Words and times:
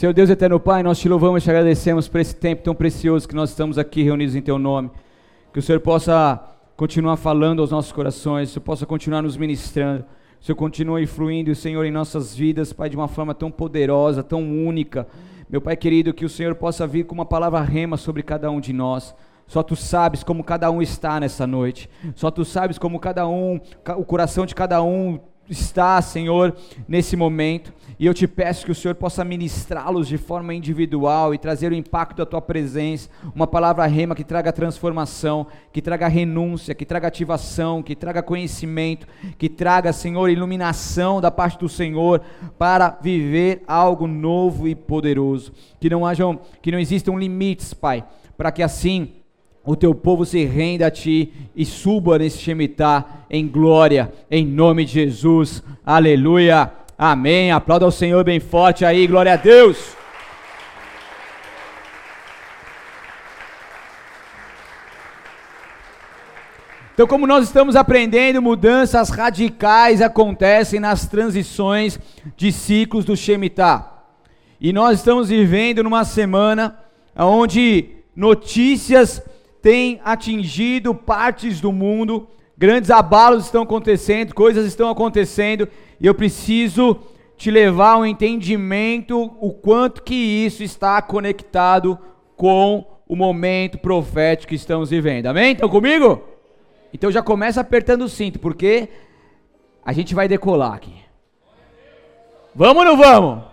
Senhor 0.00 0.14
Deus 0.14 0.30
eterno 0.30 0.58
Pai, 0.58 0.82
nós 0.82 0.98
te 0.98 1.10
louvamos 1.10 1.42
e 1.42 1.44
te 1.44 1.50
agradecemos 1.50 2.08
por 2.08 2.22
esse 2.22 2.34
tempo 2.34 2.62
tão 2.62 2.74
precioso 2.74 3.28
que 3.28 3.34
nós 3.34 3.50
estamos 3.50 3.76
aqui 3.76 4.02
reunidos 4.02 4.34
em 4.34 4.40
Teu 4.40 4.58
nome. 4.58 4.90
Que 5.52 5.58
o 5.58 5.62
Senhor 5.62 5.78
possa 5.78 6.42
continuar 6.74 7.18
falando 7.18 7.60
aos 7.60 7.70
nossos 7.70 7.92
corações, 7.92 8.48
que 8.48 8.52
o 8.52 8.54
Senhor 8.54 8.64
possa 8.64 8.86
continuar 8.86 9.20
nos 9.20 9.36
ministrando, 9.36 10.04
que 10.38 10.42
o 10.42 10.46
Senhor 10.46 10.56
continue 10.56 11.02
influindo, 11.02 11.54
Senhor, 11.54 11.84
em 11.84 11.90
nossas 11.90 12.34
vidas, 12.34 12.72
Pai, 12.72 12.88
de 12.88 12.96
uma 12.96 13.08
forma 13.08 13.34
tão 13.34 13.50
poderosa, 13.50 14.22
tão 14.22 14.40
única. 14.40 15.06
Meu 15.50 15.60
Pai 15.60 15.76
querido, 15.76 16.14
que 16.14 16.24
o 16.24 16.30
Senhor 16.30 16.54
possa 16.54 16.86
vir 16.86 17.04
com 17.04 17.14
uma 17.14 17.26
palavra 17.26 17.60
rema 17.60 17.98
sobre 17.98 18.22
cada 18.22 18.50
um 18.50 18.58
de 18.58 18.72
nós. 18.72 19.14
Só 19.46 19.62
tu 19.62 19.76
sabes 19.76 20.24
como 20.24 20.42
cada 20.42 20.70
um 20.70 20.80
está 20.80 21.20
nessa 21.20 21.46
noite. 21.46 21.90
Só 22.14 22.30
tu 22.30 22.42
sabes 22.42 22.78
como 22.78 22.98
cada 22.98 23.28
um, 23.28 23.60
o 23.98 24.04
coração 24.06 24.46
de 24.46 24.54
cada 24.54 24.82
um 24.82 25.20
está, 25.50 26.00
Senhor, 26.00 26.56
nesse 26.88 27.16
momento. 27.16 27.72
E 27.98 28.06
eu 28.06 28.14
te 28.14 28.26
peço 28.26 28.64
que 28.64 28.72
o 28.72 28.74
Senhor 28.74 28.94
possa 28.94 29.24
ministrá-los 29.24 30.08
de 30.08 30.16
forma 30.16 30.54
individual 30.54 31.34
e 31.34 31.38
trazer 31.38 31.70
o 31.70 31.74
impacto 31.74 32.18
da 32.18 32.26
tua 32.26 32.40
presença, 32.40 33.10
uma 33.34 33.46
palavra 33.46 33.84
rema 33.86 34.14
que 34.14 34.24
traga 34.24 34.52
transformação, 34.52 35.46
que 35.72 35.82
traga 35.82 36.08
renúncia, 36.08 36.74
que 36.74 36.86
traga 36.86 37.08
ativação, 37.08 37.82
que 37.82 37.94
traga 37.94 38.22
conhecimento, 38.22 39.06
que 39.36 39.48
traga, 39.48 39.92
Senhor, 39.92 40.30
iluminação 40.30 41.20
da 41.20 41.30
parte 41.30 41.58
do 41.58 41.68
Senhor 41.68 42.22
para 42.58 42.98
viver 43.02 43.62
algo 43.66 44.06
novo 44.06 44.66
e 44.66 44.74
poderoso. 44.74 45.52
Que 45.78 45.90
não 45.90 46.06
hajam, 46.06 46.40
que 46.62 46.72
não 46.72 46.78
existam 46.78 47.16
limites, 47.16 47.74
Pai, 47.74 48.04
para 48.36 48.50
que 48.50 48.62
assim 48.62 49.19
o 49.64 49.76
teu 49.76 49.94
povo 49.94 50.24
se 50.24 50.44
renda 50.44 50.86
a 50.86 50.90
ti 50.90 51.32
e 51.54 51.64
suba 51.64 52.18
nesse 52.18 52.38
Shemitah 52.38 53.26
em 53.28 53.46
glória, 53.46 54.12
em 54.30 54.46
nome 54.46 54.84
de 54.84 54.92
Jesus. 54.92 55.62
Aleluia. 55.84 56.72
Amém. 56.96 57.50
Aplauda 57.50 57.84
ao 57.84 57.90
Senhor 57.90 58.24
bem 58.24 58.40
forte 58.40 58.84
aí, 58.84 59.06
glória 59.06 59.34
a 59.34 59.36
Deus. 59.36 59.96
Então, 66.92 67.06
como 67.06 67.26
nós 67.26 67.46
estamos 67.46 67.76
aprendendo, 67.76 68.42
mudanças 68.42 69.08
radicais 69.08 70.02
acontecem 70.02 70.78
nas 70.78 71.06
transições 71.06 71.98
de 72.36 72.52
ciclos 72.52 73.06
do 73.06 73.16
Shemitah. 73.16 73.90
E 74.60 74.70
nós 74.70 74.98
estamos 74.98 75.30
vivendo 75.30 75.82
numa 75.82 76.04
semana 76.04 76.78
onde 77.16 77.88
notícias 78.14 79.22
tem 79.62 80.00
atingido 80.04 80.94
partes 80.94 81.60
do 81.60 81.72
mundo, 81.72 82.28
grandes 82.56 82.90
abalos 82.90 83.44
estão 83.44 83.62
acontecendo, 83.62 84.34
coisas 84.34 84.66
estão 84.66 84.88
acontecendo, 84.90 85.68
e 86.00 86.06
eu 86.06 86.14
preciso 86.14 86.96
te 87.36 87.50
levar 87.50 87.92
ao 87.92 88.06
entendimento 88.06 89.18
o 89.40 89.52
quanto 89.52 90.02
que 90.02 90.14
isso 90.14 90.62
está 90.62 91.00
conectado 91.00 91.98
com 92.36 92.86
o 93.08 93.16
momento 93.16 93.78
profético 93.78 94.50
que 94.50 94.54
estamos 94.54 94.90
vivendo. 94.90 95.26
Amém? 95.26 95.52
Estão 95.52 95.68
comigo? 95.68 96.22
Então 96.92 97.10
já 97.10 97.22
começa 97.22 97.60
apertando 97.60 98.02
o 98.02 98.08
cinto, 98.08 98.38
porque 98.38 98.88
a 99.84 99.92
gente 99.92 100.14
vai 100.14 100.28
decolar 100.28 100.74
aqui. 100.74 100.94
Vamos 102.54 102.76
ou 102.76 102.84
não 102.84 102.96
vamos? 102.96 103.44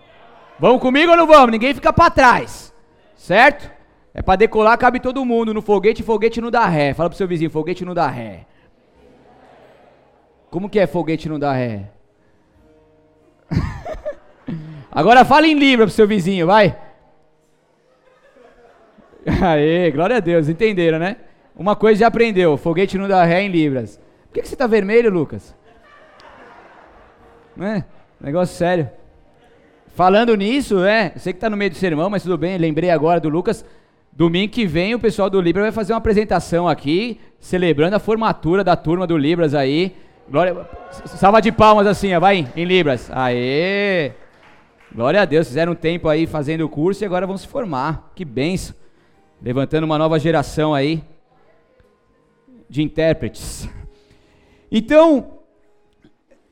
Vamos 0.58 0.82
comigo 0.82 1.12
ou 1.12 1.16
não 1.16 1.26
vamos? 1.26 1.50
Ninguém 1.50 1.72
fica 1.72 1.92
para 1.92 2.10
trás. 2.10 2.74
Certo? 3.16 3.77
É 4.18 4.22
para 4.22 4.34
decolar, 4.34 4.76
cabe 4.76 4.98
todo 4.98 5.24
mundo 5.24 5.54
no 5.54 5.62
foguete, 5.62 6.02
foguete 6.02 6.40
não 6.40 6.50
dá 6.50 6.66
ré. 6.66 6.92
Fala 6.92 7.08
pro 7.08 7.16
seu 7.16 7.28
vizinho, 7.28 7.48
foguete 7.48 7.84
não 7.84 7.94
dá 7.94 8.08
ré. 8.08 8.46
Como 10.50 10.68
que 10.68 10.80
é 10.80 10.88
foguete 10.88 11.28
não 11.28 11.38
dá 11.38 11.52
ré? 11.52 11.84
Agora 14.90 15.24
fala 15.24 15.46
em 15.46 15.54
Libra 15.54 15.86
pro 15.86 15.94
seu 15.94 16.04
vizinho, 16.04 16.48
vai. 16.48 16.76
Aê, 19.40 19.88
glória 19.92 20.16
a 20.16 20.20
Deus, 20.20 20.48
entenderam, 20.48 20.98
né? 20.98 21.18
Uma 21.54 21.76
coisa 21.76 22.00
já 22.00 22.08
aprendeu, 22.08 22.56
foguete 22.56 22.98
não 22.98 23.06
dá 23.06 23.22
ré 23.22 23.42
em 23.42 23.48
Libras. 23.48 24.00
Por 24.26 24.34
que, 24.34 24.42
que 24.42 24.48
você 24.48 24.56
tá 24.56 24.66
vermelho, 24.66 25.12
Lucas? 25.12 25.54
Né? 27.54 27.84
Negócio 28.20 28.56
sério. 28.56 28.90
Falando 29.94 30.34
nisso, 30.34 30.82
é, 30.82 31.12
sei 31.14 31.32
que 31.32 31.38
tá 31.38 31.48
no 31.48 31.56
meio 31.56 31.70
do 31.70 31.76
sermão, 31.76 32.10
mas 32.10 32.24
tudo 32.24 32.36
bem, 32.36 32.58
lembrei 32.58 32.90
agora 32.90 33.20
do 33.20 33.28
Lucas. 33.28 33.64
Domingo 34.18 34.52
que 34.52 34.66
vem 34.66 34.96
o 34.96 34.98
pessoal 34.98 35.30
do 35.30 35.40
Libras 35.40 35.66
vai 35.66 35.70
fazer 35.70 35.92
uma 35.92 35.98
apresentação 35.98 36.66
aqui, 36.66 37.20
celebrando 37.38 37.94
a 37.94 38.00
formatura 38.00 38.64
da 38.64 38.74
turma 38.74 39.06
do 39.06 39.16
Libras 39.16 39.54
aí. 39.54 39.94
Glória, 40.28 40.68
salva 40.90 41.40
de 41.40 41.52
palmas 41.52 41.86
assim, 41.86 42.18
vai 42.18 42.50
em 42.56 42.64
Libras. 42.64 43.08
Aê! 43.12 44.10
Glória 44.92 45.22
a 45.22 45.24
Deus, 45.24 45.46
fizeram 45.46 45.70
um 45.70 45.76
tempo 45.76 46.08
aí 46.08 46.26
fazendo 46.26 46.62
o 46.62 46.68
curso 46.68 47.04
e 47.04 47.06
agora 47.06 47.28
vão 47.28 47.38
se 47.38 47.46
formar. 47.46 48.10
Que 48.16 48.24
benção. 48.24 48.74
Levantando 49.40 49.84
uma 49.84 49.96
nova 49.96 50.18
geração 50.18 50.74
aí 50.74 51.00
de 52.68 52.82
intérpretes. 52.82 53.68
Então, 54.68 55.38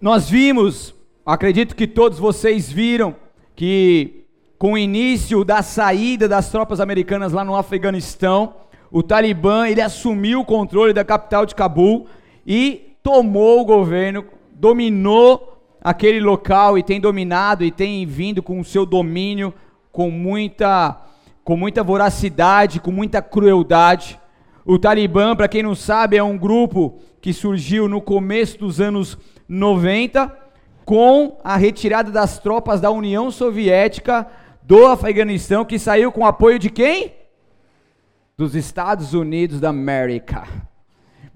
nós 0.01 0.31
vimos, 0.31 0.95
acredito 1.27 1.75
que 1.75 1.89
todos 1.89 2.17
vocês 2.17 2.71
viram, 2.71 3.17
que 3.57 4.25
com 4.59 4.73
o 4.73 4.79
início 4.79 5.45
da 5.45 5.63
saída 5.63 6.27
das 6.27 6.51
tropas 6.51 6.81
americanas 6.81 7.33
lá 7.33 7.45
no 7.45 7.55
Afeganistão, 7.55 8.55
o 8.91 9.03
Talibã 9.03 9.69
ele 9.69 9.81
assumiu 9.81 10.41
o 10.41 10.45
controle 10.45 10.93
da 10.93 11.05
capital 11.05 11.45
de 11.45 11.55
Cabul 11.55 12.07
e 12.47 12.97
tomou 13.03 13.61
o 13.61 13.65
governo, 13.65 14.25
dominou 14.53 15.61
aquele 15.83 16.21
local 16.21 16.79
e 16.79 16.83
tem 16.83 17.01
dominado 17.01 17.65
e 17.65 17.71
tem 17.71 18.07
vindo 18.07 18.43
com 18.43 18.59
o 18.59 18.65
seu 18.65 18.87
domínio 18.87 19.53
com 19.93 20.11
muita 20.11 21.03
com 21.45 21.57
muita 21.57 21.85
voracidade, 21.85 22.81
com 22.81 22.91
muita 22.91 23.23
crueldade. 23.23 24.19
O 24.65 24.81
Talibã, 24.81 25.37
para 25.37 25.47
quem 25.47 25.63
não 25.63 25.77
sabe, 25.77 26.17
é 26.17 26.23
um 26.23 26.37
grupo 26.37 26.99
que 27.21 27.33
surgiu 27.33 27.89
no 27.89 28.01
começo 28.01 28.59
dos 28.59 28.81
anos 28.81 29.17
90 29.49 30.37
com 30.85 31.39
a 31.45 31.57
retirada 31.57 32.11
das 32.11 32.41
tropas 32.41 32.81
da 32.81 32.91
União 32.91 33.31
Soviética 33.31 34.27
do 34.67 34.85
Afeganistão 34.85 35.65
que 35.65 35.79
saiu 35.79 36.11
com 36.11 36.27
apoio 36.27 36.59
de 36.59 36.69
quem? 36.69 37.13
Dos 38.37 38.57
Estados 38.57 39.15
Unidos 39.15 39.61
da 39.61 39.69
América. 39.69 40.43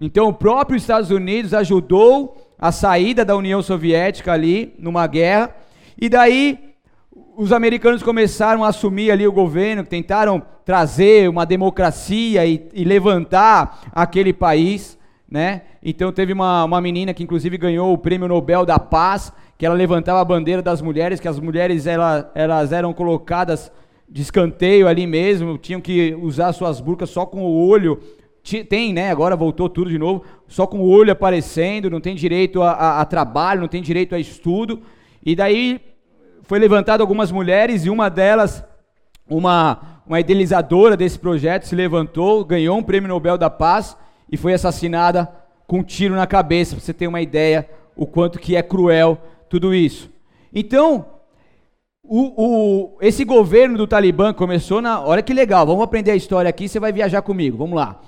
Então 0.01 0.27
o 0.27 0.35
próprio 0.35 0.77
Estados 0.77 1.13
Unidos 1.13 1.55
ajudou 1.55 2.37
a 2.59 2.73
saída 2.73 3.25
da 3.25 3.37
União 3.37 3.63
Soviética 3.63 4.33
ali 4.33 4.75
numa 4.81 5.07
guerra 5.07 5.55
e 5.97 6.09
daí 6.09 6.75
os 7.37 7.53
americanos 7.53 8.03
começaram 8.03 8.65
a 8.65 8.69
assumir 8.69 9.13
ali 9.13 9.29
o 9.29 9.33
governo, 9.33 9.85
tentaram 9.85 10.43
trazer 10.65 11.31
uma 11.31 11.47
democracia 11.47 12.45
e, 12.45 12.69
e 12.75 12.83
levantar 12.83 13.83
aquele 13.93 14.33
país, 14.33 14.99
né? 15.31 15.63
Então 15.83 16.11
teve 16.11 16.33
uma, 16.33 16.65
uma 16.65 16.81
menina 16.81 17.15
que 17.15 17.23
inclusive 17.23 17.57
ganhou 17.57 17.93
o 17.93 17.99
Prêmio 17.99 18.27
Nobel 18.27 18.67
da 18.67 18.79
Paz, 18.79 19.33
que 19.57 19.65
ela 19.65 19.75
levantava 19.75 20.21
a 20.21 20.25
bandeira 20.25 20.61
das 20.61 20.83
mulheres, 20.83 21.21
que 21.21 21.29
as 21.29 21.39
mulheres 21.39 21.87
ela, 21.87 22.31
elas 22.35 22.73
eram 22.73 22.93
colocadas 22.93 23.71
de 24.09 24.23
escanteio 24.23 24.89
ali 24.89 25.07
mesmo, 25.07 25.57
tinham 25.57 25.81
que 25.81 26.15
usar 26.21 26.53
suas 26.53 26.81
burcas 26.81 27.11
só 27.11 27.25
com 27.25 27.43
o 27.43 27.69
olho. 27.69 28.01
Tem, 28.69 28.93
né? 28.93 29.11
Agora 29.11 29.37
voltou 29.37 29.69
tudo 29.69 29.91
de 29.91 29.99
novo, 29.99 30.25
só 30.49 30.67
com 30.67 30.81
o 30.81 30.89
olho 30.89 31.13
aparecendo, 31.13 31.91
não 31.91 32.01
tem 32.01 32.17
direito 32.17 32.63
a, 32.63 32.73
a, 32.73 33.01
a 33.03 33.05
trabalho, 33.05 33.61
não 33.61 33.69
tem 33.69 33.83
direito 33.83 34.15
a 34.15 34.19
estudo. 34.19 34.81
E 35.25 35.37
daí 35.37 35.81
foi 36.43 36.59
levantado 36.59 37.03
algumas 37.03 37.31
mulheres 37.31 37.85
e 37.85 37.91
uma 37.91 38.09
delas, 38.09 38.65
uma, 39.29 40.03
uma 40.05 40.19
idealizadora 40.19 40.97
desse 40.97 41.19
projeto, 41.19 41.65
se 41.65 41.77
levantou, 41.77 42.45
ganhou 42.45 42.79
um 42.79 42.83
prêmio 42.83 43.09
Nobel 43.09 43.39
da 43.39 43.51
Paz 43.51 43.97
e 44.31 44.37
foi 44.37 44.55
assassinada 44.55 45.31
com 45.67 45.79
um 45.79 45.85
tiro 45.85 46.15
na 46.15 46.27
cabeça, 46.27 46.75
para 46.75 46.85
você 46.85 46.93
ter 46.93 47.07
uma 47.07 47.21
ideia 47.21 47.69
o 47.97 48.07
quanto 48.07 48.39
que 48.39 48.57
é 48.57 48.63
cruel 48.63 49.19
tudo 49.49 49.75
isso. 49.75 50.11
Então, 50.53 51.07
o, 52.03 52.33
o, 52.37 52.99
esse 53.01 53.25
governo 53.25 53.77
do 53.77 53.87
Talibã 53.87 54.33
começou 54.33 54.81
na. 54.81 55.01
Olha 55.01 55.22
que 55.22 55.34
legal, 55.34 55.66
vamos 55.66 55.84
aprender 55.84 56.10
a 56.10 56.16
história 56.16 56.49
aqui, 56.49 56.69
você 56.69 56.81
vai 56.81 56.93
viajar 56.93 57.22
comigo, 57.22 57.57
vamos 57.57 57.77
lá. 57.77 58.01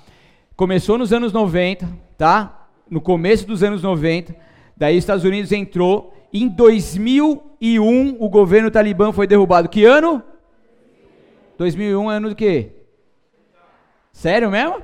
Começou 0.55 0.97
nos 0.97 1.13
anos 1.13 1.31
90, 1.31 1.87
tá? 2.17 2.67
No 2.89 3.01
começo 3.01 3.47
dos 3.47 3.63
anos 3.63 3.81
90, 3.81 4.35
daí 4.75 4.97
os 4.97 5.03
Estados 5.03 5.23
Unidos 5.23 5.51
entrou. 5.51 6.13
Em 6.33 6.47
2001, 6.47 8.17
o 8.19 8.29
governo 8.29 8.71
talibã 8.71 9.11
foi 9.11 9.27
derrubado. 9.27 9.69
Que 9.69 9.85
ano? 9.85 10.23
2001 11.57 12.11
é 12.11 12.15
ano 12.15 12.29
do 12.29 12.35
quê? 12.35 12.71
Sério 14.11 14.49
mesmo? 14.49 14.81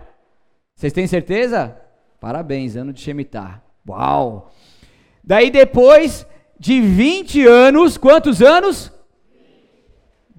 Vocês 0.80 0.94
têm 0.94 1.06
certeza? 1.08 1.76
Parabéns, 2.22 2.78
ano 2.78 2.94
de 2.94 3.02
Shemitah. 3.02 3.62
Uau! 3.86 4.50
Daí 5.22 5.52
depois 5.52 6.26
de 6.58 6.80
20 6.80 7.46
anos, 7.46 7.98
quantos 7.98 8.42
anos? 8.42 8.90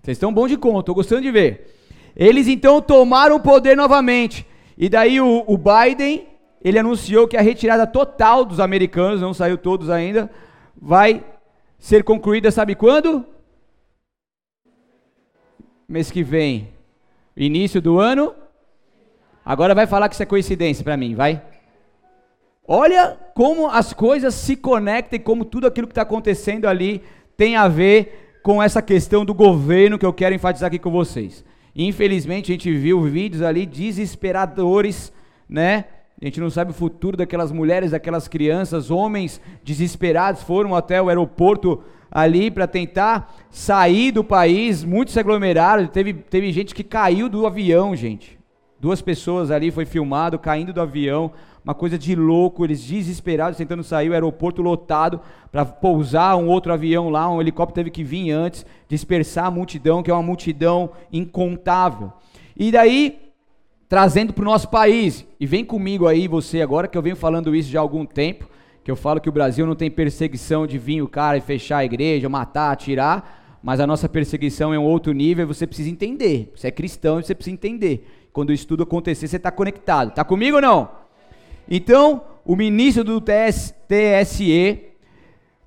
Vocês 0.00 0.16
estão 0.16 0.32
bom 0.32 0.48
de 0.48 0.56
conta, 0.56 0.80
estou 0.80 0.94
gostando 0.94 1.20
de 1.20 1.30
ver. 1.30 1.76
Eles 2.16 2.48
então 2.48 2.80
tomaram 2.80 3.36
o 3.36 3.40
poder 3.40 3.76
novamente. 3.76 4.46
E 4.78 4.88
daí 4.88 5.20
o, 5.20 5.44
o, 5.46 5.58
Biden, 5.58 6.26
ele 6.64 6.78
anunciou 6.78 7.28
que 7.28 7.36
a 7.36 7.42
retirada 7.42 7.86
total 7.86 8.42
dos 8.42 8.60
americanos, 8.60 9.20
não 9.20 9.34
saiu 9.34 9.58
todos 9.58 9.90
ainda, 9.90 10.30
vai 10.74 11.22
ser 11.78 12.02
concluída, 12.02 12.50
sabe 12.50 12.74
quando? 12.74 13.26
mês 15.86 16.10
que 16.10 16.22
vem? 16.22 16.72
Início 17.36 17.82
do 17.82 18.00
ano? 18.00 18.34
Agora 19.50 19.74
vai 19.74 19.84
falar 19.84 20.08
que 20.08 20.14
isso 20.14 20.22
é 20.22 20.26
coincidência 20.26 20.84
para 20.84 20.96
mim, 20.96 21.16
vai? 21.16 21.42
Olha 22.68 23.18
como 23.34 23.68
as 23.68 23.92
coisas 23.92 24.32
se 24.32 24.54
conectam 24.54 25.16
e 25.16 25.20
como 25.20 25.44
tudo 25.44 25.66
aquilo 25.66 25.88
que 25.88 25.90
está 25.90 26.02
acontecendo 26.02 26.66
ali 26.66 27.02
tem 27.36 27.56
a 27.56 27.66
ver 27.66 28.38
com 28.44 28.62
essa 28.62 28.80
questão 28.80 29.24
do 29.24 29.34
governo 29.34 29.98
que 29.98 30.06
eu 30.06 30.12
quero 30.12 30.36
enfatizar 30.36 30.68
aqui 30.68 30.78
com 30.78 30.92
vocês. 30.92 31.44
Infelizmente 31.74 32.52
a 32.52 32.54
gente 32.54 32.72
viu 32.72 33.02
vídeos 33.02 33.42
ali 33.42 33.66
desesperadores, 33.66 35.12
né? 35.48 35.86
A 36.22 36.26
gente 36.26 36.38
não 36.38 36.48
sabe 36.48 36.70
o 36.70 36.74
futuro 36.74 37.16
daquelas 37.16 37.50
mulheres, 37.50 37.90
daquelas 37.90 38.28
crianças, 38.28 38.88
homens 38.88 39.40
desesperados 39.64 40.44
foram 40.44 40.76
até 40.76 41.02
o 41.02 41.08
aeroporto 41.08 41.82
ali 42.08 42.52
para 42.52 42.68
tentar 42.68 43.34
sair 43.50 44.12
do 44.12 44.22
país, 44.22 44.84
muitos 44.84 45.12
se 45.12 45.18
aglomeraram, 45.18 45.88
teve, 45.88 46.14
teve 46.14 46.52
gente 46.52 46.72
que 46.72 46.84
caiu 46.84 47.28
do 47.28 47.48
avião, 47.48 47.96
gente. 47.96 48.39
Duas 48.80 49.02
pessoas 49.02 49.50
ali 49.50 49.70
foi 49.70 49.84
filmado 49.84 50.38
caindo 50.38 50.72
do 50.72 50.80
avião, 50.80 51.30
uma 51.62 51.74
coisa 51.74 51.98
de 51.98 52.14
louco, 52.14 52.64
eles 52.64 52.82
desesperados 52.82 53.58
tentando 53.58 53.84
sair, 53.84 54.08
o 54.08 54.14
aeroporto 54.14 54.62
lotado 54.62 55.20
para 55.52 55.66
pousar 55.66 56.36
um 56.36 56.48
outro 56.48 56.72
avião 56.72 57.10
lá, 57.10 57.30
um 57.30 57.42
helicóptero 57.42 57.74
teve 57.74 57.90
que 57.90 58.02
vir 58.02 58.30
antes, 58.30 58.64
dispersar 58.88 59.44
a 59.44 59.50
multidão, 59.50 60.02
que 60.02 60.10
é 60.10 60.14
uma 60.14 60.22
multidão 60.22 60.90
incontável. 61.12 62.10
E 62.56 62.72
daí, 62.72 63.18
trazendo 63.86 64.32
para 64.32 64.42
o 64.42 64.46
nosso 64.46 64.68
país, 64.68 65.26
e 65.38 65.44
vem 65.44 65.62
comigo 65.62 66.06
aí 66.06 66.26
você 66.26 66.62
agora, 66.62 66.88
que 66.88 66.96
eu 66.96 67.02
venho 67.02 67.16
falando 67.16 67.54
isso 67.54 67.68
já 67.68 67.80
há 67.80 67.82
algum 67.82 68.06
tempo, 68.06 68.48
que 68.82 68.90
eu 68.90 68.96
falo 68.96 69.20
que 69.20 69.28
o 69.28 69.32
Brasil 69.32 69.66
não 69.66 69.74
tem 69.74 69.90
perseguição 69.90 70.66
de 70.66 70.78
vir 70.78 71.02
o 71.02 71.08
cara 71.08 71.36
e 71.36 71.42
fechar 71.42 71.78
a 71.78 71.84
igreja, 71.84 72.30
matar, 72.30 72.72
atirar, 72.72 73.58
mas 73.62 73.78
a 73.78 73.86
nossa 73.86 74.08
perseguição 74.08 74.72
é 74.72 74.78
um 74.78 74.84
outro 74.84 75.12
nível 75.12 75.44
e 75.44 75.46
você 75.46 75.66
precisa 75.66 75.90
entender. 75.90 76.50
Você 76.56 76.68
é 76.68 76.70
cristão 76.70 77.20
e 77.20 77.24
você 77.24 77.34
precisa 77.34 77.52
entender. 77.52 78.06
Quando 78.32 78.50
o 78.50 78.52
estudo 78.52 78.82
acontecer, 78.82 79.26
você 79.26 79.36
está 79.36 79.50
conectado. 79.50 80.10
Está 80.10 80.24
comigo 80.24 80.56
ou 80.56 80.62
não? 80.62 80.90
Então, 81.68 82.22
o 82.44 82.56
ministro 82.56 83.04
do 83.04 83.20
TS, 83.20 83.74
TSE, 83.88 84.90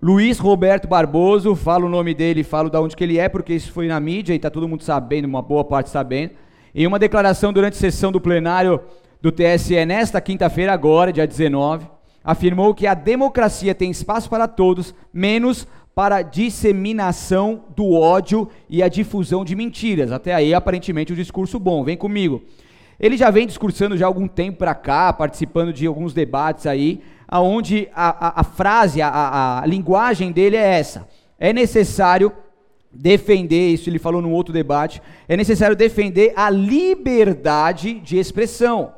Luiz 0.01 0.37
Roberto 0.37 0.87
Barboso, 0.87 1.55
falo 1.55 1.87
o 1.87 1.89
nome 1.89 2.13
dele, 2.13 2.43
falo 2.43 2.69
de 2.69 2.77
onde 2.77 2.95
que 2.95 3.03
ele 3.03 3.17
é, 3.17 3.29
porque 3.29 3.53
isso 3.53 3.71
foi 3.71 3.87
na 3.87 3.99
mídia 3.99 4.33
e 4.33 4.35
está 4.35 4.49
todo 4.49 4.67
mundo 4.67 4.83
sabendo, 4.83 5.25
uma 5.25 5.41
boa 5.41 5.63
parte 5.63 5.89
sabendo. 5.89 6.31
Em 6.75 6.85
uma 6.85 6.99
declaração 6.99 7.53
durante 7.53 7.75
a 7.75 7.79
sessão 7.79 8.11
do 8.11 8.19
plenário 8.19 8.81
do 9.21 9.31
TSE 9.31 9.85
nesta 9.85 10.19
quinta-feira, 10.19 10.73
agora, 10.73 11.13
dia 11.13 11.25
19, 11.25 11.87
afirmou 12.23 12.73
que 12.73 12.85
a 12.87 12.93
democracia 12.93 13.73
tem 13.73 13.91
espaço 13.91 14.29
para 14.29 14.47
todos, 14.47 14.93
menos 15.13 15.67
para 15.95 16.17
a 16.17 16.21
disseminação 16.21 17.65
do 17.75 17.91
ódio 17.91 18.49
e 18.69 18.81
a 18.81 18.87
difusão 18.87 19.45
de 19.45 19.55
mentiras. 19.55 20.11
Até 20.11 20.33
aí, 20.33 20.53
aparentemente, 20.53 21.13
um 21.13 21.15
discurso 21.15 21.59
bom. 21.59 21.83
Vem 21.83 21.95
comigo. 21.95 22.41
Ele 22.99 23.17
já 23.17 23.29
vem 23.29 23.45
discursando 23.45 23.97
já 23.97 24.05
há 24.05 24.07
algum 24.07 24.27
tempo 24.27 24.59
para 24.59 24.73
cá, 24.73 25.11
participando 25.11 25.73
de 25.73 25.85
alguns 25.85 26.13
debates 26.13 26.65
aí, 26.65 27.01
aonde 27.27 27.89
a, 27.93 28.27
a, 28.27 28.41
a 28.41 28.43
frase, 28.43 29.01
a, 29.01 29.61
a 29.61 29.65
linguagem 29.65 30.31
dele 30.31 30.55
é 30.55 30.79
essa: 30.79 31.07
é 31.39 31.51
necessário 31.51 32.31
defender, 32.91 33.73
isso 33.73 33.89
ele 33.89 33.99
falou 33.99 34.21
num 34.21 34.31
outro 34.31 34.53
debate, 34.53 35.01
é 35.27 35.35
necessário 35.35 35.75
defender 35.75 36.33
a 36.35 36.49
liberdade 36.49 37.99
de 37.99 38.17
expressão. 38.17 38.93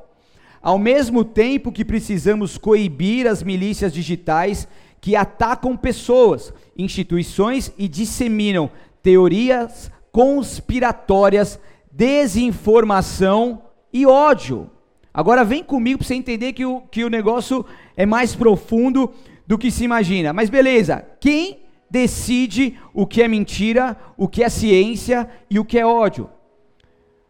Ao 0.62 0.77
mesmo 0.77 1.24
tempo 1.24 1.71
que 1.71 1.86
precisamos 1.86 2.57
coibir 2.57 3.27
as 3.27 3.44
milícias 3.44 3.94
digitais 3.94 4.68
que 5.06 5.16
atacam 5.16 5.78
pessoas, 5.78 6.52
instituições 6.75 7.72
e 7.78 7.88
disseminam 7.88 8.72
teorias 9.04 9.92
conspiratórias, 10.12 11.60
desinformação 11.92 13.62
e 13.94 14.04
ódio. 14.04 14.68
Agora 15.13 15.44
vem 15.44 15.63
comigo 15.63 16.00
para 16.00 16.07
você 16.07 16.16
entender 16.16 16.54
que 16.54 16.66
o, 16.66 16.81
que 16.90 17.04
o 17.04 17.10
negócio 17.12 17.63
é 17.96 18.04
mais 18.04 18.34
profundo 18.34 19.13
do 19.46 19.60
que 19.60 19.69
se 19.69 19.84
imagina. 19.84 20.34
Mas 20.34 20.50
beleza, 20.50 21.06
quem 21.19 21.60
decide 21.88 22.75
o 22.92 23.06
que 23.06 23.22
é 23.22 23.28
mentira, 23.28 23.96
o 24.18 24.28
que 24.28 24.42
é 24.42 24.50
ciência 24.50 25.30
e 25.52 25.60
o 25.60 25.66
que 25.66 25.78
é 25.78 25.86
ódio? 25.86 26.31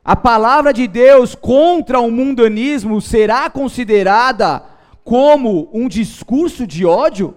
a 0.01 0.16
palavra 0.16 0.72
de 0.72 0.88
Deus 0.88 1.36
contra 1.36 2.00
o 2.00 2.10
mundanismo 2.10 3.01
será 3.01 3.50
considerada 3.50 4.63
como 5.04 5.68
um 5.74 5.89
discurso 5.89 6.66
de 6.66 6.86
ódio? 6.86 7.36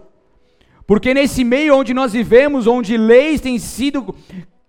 Porque 0.88 1.12
nesse 1.12 1.44
meio 1.44 1.76
onde 1.76 1.92
nós 1.92 2.14
vivemos, 2.14 2.66
onde 2.66 2.96
leis 2.96 3.42
têm 3.42 3.58
sido, 3.58 4.14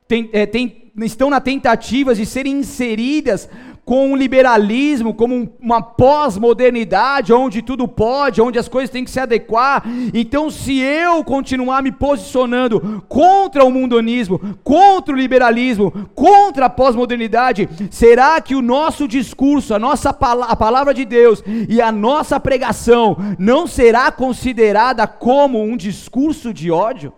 tem, 0.05 0.29
é, 0.33 0.45
tem, 0.45 0.91
estão 0.97 1.29
na 1.29 1.39
tentativa 1.39 2.13
de 2.13 2.25
serem 2.25 2.59
inseridas 2.59 3.47
com 3.89 4.11
um 4.11 4.15
liberalismo, 4.15 5.15
como 5.15 5.51
uma 5.59 5.81
pós-modernidade, 5.81 7.33
onde 7.33 7.63
tudo 7.63 7.87
pode, 7.87 8.39
onde 8.39 8.59
as 8.59 8.67
coisas 8.67 8.91
têm 8.91 9.03
que 9.03 9.09
se 9.09 9.19
adequar. 9.19 9.83
Então, 10.13 10.51
se 10.51 10.79
eu 10.79 11.23
continuar 11.23 11.81
me 11.81 11.91
posicionando 11.91 13.03
contra 13.09 13.65
o 13.65 13.71
mundonismo, 13.71 14.39
contra 14.63 15.11
o 15.11 15.17
liberalismo, 15.17 16.07
contra 16.13 16.67
a 16.67 16.69
pós-modernidade, 16.69 17.67
será 17.89 18.39
que 18.39 18.53
o 18.53 18.61
nosso 18.61 19.07
discurso, 19.07 19.73
a 19.73 19.79
nossa 19.79 20.11
a 20.11 20.55
palavra 20.55 20.93
de 20.93 21.03
Deus 21.03 21.43
e 21.67 21.81
a 21.81 21.91
nossa 21.91 22.39
pregação 22.39 23.17
não 23.39 23.65
será 23.65 24.11
considerada 24.11 25.07
como 25.07 25.63
um 25.63 25.75
discurso 25.75 26.53
de 26.53 26.69
ódio? 26.69 27.11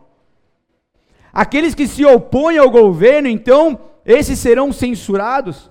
Aqueles 1.34 1.76
que 1.76 1.86
se 1.86 2.06
opõem 2.06 2.58
ao 2.58 2.70
governo, 2.70 3.28
então, 3.28 3.78
esses 4.06 4.40
serão 4.40 4.72
censurados? 4.72 5.70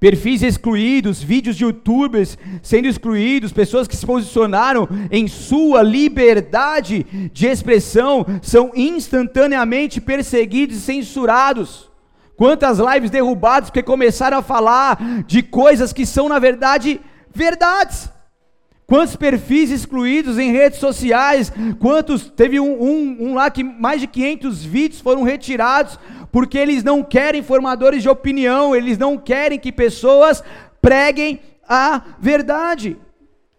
Perfis 0.00 0.42
excluídos, 0.42 1.22
vídeos 1.22 1.56
de 1.56 1.64
youtubers 1.64 2.38
sendo 2.62 2.88
excluídos, 2.88 3.52
pessoas 3.52 3.86
que 3.86 3.94
se 3.94 4.06
posicionaram 4.06 4.88
em 5.10 5.28
sua 5.28 5.82
liberdade 5.82 7.06
de 7.32 7.46
expressão 7.46 8.24
são 8.40 8.72
instantaneamente 8.74 10.00
perseguidos 10.00 10.78
e 10.78 10.80
censurados. 10.80 11.90
Quantas 12.34 12.78
lives 12.78 13.10
derrubadas 13.10 13.68
porque 13.68 13.82
começaram 13.82 14.38
a 14.38 14.42
falar 14.42 15.22
de 15.26 15.42
coisas 15.42 15.92
que 15.92 16.06
são 16.06 16.26
na 16.26 16.38
verdade 16.38 16.98
verdades. 17.34 18.08
Quantos 18.90 19.14
perfis 19.14 19.70
excluídos 19.70 20.36
em 20.36 20.50
redes 20.50 20.80
sociais? 20.80 21.52
Quantos? 21.78 22.28
Teve 22.28 22.58
um, 22.58 22.82
um, 22.82 23.16
um, 23.20 23.34
lá 23.34 23.48
que 23.48 23.62
mais 23.62 24.00
de 24.00 24.08
500 24.08 24.64
vídeos 24.64 25.00
foram 25.00 25.22
retirados 25.22 25.96
porque 26.32 26.58
eles 26.58 26.84
não 26.84 27.02
querem 27.02 27.42
formadores 27.42 28.02
de 28.02 28.08
opinião, 28.08 28.74
eles 28.74 28.98
não 28.98 29.18
querem 29.18 29.58
que 29.58 29.72
pessoas 29.72 30.42
preguem 30.80 31.40
a 31.68 32.02
verdade. 32.18 32.96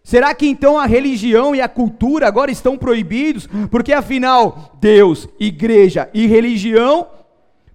Será 0.04 0.34
que 0.34 0.46
então 0.46 0.78
a 0.78 0.86
religião 0.86 1.54
e 1.54 1.60
a 1.60 1.68
cultura 1.68 2.26
agora 2.26 2.50
estão 2.50 2.76
proibidos? 2.76 3.48
Porque 3.70 3.92
afinal, 3.92 4.76
Deus, 4.80 5.28
igreja 5.38 6.10
e 6.12 6.26
religião, 6.26 7.06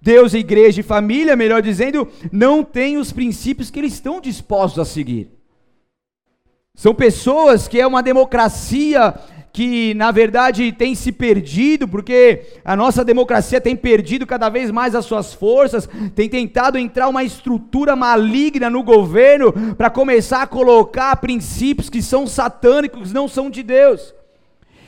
Deus, 0.00 0.34
igreja 0.34 0.80
e 0.80 0.84
família, 0.84 1.34
melhor 1.34 1.62
dizendo, 1.62 2.06
não 2.30 2.62
têm 2.62 2.98
os 2.98 3.12
princípios 3.12 3.70
que 3.70 3.78
eles 3.78 3.94
estão 3.94 4.20
dispostos 4.20 4.78
a 4.78 4.84
seguir. 4.84 5.30
São 6.74 6.94
pessoas 6.94 7.66
que 7.66 7.80
é 7.80 7.86
uma 7.86 8.02
democracia 8.02 9.14
que 9.58 9.92
na 9.94 10.12
verdade 10.12 10.70
tem 10.70 10.94
se 10.94 11.10
perdido, 11.10 11.88
porque 11.88 12.42
a 12.64 12.76
nossa 12.76 13.04
democracia 13.04 13.60
tem 13.60 13.74
perdido 13.74 14.24
cada 14.24 14.48
vez 14.48 14.70
mais 14.70 14.94
as 14.94 15.04
suas 15.04 15.34
forças, 15.34 15.88
tem 16.14 16.28
tentado 16.28 16.78
entrar 16.78 17.08
uma 17.08 17.24
estrutura 17.24 17.96
maligna 17.96 18.70
no 18.70 18.84
governo 18.84 19.52
para 19.74 19.90
começar 19.90 20.42
a 20.42 20.46
colocar 20.46 21.16
princípios 21.16 21.90
que 21.90 22.00
são 22.00 22.24
satânicos, 22.24 23.12
não 23.12 23.26
são 23.26 23.50
de 23.50 23.64
Deus. 23.64 24.14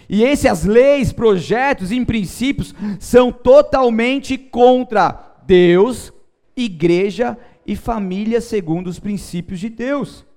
E 0.09 0.25
essas 0.25 0.65
leis, 0.65 1.13
projetos 1.13 1.91
e 1.91 2.05
princípios 2.05 2.73
são 3.01 3.33
totalmente 3.33 4.39
contra 4.39 5.35
Deus, 5.45 6.13
igreja 6.57 7.37
e 7.67 7.75
família 7.75 8.41
segundo 8.41 8.87
os 8.87 9.01
princípios 9.01 9.59
de 9.59 9.69
Deus. 9.69 10.30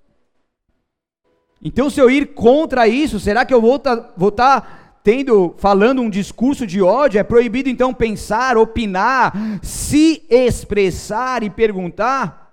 Então, 1.63 1.89
se 1.89 1.99
eu 1.99 2.11
ir 2.11 2.33
contra 2.33 2.87
isso, 2.87 3.19
será 3.21 3.45
que 3.45 3.53
eu 3.53 3.61
vou 3.61 3.77
estar 3.77 3.95
tá, 3.95 4.31
tá 4.31 4.67
tendo, 5.01 5.55
falando 5.57 6.01
um 6.01 6.09
discurso 6.09 6.67
de 6.67 6.81
ódio? 6.81 7.19
É 7.19 7.23
proibido 7.23 7.69
então 7.69 7.93
pensar, 7.93 8.57
opinar, 8.57 9.33
se 9.61 10.23
expressar 10.29 11.41
e 11.41 11.49
perguntar? 11.49 12.51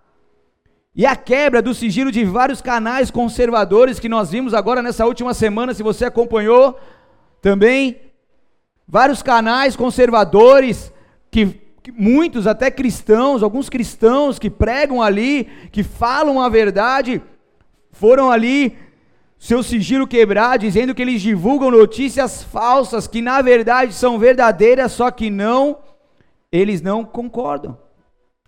E 0.94 1.04
a 1.04 1.16
quebra 1.16 1.60
do 1.60 1.74
sigilo 1.74 2.12
de 2.12 2.24
vários 2.24 2.60
canais 2.60 3.10
conservadores 3.10 3.98
que 3.98 4.08
nós 4.08 4.30
vimos 4.30 4.54
agora 4.54 4.80
nessa 4.80 5.04
última 5.06 5.34
semana, 5.34 5.74
se 5.74 5.82
você 5.82 6.04
acompanhou 6.04 6.78
também, 7.42 7.96
vários 8.86 9.22
canais 9.22 9.74
conservadores 9.74 10.92
que, 11.32 11.60
que 11.82 11.90
muitos 11.90 12.46
até 12.46 12.70
cristãos, 12.70 13.42
alguns 13.42 13.68
cristãos 13.68 14.38
que 14.38 14.50
pregam 14.50 15.02
ali, 15.02 15.48
que 15.72 15.82
falam 15.82 16.40
a 16.40 16.48
verdade, 16.48 17.20
foram 17.92 18.30
ali 18.30 18.76
seu 19.40 19.62
sigilo 19.62 20.06
quebrar, 20.06 20.58
dizendo 20.58 20.94
que 20.94 21.00
eles 21.00 21.22
divulgam 21.22 21.70
notícias 21.70 22.42
falsas 22.42 23.06
que 23.06 23.22
na 23.22 23.40
verdade 23.40 23.94
são 23.94 24.18
verdadeiras, 24.18 24.92
só 24.92 25.10
que 25.10 25.30
não, 25.30 25.78
eles 26.52 26.82
não 26.82 27.06
concordam. 27.06 27.78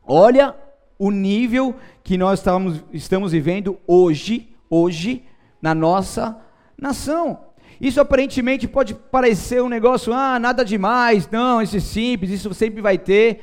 Olha 0.06 0.54
o 0.98 1.10
nível 1.10 1.74
que 2.04 2.18
nós 2.18 2.40
estamos, 2.40 2.84
estamos 2.92 3.32
vivendo 3.32 3.78
hoje, 3.86 4.50
hoje, 4.68 5.24
na 5.62 5.74
nossa 5.74 6.38
nação. 6.78 7.38
Isso 7.80 7.98
aparentemente 7.98 8.68
pode 8.68 8.94
parecer 8.94 9.62
um 9.62 9.70
negócio, 9.70 10.12
ah, 10.12 10.38
nada 10.38 10.62
demais, 10.62 11.26
não, 11.30 11.62
isso 11.62 11.78
é 11.78 11.80
simples, 11.80 12.30
isso 12.30 12.52
sempre 12.52 12.82
vai 12.82 12.98
ter, 12.98 13.40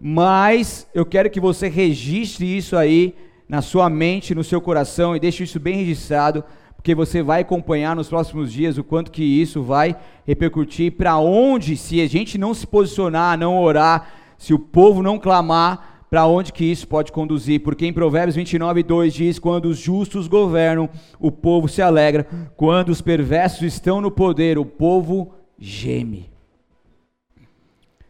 mas 0.00 0.86
eu 0.94 1.04
quero 1.04 1.28
que 1.28 1.40
você 1.40 1.66
registre 1.66 2.56
isso 2.56 2.76
aí 2.76 3.16
na 3.48 3.60
sua 3.60 3.90
mente, 3.90 4.32
no 4.32 4.44
seu 4.44 4.60
coração 4.60 5.16
e 5.16 5.20
deixe 5.20 5.42
isso 5.42 5.58
bem 5.58 5.78
registrado, 5.78 6.44
porque 6.84 6.94
você 6.94 7.22
vai 7.22 7.40
acompanhar 7.40 7.96
nos 7.96 8.10
próximos 8.10 8.52
dias 8.52 8.76
o 8.76 8.84
quanto 8.84 9.10
que 9.10 9.24
isso 9.24 9.62
vai 9.62 9.96
repercutir 10.26 10.92
para 10.92 11.16
onde, 11.16 11.78
se 11.78 11.98
a 12.02 12.06
gente 12.06 12.36
não 12.36 12.52
se 12.52 12.66
posicionar, 12.66 13.38
não 13.38 13.58
orar, 13.58 14.12
se 14.36 14.52
o 14.52 14.58
povo 14.58 15.02
não 15.02 15.18
clamar, 15.18 16.04
para 16.10 16.26
onde 16.26 16.52
que 16.52 16.62
isso 16.62 16.86
pode 16.86 17.10
conduzir, 17.10 17.62
porque 17.62 17.86
em 17.86 17.92
Provérbios 17.92 18.36
29, 18.36 18.82
2 18.82 19.14
diz: 19.14 19.38
Quando 19.38 19.64
os 19.64 19.78
justos 19.78 20.28
governam, 20.28 20.90
o 21.18 21.32
povo 21.32 21.68
se 21.68 21.80
alegra, 21.80 22.26
quando 22.54 22.90
os 22.90 23.00
perversos 23.00 23.62
estão 23.62 24.02
no 24.02 24.10
poder, 24.10 24.58
o 24.58 24.66
povo 24.66 25.32
geme. 25.58 26.28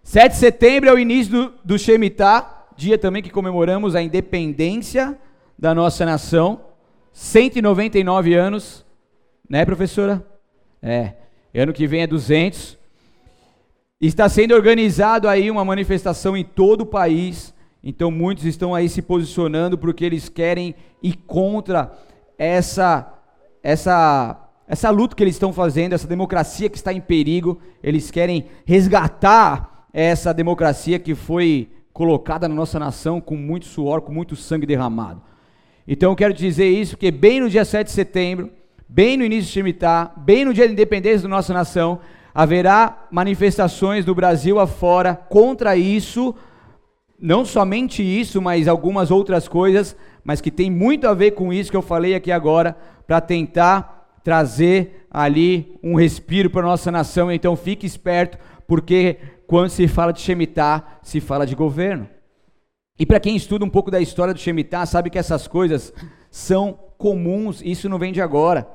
7 0.02 0.32
de 0.32 0.36
setembro 0.36 0.90
é 0.90 0.92
o 0.92 0.98
início 0.98 1.32
do, 1.32 1.52
do 1.64 1.78
Shemitah, 1.78 2.64
dia 2.76 2.98
também 2.98 3.22
que 3.22 3.30
comemoramos 3.30 3.94
a 3.94 4.02
independência 4.02 5.16
da 5.56 5.72
nossa 5.72 6.04
nação. 6.04 6.73
199 7.14 8.34
anos, 8.34 8.84
né, 9.48 9.64
professora? 9.64 10.22
É, 10.82 11.14
ano 11.54 11.72
que 11.72 11.86
vem 11.86 12.02
é 12.02 12.06
200. 12.06 12.76
Está 13.98 14.28
sendo 14.28 14.54
organizado 14.54 15.26
aí 15.26 15.50
uma 15.50 15.64
manifestação 15.64 16.36
em 16.36 16.44
todo 16.44 16.82
o 16.82 16.86
país 16.86 17.54
então 17.86 18.10
muitos 18.10 18.46
estão 18.46 18.74
aí 18.74 18.88
se 18.88 19.02
posicionando 19.02 19.76
porque 19.76 20.06
eles 20.06 20.30
querem 20.30 20.74
ir 21.02 21.16
contra 21.26 21.92
essa 22.38 23.12
essa 23.62 24.40
essa 24.66 24.88
luta 24.88 25.14
que 25.14 25.22
eles 25.22 25.34
estão 25.34 25.52
fazendo, 25.52 25.92
essa 25.92 26.08
democracia 26.08 26.70
que 26.70 26.78
está 26.78 26.90
em 26.90 27.00
perigo. 27.00 27.60
Eles 27.82 28.10
querem 28.10 28.46
resgatar 28.64 29.86
essa 29.92 30.32
democracia 30.32 30.98
que 30.98 31.14
foi 31.14 31.68
colocada 31.92 32.48
na 32.48 32.54
nossa 32.54 32.78
nação 32.78 33.20
com 33.20 33.36
muito 33.36 33.66
suor, 33.66 34.00
com 34.00 34.10
muito 34.10 34.34
sangue 34.34 34.64
derramado. 34.64 35.20
Então 35.86 36.12
eu 36.12 36.16
quero 36.16 36.32
dizer 36.32 36.68
isso 36.68 36.92
porque 36.92 37.10
bem 37.10 37.40
no 37.40 37.50
dia 37.50 37.64
7 37.64 37.86
de 37.86 37.92
setembro, 37.92 38.50
bem 38.88 39.16
no 39.16 39.24
início 39.24 39.46
de 39.46 39.52
Shemitah, 39.52 40.12
bem 40.16 40.44
no 40.44 40.54
dia 40.54 40.66
da 40.66 40.72
independência 40.72 41.22
da 41.22 41.28
nossa 41.28 41.52
nação, 41.52 42.00
haverá 42.34 43.06
manifestações 43.10 44.04
do 44.04 44.14
Brasil 44.14 44.58
afora 44.58 45.14
contra 45.14 45.76
isso 45.76 46.34
não 47.24 47.44
somente 47.44 48.02
isso, 48.02 48.42
mas 48.42 48.68
algumas 48.68 49.10
outras 49.10 49.48
coisas, 49.48 49.96
mas 50.22 50.40
que 50.40 50.50
tem 50.50 50.70
muito 50.70 51.06
a 51.06 51.14
ver 51.14 51.30
com 51.30 51.52
isso 51.52 51.70
que 51.70 51.76
eu 51.76 51.82
falei 51.82 52.14
aqui 52.14 52.30
agora, 52.30 52.76
para 53.06 53.20
tentar 53.20 54.18
trazer 54.22 55.06
ali 55.10 55.78
um 55.82 55.94
respiro 55.94 56.50
para 56.50 56.62
nossa 56.62 56.90
nação. 56.90 57.30
Então 57.32 57.56
fique 57.56 57.86
esperto, 57.86 58.38
porque 58.66 59.16
quando 59.46 59.70
se 59.70 59.86
fala 59.86 60.12
de 60.12 60.20
Shemitah, 60.20 60.84
se 61.02 61.20
fala 61.20 61.46
de 61.46 61.54
governo. 61.54 62.08
E 62.98 63.04
para 63.04 63.18
quem 63.18 63.34
estuda 63.34 63.64
um 63.64 63.70
pouco 63.70 63.90
da 63.90 64.00
história 64.00 64.32
do 64.32 64.40
Shemitah, 64.40 64.86
sabe 64.86 65.10
que 65.10 65.18
essas 65.18 65.48
coisas 65.48 65.92
são 66.30 66.78
comuns, 66.96 67.60
isso 67.62 67.88
não 67.88 67.98
vem 67.98 68.12
de 68.12 68.20
agora. 68.20 68.68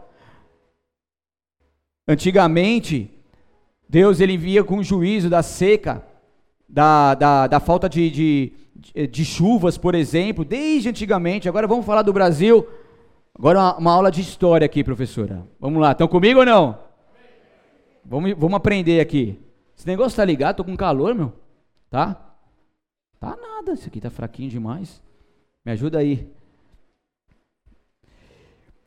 Antigamente, 2.08 3.12
Deus 3.88 4.20
ele 4.20 4.38
via 4.38 4.64
com 4.64 4.84
juízo 4.84 5.30
da 5.30 5.42
seca 5.42 6.04
da, 6.68 7.16
da, 7.16 7.48
da 7.48 7.60
falta 7.60 7.88
de, 7.88 8.10
de, 8.10 9.08
de, 9.08 9.26
chuvas, 9.26 9.78
por 9.78 9.96
exemplo, 9.96 10.44
desde 10.44 10.90
antigamente. 10.90 11.48
Agora 11.48 11.68
vamos 11.68 11.86
falar 11.86 12.02
do 12.02 12.14
Brasil. 12.14 12.68
Agora 13.34 13.60
uma, 13.60 13.78
uma 13.78 13.94
aula 13.94 14.12
de 14.12 14.22
história 14.22 14.66
aqui, 14.66 14.84
professora. 14.84 15.48
Vamos 15.60 15.82
lá, 15.82 15.94
estão 15.94 16.08
comigo 16.08 16.40
ou 16.40 16.46
não? 16.46 16.78
Vamos, 18.06 18.34
vamos 18.38 18.58
aprender 18.58 19.00
aqui. 19.00 19.40
Esse 19.78 19.88
negócio 19.88 20.18
tá 20.18 20.26
ligado? 20.26 20.58
Tô 20.58 20.64
com 20.64 20.76
calor, 20.76 21.16
meu. 21.16 21.32
Tá? 21.90 22.29
Tá 23.20 23.36
nada, 23.36 23.74
esse 23.74 23.88
aqui 23.88 24.00
tá 24.00 24.10
fraquinho 24.10 24.50
demais. 24.50 25.02
Me 25.66 25.72
ajuda 25.74 26.00
aí. 26.00 26.28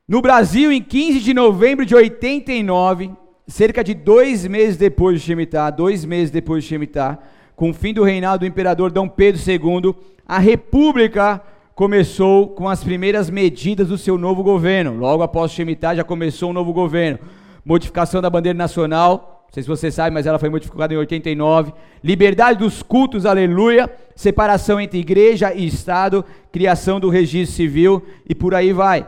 No 0.09 0.21
Brasil, 0.21 0.73
em 0.73 0.83
15 0.83 1.21
de 1.21 1.35
novembro 1.35 1.85
de 1.85 1.95
89, 1.95 3.13
cerca 3.47 3.85
de 3.85 3.95
dois 3.95 4.47
meses 4.47 4.77
depois 4.77 5.21
de 5.21 5.27
Shemitah, 5.27 5.71
dois 5.71 6.05
meses 6.05 6.31
depois 6.31 6.65
de 6.65 6.71
Shemitah, 6.71 7.19
com 7.55 7.71
o 7.71 7.75
fim 7.75 7.93
do 7.93 8.03
reinado 8.03 8.41
do 8.41 8.47
imperador 8.47 8.91
Dom 8.91 9.09
Pedro 9.09 9.41
II, 9.41 9.95
a 10.27 10.39
República 10.39 11.43
começou 11.75 12.49
com 12.49 12.69
as 12.69 12.83
primeiras 12.83 13.31
medidas 13.31 13.89
do 13.89 13.99
seu 13.99 14.19
novo 14.19 14.43
governo. 14.43 14.97
Logo 14.97 15.23
após 15.23 15.53
Shemitah 15.53 15.95
já 15.95 16.05
começou 16.05 16.51
um 16.51 16.55
novo 16.55 16.73
governo. 16.73 17.19
Modificação 17.65 18.21
da 18.21 18.29
bandeira 18.29 18.57
nacional, 18.57 19.32
não 19.53 19.55
sei 19.55 19.63
se 19.65 19.69
você 19.69 19.91
sabe, 19.91 20.15
mas 20.15 20.25
ela 20.25 20.39
foi 20.39 20.49
modificada 20.49 20.95
em 20.95 20.97
89. 20.97 21.75
Liberdade 22.03 22.59
dos 22.59 22.83
cultos, 22.83 23.27
aleluia. 23.27 23.95
Separação 24.17 24.81
entre 24.81 24.99
igreja 24.99 25.53
e 25.53 25.67
Estado. 25.67 26.25
Criação 26.51 26.99
do 26.99 27.11
registro 27.11 27.55
civil 27.55 28.03
e 28.27 28.35
por 28.35 28.55
aí 28.55 28.73
vai. 28.73 29.07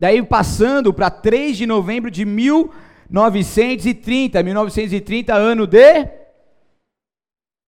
Daí 0.00 0.22
passando 0.22 0.90
para 0.90 1.10
3 1.10 1.54
de 1.54 1.66
novembro 1.66 2.10
de 2.10 2.24
1930. 2.24 4.42
1930, 4.42 5.34
ano 5.34 5.66
de 5.66 6.08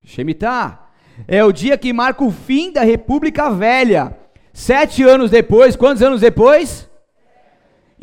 Shemitah. 0.06 0.88
É 1.28 1.44
o 1.44 1.52
dia 1.52 1.76
que 1.76 1.92
marca 1.92 2.24
o 2.24 2.30
fim 2.30 2.72
da 2.72 2.82
República 2.82 3.50
Velha. 3.50 4.16
Sete 4.54 5.02
anos 5.02 5.30
depois, 5.30 5.76
quantos 5.76 6.02
anos 6.02 6.22
depois? 6.22 6.88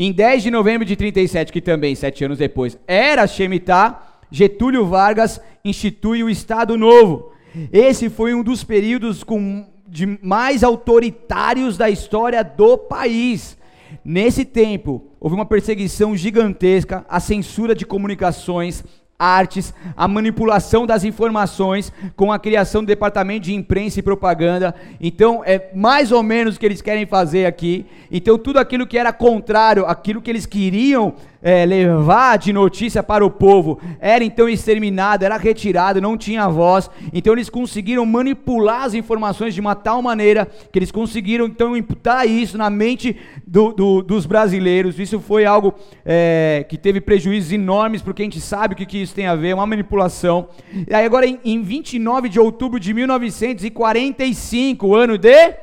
Em 0.03 0.11
10 0.11 0.41
de 0.41 0.49
novembro 0.49 0.83
de 0.83 0.95
37, 0.95 1.53
que 1.53 1.61
também, 1.61 1.93
sete 1.93 2.23
anos 2.23 2.39
depois, 2.39 2.75
era 2.87 3.27
Shemitah, 3.27 4.01
Getúlio 4.31 4.87
Vargas 4.87 5.39
institui 5.63 6.23
o 6.23 6.29
Estado 6.29 6.75
Novo. 6.75 7.33
Esse 7.71 8.09
foi 8.09 8.33
um 8.33 8.41
dos 8.41 8.63
períodos 8.63 9.23
com, 9.23 9.63
de 9.87 10.17
mais 10.23 10.63
autoritários 10.63 11.77
da 11.77 11.87
história 11.87 12.43
do 12.43 12.79
país. 12.79 13.55
Nesse 14.03 14.43
tempo, 14.43 15.05
houve 15.19 15.35
uma 15.35 15.45
perseguição 15.45 16.17
gigantesca, 16.17 17.05
a 17.07 17.19
censura 17.19 17.75
de 17.75 17.85
comunicações, 17.85 18.83
artes, 19.21 19.71
a 19.95 20.07
manipulação 20.07 20.87
das 20.87 21.03
informações 21.03 21.93
com 22.15 22.31
a 22.31 22.39
criação 22.39 22.81
do 22.81 22.87
departamento 22.87 23.41
de 23.41 23.53
imprensa 23.53 23.99
e 23.99 24.03
propaganda. 24.03 24.73
Então, 24.99 25.43
é 25.45 25.69
mais 25.75 26.11
ou 26.11 26.23
menos 26.23 26.55
o 26.55 26.59
que 26.59 26.65
eles 26.65 26.81
querem 26.81 27.05
fazer 27.05 27.45
aqui. 27.45 27.85
Então, 28.11 28.37
tudo 28.37 28.57
aquilo 28.57 28.87
que 28.87 28.97
era 28.97 29.13
contrário, 29.13 29.85
aquilo 29.85 30.21
que 30.21 30.31
eles 30.31 30.47
queriam 30.47 31.13
é, 31.41 31.65
levar 31.65 32.37
de 32.37 32.53
notícia 32.53 33.01
para 33.01 33.25
o 33.25 33.31
povo 33.31 33.79
era 33.99 34.23
então 34.23 34.47
exterminado, 34.47 35.25
era 35.25 35.37
retirado, 35.37 35.99
não 35.99 36.17
tinha 36.17 36.47
voz. 36.47 36.89
Então 37.11 37.33
eles 37.33 37.49
conseguiram 37.49 38.05
manipular 38.05 38.83
as 38.83 38.93
informações 38.93 39.53
de 39.53 39.59
uma 39.59 39.75
tal 39.75 40.01
maneira 40.01 40.47
que 40.71 40.77
eles 40.77 40.91
conseguiram 40.91 41.45
então 41.45 41.75
imputar 41.75 42.27
isso 42.27 42.57
na 42.57 42.69
mente 42.69 43.17
do, 43.45 43.73
do, 43.73 44.01
dos 44.01 44.25
brasileiros. 44.25 44.99
Isso 44.99 45.19
foi 45.19 45.45
algo 45.45 45.73
é, 46.05 46.65
que 46.69 46.77
teve 46.77 47.01
prejuízos 47.01 47.51
enormes, 47.51 48.01
porque 48.01 48.21
a 48.21 48.25
gente 48.25 48.39
sabe 48.39 48.73
o 48.73 48.77
que, 48.77 48.85
que 48.85 49.01
isso 49.01 49.15
tem 49.15 49.27
a 49.27 49.35
ver, 49.35 49.53
uma 49.53 49.65
manipulação. 49.65 50.47
E 50.87 50.93
aí 50.93 51.05
agora 51.05 51.25
em, 51.25 51.39
em 51.43 51.61
29 51.61 52.29
de 52.29 52.39
outubro 52.39 52.79
de 52.79 52.93
1945, 52.93 54.95
ano 54.95 55.17
de... 55.17 55.53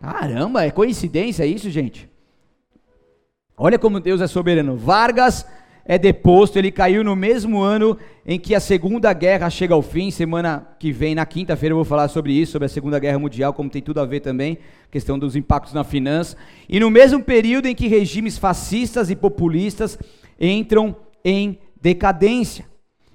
Caramba, 0.00 0.64
é 0.64 0.70
coincidência 0.70 1.46
isso, 1.46 1.70
gente? 1.70 2.13
Olha 3.56 3.78
como 3.78 4.00
Deus 4.00 4.20
é 4.20 4.26
soberano. 4.26 4.76
Vargas 4.76 5.46
é 5.84 5.96
deposto, 5.96 6.58
ele 6.58 6.72
caiu 6.72 7.04
no 7.04 7.14
mesmo 7.14 7.60
ano 7.60 7.96
em 8.26 8.36
que 8.36 8.52
a 8.52 8.58
Segunda 8.58 9.12
Guerra 9.12 9.48
chega 9.48 9.74
ao 9.74 9.82
fim. 9.82 10.10
Semana 10.10 10.66
que 10.76 10.90
vem, 10.90 11.14
na 11.14 11.24
quinta-feira, 11.24 11.72
eu 11.72 11.76
vou 11.76 11.84
falar 11.84 12.08
sobre 12.08 12.32
isso, 12.32 12.50
sobre 12.50 12.66
a 12.66 12.68
Segunda 12.68 12.98
Guerra 12.98 13.18
Mundial, 13.20 13.54
como 13.54 13.70
tem 13.70 13.80
tudo 13.80 14.00
a 14.00 14.04
ver 14.04 14.20
também, 14.20 14.58
questão 14.90 15.16
dos 15.16 15.36
impactos 15.36 15.72
na 15.72 15.84
finança. 15.84 16.36
E 16.68 16.80
no 16.80 16.90
mesmo 16.90 17.22
período 17.22 17.66
em 17.66 17.76
que 17.76 17.86
regimes 17.86 18.38
fascistas 18.38 19.08
e 19.08 19.14
populistas 19.14 19.96
entram 20.40 20.96
em 21.24 21.56
decadência. 21.80 22.64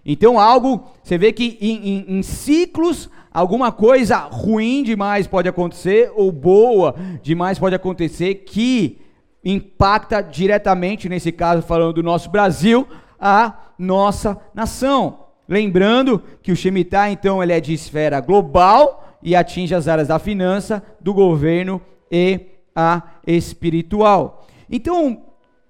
Então, 0.06 0.40
algo, 0.40 0.86
você 1.04 1.18
vê 1.18 1.34
que 1.34 1.58
em, 1.60 1.90
em, 1.90 2.18
em 2.18 2.24
ciclos, 2.24 3.10
alguma 3.30 3.74
coisa 3.74 4.16
ruim 4.20 4.84
demais 4.84 5.28
pode 5.28 5.50
acontecer, 5.50 6.14
ou 6.16 6.32
boa 6.32 6.96
demais 7.22 7.60
pode 7.60 7.76
acontecer, 7.76 8.36
que 8.36 9.02
impacta 9.44 10.22
diretamente, 10.22 11.08
nesse 11.08 11.32
caso 11.32 11.62
falando 11.62 11.94
do 11.94 12.04
nosso 12.04 12.30
Brasil, 12.30 12.88
a 13.20 13.54
nossa 13.78 14.38
nação. 14.54 15.26
Lembrando 15.48 16.22
que 16.44 16.52
o 16.52 16.56
Shemitah, 16.56 17.10
então, 17.10 17.42
ele 17.42 17.54
é 17.54 17.60
de 17.60 17.74
esfera 17.74 18.20
global 18.20 19.18
e 19.22 19.36
atinge 19.36 19.74
as 19.74 19.88
áreas 19.88 20.08
da 20.08 20.20
finança, 20.20 20.84
do 21.00 21.14
governo 21.14 21.82
e 22.12 22.42
a 22.76 23.02
espiritual. 23.26 24.48
Então, 24.70 25.24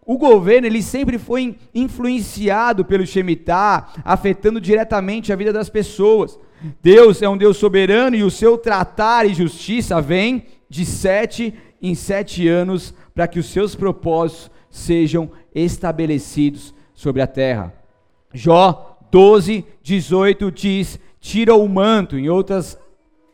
o 0.05 0.17
governo 0.17 0.67
ele 0.67 0.81
sempre 0.81 1.17
foi 1.17 1.55
influenciado 1.73 2.83
pelo 2.83 3.05
Shemitah, 3.05 3.87
afetando 4.03 4.59
diretamente 4.59 5.31
a 5.31 5.35
vida 5.35 5.53
das 5.53 5.69
pessoas. 5.69 6.37
Deus 6.81 7.21
é 7.21 7.29
um 7.29 7.37
Deus 7.37 7.57
soberano 7.57 8.15
e 8.15 8.23
o 8.23 8.31
seu 8.31 8.57
tratar 8.57 9.25
e 9.25 9.33
justiça 9.33 10.01
vem 10.01 10.45
de 10.69 10.85
sete 10.85 11.53
em 11.81 11.95
sete 11.95 12.47
anos 12.47 12.93
para 13.13 13.27
que 13.27 13.39
os 13.39 13.47
seus 13.47 13.75
propósitos 13.75 14.51
sejam 14.69 15.31
estabelecidos 15.53 16.73
sobre 16.93 17.21
a 17.21 17.27
terra. 17.27 17.73
Jó 18.33 18.97
12, 19.11 19.65
18 19.81 20.51
diz: 20.51 20.99
tira 21.19 21.55
o 21.55 21.67
manto, 21.67 22.17
em 22.17 22.29
outras, 22.29 22.77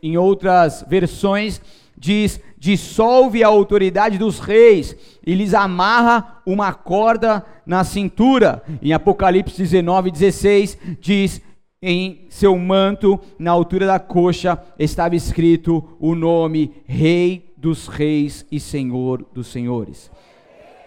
em 0.01 0.17
outras 0.17 0.85
versões 0.87 1.61
diz: 1.97 2.39
dissolve 2.57 3.43
a 3.43 3.47
autoridade 3.47 4.17
dos 4.17 4.39
reis 4.39 4.95
e 5.25 5.33
lhes 5.33 5.53
amarra 5.53 6.41
uma 6.45 6.73
corda 6.73 7.45
na 7.65 7.83
cintura. 7.83 8.63
Em 8.81 8.93
Apocalipse 8.93 9.57
19, 9.57 10.11
16 10.11 10.77
diz: 10.99 11.41
em 11.81 12.25
seu 12.29 12.57
manto, 12.57 13.19
na 13.37 13.51
altura 13.51 13.85
da 13.85 13.99
coxa, 13.99 14.59
estava 14.79 15.15
escrito 15.15 15.87
o 15.99 16.15
nome 16.15 16.73
Rei 16.85 17.53
dos 17.65 17.87
Reis 17.87 18.45
e 18.51 18.59
Senhor 18.59 19.25
dos 19.33 19.47
Senhores. 19.47 20.11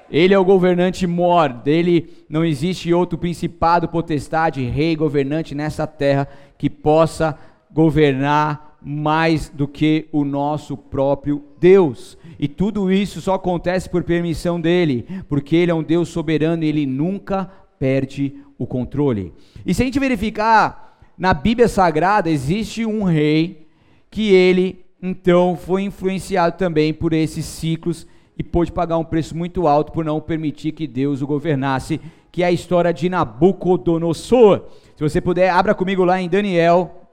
Ele 0.09 0.33
é 0.33 0.39
o 0.39 0.45
governante 0.45 1.09
mor, 1.09 1.53
dele 1.53 2.25
não 2.29 2.45
existe 2.45 2.95
outro 2.95 3.19
principado, 3.19 3.89
potestade, 3.89 4.63
rei, 4.63 4.95
governante 4.95 5.57
nessa 5.57 5.89
terra 5.89 6.29
que 6.57 6.71
possa 6.71 7.37
governar 7.69 8.79
mais 8.81 9.49
do 9.49 9.67
que 9.67 10.07
o 10.13 10.25
nosso 10.25 10.77
próprio 10.77 11.43
Deus. 11.59 12.17
E 12.39 12.47
tudo 12.47 12.93
isso 12.93 13.21
só 13.21 13.35
acontece 13.35 13.91
por 13.91 14.05
permissão 14.05 14.61
dele, 14.61 15.05
porque 15.29 15.57
ele 15.57 15.73
é 15.73 15.75
um 15.75 15.83
Deus 15.83 16.09
soberano 16.09 16.63
e 16.63 16.69
ele 16.69 16.87
nunca 16.87 17.51
perde 17.77 18.37
o 18.57 18.69
controle. 18.69 19.33
E 19.67 19.75
se 19.75 19.83
a 19.83 19.85
gente 19.85 19.99
verificar 19.99 20.97
na 21.19 21.35
Bíblia 21.35 21.67
Sagrada, 21.67 22.31
existe 22.31 22.87
um 22.87 23.03
rei 23.03 23.67
que 24.09 24.33
ele 24.33 24.87
então 25.01 25.57
foi 25.57 25.83
influenciado 25.83 26.57
também 26.57 26.93
por 26.93 27.13
esses 27.13 27.45
ciclos 27.45 28.07
e 28.37 28.43
pôde 28.43 28.73
pagar 28.73 28.99
um 28.99 29.05
preço 29.05 29.37
muito 29.37 29.67
alto 29.67 29.93
por 29.93 30.05
não 30.05 30.21
permitir 30.21 30.73
que 30.73 30.87
Deus 30.87 31.23
o 31.23 31.27
governasse, 31.27 32.01
que 32.31 32.43
é 32.43 32.47
a 32.47 32.53
história 32.53 32.93
de 32.93 33.09
Nabucodonosor. 33.09 34.67
Se 34.97 35.03
você 35.03 35.21
puder, 35.21 35.51
abra 35.51 35.75
comigo 35.75 36.05
lá 36.05 36.21
em 36.21 36.29
Daniel, 36.29 37.09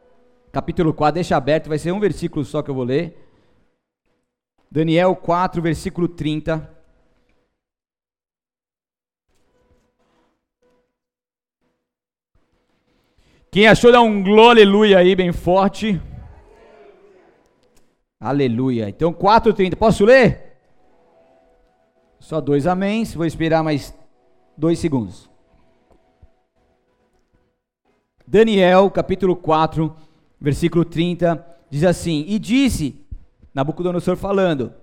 capítulo 0.51 0.93
4, 0.93 1.15
deixa 1.15 1.37
aberto, 1.37 1.67
vai 1.67 1.77
ser 1.77 1.91
um 1.91 1.99
versículo 1.99 2.43
só 2.43 2.61
que 2.61 2.69
eu 2.69 2.75
vou 2.75 2.83
ler. 2.83 3.17
Daniel 4.69 5.15
4, 5.15 5.61
versículo 5.61 6.07
30. 6.07 6.75
Quem 13.51 13.67
achou, 13.67 13.91
dá 13.91 14.01
um 14.01 14.21
glória 14.21 14.65
aí, 14.97 15.15
bem 15.15 15.31
forte. 15.31 16.01
Aleluia. 18.19 18.89
Então, 18.89 19.13
4,30. 19.13 19.75
Posso 19.75 20.05
ler? 20.05 20.57
Só 22.19 22.41
dois 22.41 22.65
améns, 22.65 23.13
vou 23.13 23.25
esperar 23.25 23.63
mais 23.63 23.93
dois 24.57 24.79
segundos. 24.79 25.29
Daniel, 28.25 28.89
capítulo 28.89 29.35
4, 29.35 29.95
versículo 30.41 30.83
30, 30.83 31.45
diz 31.69 31.83
assim: 31.83 32.25
E 32.27 32.39
disse, 32.39 33.05
Nabucodonosor 33.53 34.15
falando: 34.15 34.73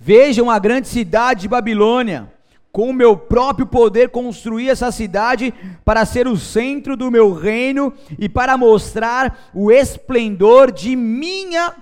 Vejam 0.00 0.50
a 0.50 0.58
grande 0.58 0.88
cidade 0.88 1.42
de 1.42 1.48
Babilônia, 1.48 2.32
com 2.72 2.90
o 2.90 2.94
meu 2.94 3.16
próprio 3.16 3.66
poder 3.66 4.08
construí 4.08 4.68
essa 4.68 4.90
cidade 4.90 5.54
para 5.84 6.04
ser 6.04 6.26
o 6.26 6.36
centro 6.36 6.96
do 6.96 7.10
meu 7.10 7.32
reino 7.32 7.92
e 8.18 8.28
para 8.28 8.58
mostrar 8.58 9.50
o 9.54 9.70
esplendor 9.70 10.72
de 10.72 10.96
minha 10.96 11.72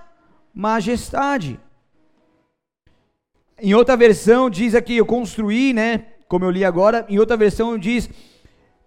majestade. 0.55 1.59
Em 3.59 3.75
outra 3.75 3.97
versão 3.97 4.49
diz 4.49 4.75
aqui, 4.75 4.97
eu 4.97 5.07
construí, 5.07 5.73
né? 5.73 6.07
Como 6.29 6.45
eu 6.45 6.51
li 6.51 6.65
agora. 6.65 7.05
Em 7.09 7.19
outra 7.19 7.37
versão 7.37 7.79
diz, 7.79 8.09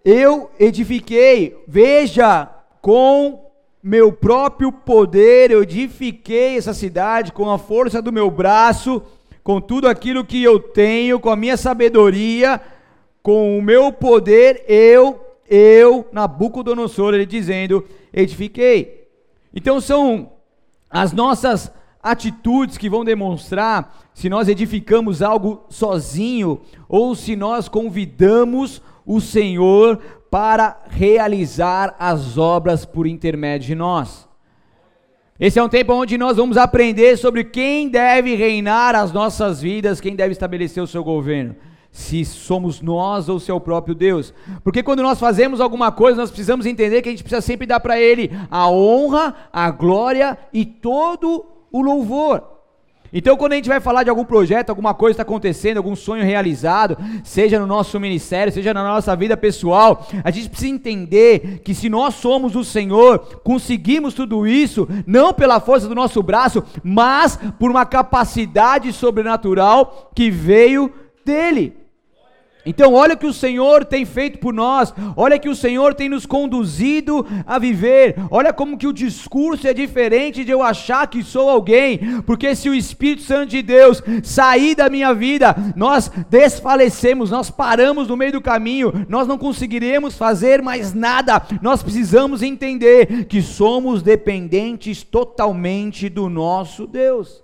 eu 0.04 0.50
edifiquei. 0.58 1.56
Veja, 1.66 2.48
com 2.80 3.50
meu 3.82 4.10
próprio 4.10 4.72
poder 4.72 5.50
eu 5.50 5.62
edifiquei 5.62 6.56
essa 6.56 6.72
cidade 6.72 7.32
com 7.32 7.50
a 7.50 7.58
força 7.58 8.00
do 8.00 8.10
meu 8.10 8.30
braço, 8.30 9.02
com 9.42 9.60
tudo 9.60 9.86
aquilo 9.86 10.24
que 10.24 10.42
eu 10.42 10.58
tenho, 10.58 11.20
com 11.20 11.28
a 11.28 11.36
minha 11.36 11.56
sabedoria, 11.56 12.60
com 13.22 13.58
o 13.58 13.62
meu 13.62 13.92
poder, 13.92 14.64
eu, 14.66 15.20
eu, 15.48 16.06
Nabucodonosor, 16.12 17.14
ele 17.14 17.26
dizendo, 17.26 17.86
edifiquei. 18.12 19.06
Então 19.54 19.80
são 19.80 20.32
as 20.94 21.12
nossas 21.12 21.72
atitudes 22.00 22.78
que 22.78 22.88
vão 22.88 23.04
demonstrar 23.04 23.98
se 24.14 24.28
nós 24.28 24.48
edificamos 24.48 25.22
algo 25.22 25.64
sozinho 25.68 26.60
ou 26.88 27.16
se 27.16 27.34
nós 27.34 27.68
convidamos 27.68 28.80
o 29.04 29.20
Senhor 29.20 29.98
para 30.30 30.80
realizar 30.88 31.96
as 31.98 32.38
obras 32.38 32.84
por 32.84 33.08
intermédio 33.08 33.66
de 33.66 33.74
nós. 33.74 34.28
Esse 35.40 35.58
é 35.58 35.62
um 35.64 35.68
tempo 35.68 35.92
onde 35.92 36.16
nós 36.16 36.36
vamos 36.36 36.56
aprender 36.56 37.18
sobre 37.18 37.42
quem 37.42 37.88
deve 37.88 38.36
reinar 38.36 38.94
as 38.94 39.12
nossas 39.12 39.60
vidas, 39.60 40.00
quem 40.00 40.14
deve 40.14 40.30
estabelecer 40.30 40.80
o 40.80 40.86
seu 40.86 41.02
governo. 41.02 41.56
Se 41.94 42.24
somos 42.24 42.80
nós 42.82 43.28
ou 43.28 43.38
se 43.38 43.52
é 43.52 43.54
o 43.54 43.60
próprio 43.60 43.94
Deus. 43.94 44.34
Porque 44.64 44.82
quando 44.82 45.00
nós 45.00 45.20
fazemos 45.20 45.60
alguma 45.60 45.92
coisa, 45.92 46.20
nós 46.20 46.28
precisamos 46.28 46.66
entender 46.66 47.00
que 47.00 47.08
a 47.08 47.12
gente 47.12 47.22
precisa 47.22 47.40
sempre 47.40 47.68
dar 47.68 47.78
para 47.78 48.00
Ele 48.00 48.32
a 48.50 48.68
honra, 48.68 49.32
a 49.52 49.70
glória 49.70 50.36
e 50.52 50.66
todo 50.66 51.46
o 51.70 51.80
louvor. 51.80 52.42
Então, 53.12 53.36
quando 53.36 53.52
a 53.52 53.54
gente 53.54 53.68
vai 53.68 53.78
falar 53.78 54.02
de 54.02 54.10
algum 54.10 54.24
projeto, 54.24 54.70
alguma 54.70 54.92
coisa 54.92 55.12
está 55.12 55.22
acontecendo, 55.22 55.76
algum 55.76 55.94
sonho 55.94 56.24
realizado, 56.24 56.98
seja 57.22 57.60
no 57.60 57.66
nosso 57.66 58.00
ministério, 58.00 58.52
seja 58.52 58.74
na 58.74 58.82
nossa 58.82 59.14
vida 59.14 59.36
pessoal, 59.36 60.04
a 60.24 60.32
gente 60.32 60.48
precisa 60.48 60.74
entender 60.74 61.60
que 61.64 61.76
se 61.76 61.88
nós 61.88 62.14
somos 62.14 62.56
o 62.56 62.64
Senhor, 62.64 63.40
conseguimos 63.44 64.14
tudo 64.14 64.48
isso, 64.48 64.88
não 65.06 65.32
pela 65.32 65.60
força 65.60 65.86
do 65.86 65.94
nosso 65.94 66.20
braço, 66.24 66.64
mas 66.82 67.38
por 67.56 67.70
uma 67.70 67.86
capacidade 67.86 68.92
sobrenatural 68.92 70.10
que 70.12 70.28
veio 70.28 70.92
dEle. 71.24 71.83
Então, 72.66 72.94
olha 72.94 73.14
o 73.14 73.18
que 73.18 73.26
o 73.26 73.32
Senhor 73.32 73.84
tem 73.84 74.04
feito 74.04 74.38
por 74.38 74.54
nós, 74.54 74.94
olha 75.16 75.38
que 75.38 75.48
o 75.48 75.56
Senhor 75.56 75.94
tem 75.94 76.08
nos 76.08 76.24
conduzido 76.24 77.26
a 77.46 77.58
viver, 77.58 78.16
olha 78.30 78.52
como 78.52 78.78
que 78.78 78.86
o 78.86 78.92
discurso 78.92 79.68
é 79.68 79.74
diferente 79.74 80.44
de 80.44 80.50
eu 80.50 80.62
achar 80.62 81.06
que 81.06 81.22
sou 81.22 81.50
alguém, 81.50 82.22
porque 82.22 82.54
se 82.54 82.70
o 82.70 82.74
Espírito 82.74 83.22
Santo 83.22 83.50
de 83.50 83.62
Deus 83.62 84.02
sair 84.22 84.74
da 84.74 84.88
minha 84.88 85.12
vida, 85.12 85.54
nós 85.76 86.10
desfalecemos, 86.30 87.30
nós 87.30 87.50
paramos 87.50 88.08
no 88.08 88.16
meio 88.16 88.32
do 88.32 88.40
caminho, 88.40 89.06
nós 89.08 89.28
não 89.28 89.36
conseguiremos 89.36 90.16
fazer 90.16 90.62
mais 90.62 90.94
nada, 90.94 91.42
nós 91.60 91.82
precisamos 91.82 92.42
entender 92.42 93.26
que 93.26 93.42
somos 93.42 94.02
dependentes 94.02 95.02
totalmente 95.02 96.08
do 96.08 96.30
nosso 96.30 96.86
Deus. 96.86 97.43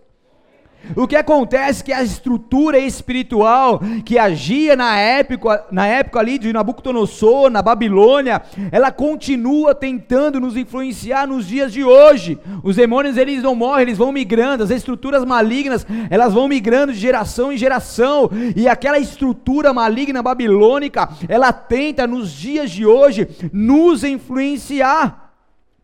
O 0.96 1.06
que 1.06 1.16
acontece 1.16 1.82
é 1.82 1.84
que 1.84 1.92
a 1.92 2.02
estrutura 2.02 2.78
espiritual 2.78 3.80
que 4.04 4.18
agia 4.18 4.74
na 4.74 4.96
época, 4.96 5.66
na 5.70 5.86
época 5.86 6.18
ali 6.18 6.38
de 6.38 6.52
Nabucodonosor, 6.52 7.50
na 7.50 7.62
Babilônia, 7.62 8.42
ela 8.72 8.90
continua 8.90 9.74
tentando 9.74 10.40
nos 10.40 10.56
influenciar 10.56 11.26
nos 11.26 11.46
dias 11.46 11.72
de 11.72 11.84
hoje. 11.84 12.38
Os 12.62 12.76
demônios 12.76 13.16
eles 13.16 13.42
não 13.42 13.54
morrem, 13.54 13.82
eles 13.82 13.98
vão 13.98 14.12
migrando, 14.12 14.64
as 14.64 14.70
estruturas 14.70 15.24
malignas, 15.24 15.86
elas 16.10 16.34
vão 16.34 16.48
migrando 16.48 16.92
de 16.92 16.98
geração 16.98 17.52
em 17.52 17.56
geração, 17.56 18.30
e 18.56 18.68
aquela 18.68 18.98
estrutura 18.98 19.72
maligna 19.72 20.22
babilônica, 20.22 21.08
ela 21.28 21.52
tenta 21.52 22.06
nos 22.06 22.32
dias 22.32 22.70
de 22.70 22.84
hoje 22.84 23.28
nos 23.52 24.02
influenciar. 24.04 25.29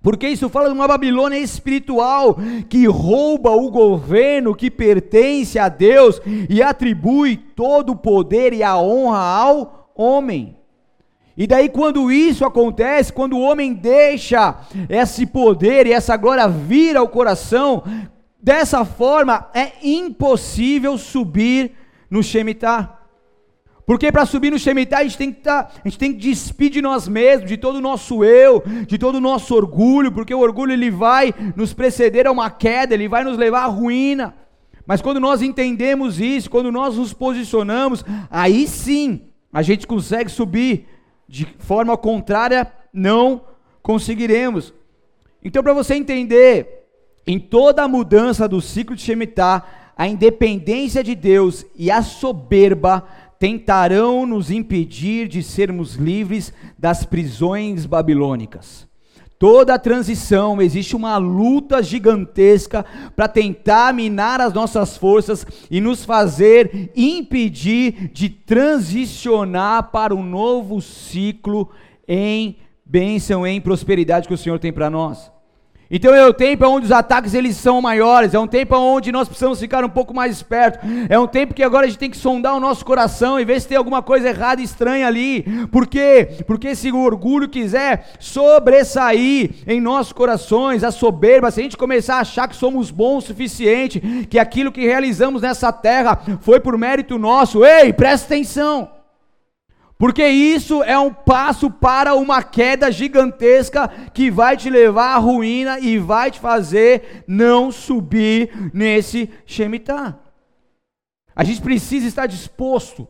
Porque 0.06 0.28
isso 0.28 0.48
fala 0.48 0.68
de 0.68 0.72
uma 0.72 0.86
Babilônia 0.86 1.36
espiritual 1.36 2.38
que 2.68 2.86
rouba 2.86 3.50
o 3.50 3.72
governo 3.72 4.54
que 4.54 4.70
pertence 4.70 5.58
a 5.58 5.68
Deus 5.68 6.22
e 6.48 6.62
atribui 6.62 7.36
todo 7.36 7.90
o 7.90 7.96
poder 7.96 8.52
e 8.52 8.62
a 8.62 8.78
honra 8.78 9.18
ao 9.18 9.90
homem. 9.96 10.56
E 11.36 11.44
daí, 11.44 11.68
quando 11.68 12.08
isso 12.12 12.44
acontece, 12.44 13.12
quando 13.12 13.36
o 13.36 13.40
homem 13.40 13.74
deixa 13.74 14.54
esse 14.88 15.26
poder 15.26 15.88
e 15.88 15.92
essa 15.92 16.16
glória 16.16 16.46
vir 16.46 16.96
ao 16.96 17.08
coração, 17.08 17.82
dessa 18.40 18.84
forma 18.84 19.48
é 19.52 19.72
impossível 19.82 20.96
subir 20.96 21.72
no 22.08 22.22
Shemitah. 22.22 22.95
Porque 23.86 24.10
para 24.10 24.26
subir 24.26 24.50
no 24.50 24.58
Shemitah 24.58 24.98
a 24.98 25.04
gente 25.04 25.16
tem 25.16 25.32
que 25.32 25.40
tá, 25.40 25.70
a 25.82 25.88
gente 25.88 25.98
tem 25.98 26.12
que 26.12 26.18
despir 26.18 26.70
de 26.70 26.82
nós 26.82 27.06
mesmos, 27.06 27.48
de 27.48 27.56
todo 27.56 27.76
o 27.76 27.80
nosso 27.80 28.24
eu, 28.24 28.62
de 28.84 28.98
todo 28.98 29.14
o 29.14 29.20
nosso 29.20 29.54
orgulho, 29.54 30.10
porque 30.10 30.34
o 30.34 30.40
orgulho 30.40 30.72
ele 30.72 30.90
vai 30.90 31.32
nos 31.54 31.72
preceder 31.72 32.26
a 32.26 32.32
uma 32.32 32.50
queda, 32.50 32.94
ele 32.94 33.08
vai 33.08 33.22
nos 33.22 33.38
levar 33.38 33.62
à 33.62 33.66
ruína. 33.66 34.34
Mas 34.84 35.00
quando 35.00 35.20
nós 35.20 35.40
entendemos 35.40 36.20
isso, 36.20 36.50
quando 36.50 36.72
nós 36.72 36.96
nos 36.96 37.12
posicionamos, 37.12 38.04
aí 38.28 38.66
sim 38.66 39.28
a 39.52 39.62
gente 39.62 39.86
consegue 39.86 40.30
subir. 40.30 40.88
De 41.28 41.44
forma 41.58 41.96
contrária, 41.96 42.72
não 42.92 43.42
conseguiremos. 43.82 44.72
Então, 45.42 45.60
para 45.60 45.72
você 45.72 45.94
entender, 45.94 46.86
em 47.26 47.38
toda 47.38 47.82
a 47.82 47.88
mudança 47.88 48.46
do 48.46 48.60
ciclo 48.60 48.94
de 48.94 49.02
Shemitah, 49.02 49.64
a 49.96 50.06
independência 50.06 51.02
de 51.02 51.14
Deus 51.14 51.66
e 51.74 51.90
a 51.90 52.02
soberba 52.02 53.04
tentarão 53.38 54.26
nos 54.26 54.50
impedir 54.50 55.28
de 55.28 55.42
sermos 55.42 55.94
livres 55.94 56.52
das 56.78 57.04
prisões 57.04 57.86
babilônicas. 57.86 58.86
Toda 59.38 59.74
a 59.74 59.78
transição 59.78 60.62
existe 60.62 60.96
uma 60.96 61.18
luta 61.18 61.82
gigantesca 61.82 62.86
para 63.14 63.28
tentar 63.28 63.92
minar 63.92 64.40
as 64.40 64.54
nossas 64.54 64.96
forças 64.96 65.46
e 65.70 65.78
nos 65.78 66.06
fazer 66.06 66.90
impedir 66.96 68.10
de 68.14 68.30
transicionar 68.30 69.90
para 69.90 70.14
um 70.14 70.22
novo 70.22 70.80
ciclo 70.80 71.70
em 72.08 72.56
bênção, 72.82 73.46
em 73.46 73.60
prosperidade 73.60 74.26
que 74.26 74.32
o 74.32 74.38
Senhor 74.38 74.58
tem 74.58 74.72
para 74.72 74.88
nós. 74.88 75.30
Então 75.90 76.14
é 76.14 76.26
um 76.26 76.32
tempo 76.32 76.66
onde 76.66 76.86
os 76.86 76.92
ataques 76.92 77.34
eles 77.34 77.56
são 77.56 77.80
maiores, 77.80 78.34
é 78.34 78.38
um 78.38 78.46
tempo 78.46 78.76
onde 78.76 79.12
nós 79.12 79.28
precisamos 79.28 79.58
ficar 79.58 79.84
um 79.84 79.88
pouco 79.88 80.14
mais 80.14 80.32
esperto, 80.32 80.80
é 81.08 81.18
um 81.18 81.26
tempo 81.26 81.54
que 81.54 81.62
agora 81.62 81.86
a 81.86 81.88
gente 81.88 81.98
tem 81.98 82.10
que 82.10 82.16
sondar 82.16 82.54
o 82.54 82.60
nosso 82.60 82.84
coração 82.84 83.38
e 83.38 83.44
ver 83.44 83.60
se 83.60 83.68
tem 83.68 83.76
alguma 83.76 84.02
coisa 84.02 84.28
errada 84.28 84.60
e 84.60 84.64
estranha 84.64 85.06
ali. 85.06 85.42
Por 85.70 85.86
quê? 85.86 86.28
Porque 86.46 86.74
se 86.74 86.90
o 86.90 87.00
orgulho 87.00 87.48
quiser 87.48 88.10
sobressair 88.18 89.50
em 89.66 89.80
nossos 89.80 90.12
corações, 90.12 90.84
a 90.84 90.90
soberba, 90.90 91.50
se 91.50 91.60
a 91.60 91.62
gente 91.62 91.76
começar 91.76 92.16
a 92.16 92.20
achar 92.20 92.48
que 92.48 92.56
somos 92.56 92.90
bons 92.90 93.16
o 93.16 93.20
suficiente, 93.20 94.00
que 94.28 94.38
aquilo 94.38 94.72
que 94.72 94.86
realizamos 94.86 95.42
nessa 95.42 95.72
terra 95.72 96.20
foi 96.40 96.60
por 96.60 96.76
mérito 96.76 97.18
nosso, 97.18 97.64
ei, 97.64 97.92
presta 97.92 98.34
atenção. 98.34 98.95
Porque 99.98 100.26
isso 100.26 100.82
é 100.82 100.98
um 100.98 101.12
passo 101.12 101.70
para 101.70 102.14
uma 102.14 102.42
queda 102.42 102.90
gigantesca 102.90 103.88
que 104.12 104.30
vai 104.30 104.56
te 104.56 104.68
levar 104.68 105.14
à 105.14 105.18
ruína 105.18 105.80
e 105.80 105.98
vai 105.98 106.30
te 106.30 106.38
fazer 106.38 107.24
não 107.26 107.72
subir 107.72 108.70
nesse 108.74 109.30
Shemitah. 109.46 110.18
A 111.34 111.42
gente 111.44 111.62
precisa 111.62 112.06
estar 112.06 112.26
disposto 112.26 113.08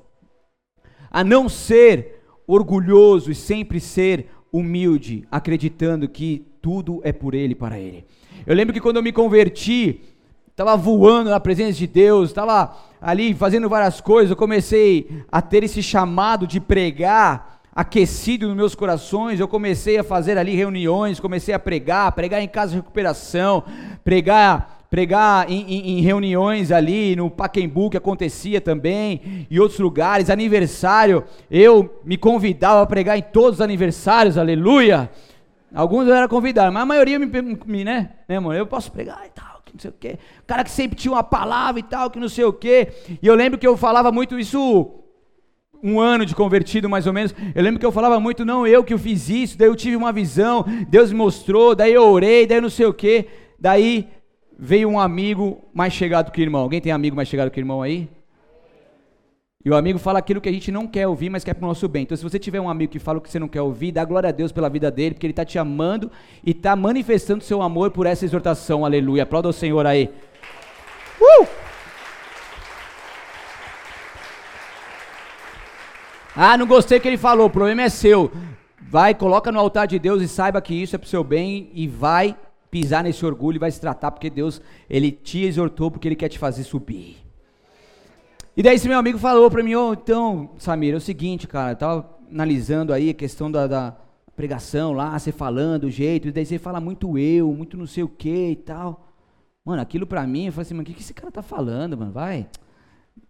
a 1.11 1.25
não 1.25 1.49
ser 1.49 2.22
orgulhoso 2.46 3.33
e 3.33 3.35
sempre 3.35 3.81
ser 3.81 4.29
humilde, 4.53 5.27
acreditando 5.31 6.09
que 6.09 6.46
tudo 6.62 7.01
é 7.03 7.12
por 7.12 7.35
Ele, 7.35 7.55
para 7.55 7.79
Ele. 7.79 8.05
Eu 8.46 8.55
lembro 8.55 8.72
que 8.72 8.81
quando 8.81 8.96
eu 8.96 9.03
me 9.03 9.12
converti, 9.12 10.03
estava 10.51 10.77
voando 10.77 11.31
na 11.31 11.40
presença 11.40 11.79
de 11.79 11.87
Deus, 11.87 12.31
estava 12.31 12.77
ali 13.07 13.33
fazendo 13.35 13.69
várias 13.69 14.01
coisas, 14.01 14.33
eu 14.33 14.37
comecei 14.37 15.23
a 15.31 15.40
ter 15.40 15.62
esse 15.62 15.81
chamado 15.81 16.45
de 16.45 16.59
pregar 16.59 17.61
aquecido 17.73 18.49
nos 18.49 18.57
meus 18.57 18.75
corações, 18.75 19.38
eu 19.38 19.47
comecei 19.47 19.97
a 19.97 20.03
fazer 20.03 20.37
ali 20.37 20.57
reuniões, 20.57 21.21
comecei 21.21 21.55
a 21.55 21.59
pregar, 21.59 22.11
pregar 22.11 22.42
em 22.42 22.49
casa 22.49 22.73
de 22.73 22.79
recuperação, 22.79 23.62
pregar 24.03 24.75
pregar 24.90 25.51
em, 25.51 25.62
em, 25.69 25.99
em, 25.99 26.01
reuniões 26.01 26.73
ali 26.73 27.14
no 27.14 27.31
Paquembu 27.31 27.90
que 27.90 27.97
acontecia 27.97 28.61
também, 28.61 29.47
e 29.49 29.61
outros 29.61 29.79
lugares, 29.79 30.29
aniversário, 30.29 31.23
eu 31.49 32.01
me 32.05 32.16
convidava 32.16 32.83
a 32.83 32.87
pregar 32.87 33.16
em 33.16 33.23
todos 33.23 33.59
os 33.59 33.61
aniversários, 33.61 34.38
aleluia. 34.38 35.11
Alguns 35.73 36.09
eu 36.09 36.14
era 36.14 36.27
convidado, 36.27 36.73
mas 36.73 36.83
a 36.83 36.87
maioria 36.87 37.19
me, 37.21 37.27
me 37.66 37.85
né, 37.85 38.11
né, 38.29 38.40
mano, 38.40 38.59
eu 38.59 38.66
posso 38.66 38.90
pregar 38.90 39.23
e 39.27 39.31
tal 39.31 39.56
não 39.77 39.81
sei 39.81 39.91
o 39.91 39.95
quê. 39.99 40.19
O 40.43 40.47
cara 40.47 40.65
que 40.65 40.71
sempre 40.71 40.97
tinha 40.97 41.12
uma 41.12 41.23
palavra 41.23 41.79
e 41.79 41.83
tal, 41.83 42.11
que 42.11 42.19
não 42.19 42.29
sei 42.29 42.45
o 42.45 42.53
quê. 42.53 42.89
E 43.23 43.27
eu 43.27 43.35
lembro 43.35 43.59
que 43.59 43.67
eu 43.67 43.77
falava 43.77 44.11
muito 44.11 44.39
isso 44.39 45.03
um 45.83 46.01
ano 46.01 46.25
de 46.25 46.35
convertido 46.35 46.89
mais 46.89 47.07
ou 47.07 47.12
menos, 47.12 47.35
eu 47.55 47.62
lembro 47.62 47.79
que 47.79 47.87
eu 47.87 47.93
falava 47.93 48.19
muito, 48.19 48.45
não, 48.45 48.67
eu 48.67 48.83
que 48.83 48.95
eu 48.95 48.99
fiz 48.99 49.29
isso, 49.29 49.59
daí 49.59 49.69
eu 49.69 49.77
tive 49.77 49.95
uma 49.95 50.11
visão, 50.11 50.65
Deus 50.89 51.12
me 51.12 51.19
mostrou, 51.19 51.75
daí 51.75 51.93
eu 51.93 52.03
orei, 52.03 52.47
daí 52.47 52.61
não 52.61 52.71
sei 52.71 52.87
o 52.87 52.95
que, 52.95 53.27
daí 53.61 54.09
veio 54.59 54.89
um 54.89 54.99
amigo 54.99 55.62
mais 55.73 55.93
chegado 55.93 56.33
que 56.33 56.41
irmão. 56.41 56.62
Alguém 56.62 56.81
tem 56.81 56.91
amigo 56.91 57.15
mais 57.15 57.29
chegado 57.29 57.51
que 57.51 57.61
irmão 57.61 57.83
aí? 57.83 58.09
E 59.67 59.71
o 59.71 59.75
amigo 59.75 59.99
fala 59.99 60.21
aquilo 60.21 60.41
que 60.41 60.49
a 60.49 60.53
gente 60.53 60.71
não 60.71 60.87
quer 60.87 61.09
ouvir, 61.09 61.29
mas 61.29 61.43
quer 61.43 61.53
para 61.53 61.65
o 61.65 61.67
nosso 61.67 61.89
bem. 61.89 62.05
Então, 62.05 62.17
se 62.17 62.23
você 62.23 62.39
tiver 62.39 62.61
um 62.61 62.71
amigo 62.71 62.93
que 62.93 63.01
fala 63.01 63.19
o 63.19 63.21
que 63.21 63.29
você 63.29 63.41
não 63.41 63.49
quer 63.49 63.61
ouvir, 63.61 63.91
dá 63.91 64.05
glória 64.05 64.29
a 64.29 64.33
Deus 64.33 64.53
pela 64.53 64.69
vida 64.69 64.93
dele, 64.93 65.17
porque 65.17 65.27
ele 65.27 65.33
está 65.33 65.45
te 65.45 65.59
amando 65.59 66.09
e 66.45 66.53
está 66.53 66.77
manifestando 66.77 67.43
seu 67.43 67.61
amor 67.61 67.91
por 67.91 68.07
essa 68.07 68.25
exortação. 68.25 68.85
Aleluia. 68.85 69.25
Aplauda 69.25 69.49
o 69.49 69.53
Senhor 69.53 69.85
aí. 69.85 70.09
Uh! 71.21 71.49
Ah, 76.37 76.57
não 76.57 76.69
gostei 76.69 77.01
que 77.01 77.09
ele 77.09 77.19
falou. 77.19 77.49
O 77.49 77.51
problema 77.51 77.83
é 77.83 77.89
seu. 77.89 78.31
Vai, 78.81 79.17
coloca 79.17 79.51
no 79.51 79.59
altar 79.59 79.89
de 79.89 79.99
Deus 79.99 80.23
e 80.23 80.29
saiba 80.29 80.63
que 80.63 80.81
isso 80.81 80.95
é 80.95 80.99
para 81.01 81.07
o 81.07 81.11
seu 81.11 81.25
bem 81.25 81.73
e 81.75 81.89
vai 81.89 82.37
pisar 82.71 83.03
nesse 83.03 83.27
orgulho 83.27 83.57
e 83.57 83.59
vai 83.59 83.73
se 83.73 83.81
tratar, 83.81 84.13
porque 84.13 84.31
Deus, 84.31 84.63
ele 84.89 85.11
te 85.11 85.45
exortou 85.45 85.91
porque 85.91 86.07
ele 86.07 86.15
quer 86.15 86.29
te 86.29 86.39
fazer 86.39 86.63
subir. 86.63 87.26
E 88.57 88.62
daí 88.62 88.77
esse 88.77 88.88
meu 88.88 88.99
amigo 88.99 89.19
falou 89.19 89.51
para 89.51 89.62
mim, 89.62 89.75
oh, 89.75 89.92
então, 89.92 90.53
Samir, 90.57 90.95
é 90.95 90.97
o 90.97 91.01
seguinte, 91.01 91.47
cara, 91.47 91.73
eu 91.73 91.77
tava 91.77 92.16
analisando 92.33 92.90
aí 92.90 93.11
a 93.11 93.14
questão 93.14 93.51
da, 93.51 93.66
da 93.66 93.95
pregação 94.35 94.92
lá, 94.92 95.19
você 95.19 95.31
falando, 95.31 95.85
o 95.85 95.90
jeito, 95.90 96.29
e 96.29 96.33
daí 96.33 96.47
você 96.47 96.59
fala 96.59 96.81
muito 96.81 97.19
eu, 97.19 97.53
muito 97.53 97.77
não 97.77 97.87
sei 97.87 98.03
o 98.03 98.09
que 98.09 98.53
e 98.53 98.57
tal. 98.57 99.12
Mano, 99.62 99.83
aquilo 99.83 100.07
pra 100.07 100.27
mim, 100.27 100.47
eu 100.47 100.53
falei 100.53 100.62
assim, 100.62 100.73
mano, 100.73 100.85
o 100.85 100.87
que, 100.87 100.95
que 100.95 101.03
esse 101.03 101.12
cara 101.12 101.31
tá 101.31 101.42
falando, 101.42 101.99
mano, 101.99 102.12
vai. 102.12 102.47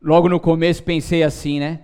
Logo 0.00 0.28
no 0.28 0.38
começo 0.38 0.84
pensei 0.84 1.24
assim, 1.24 1.58
né? 1.58 1.80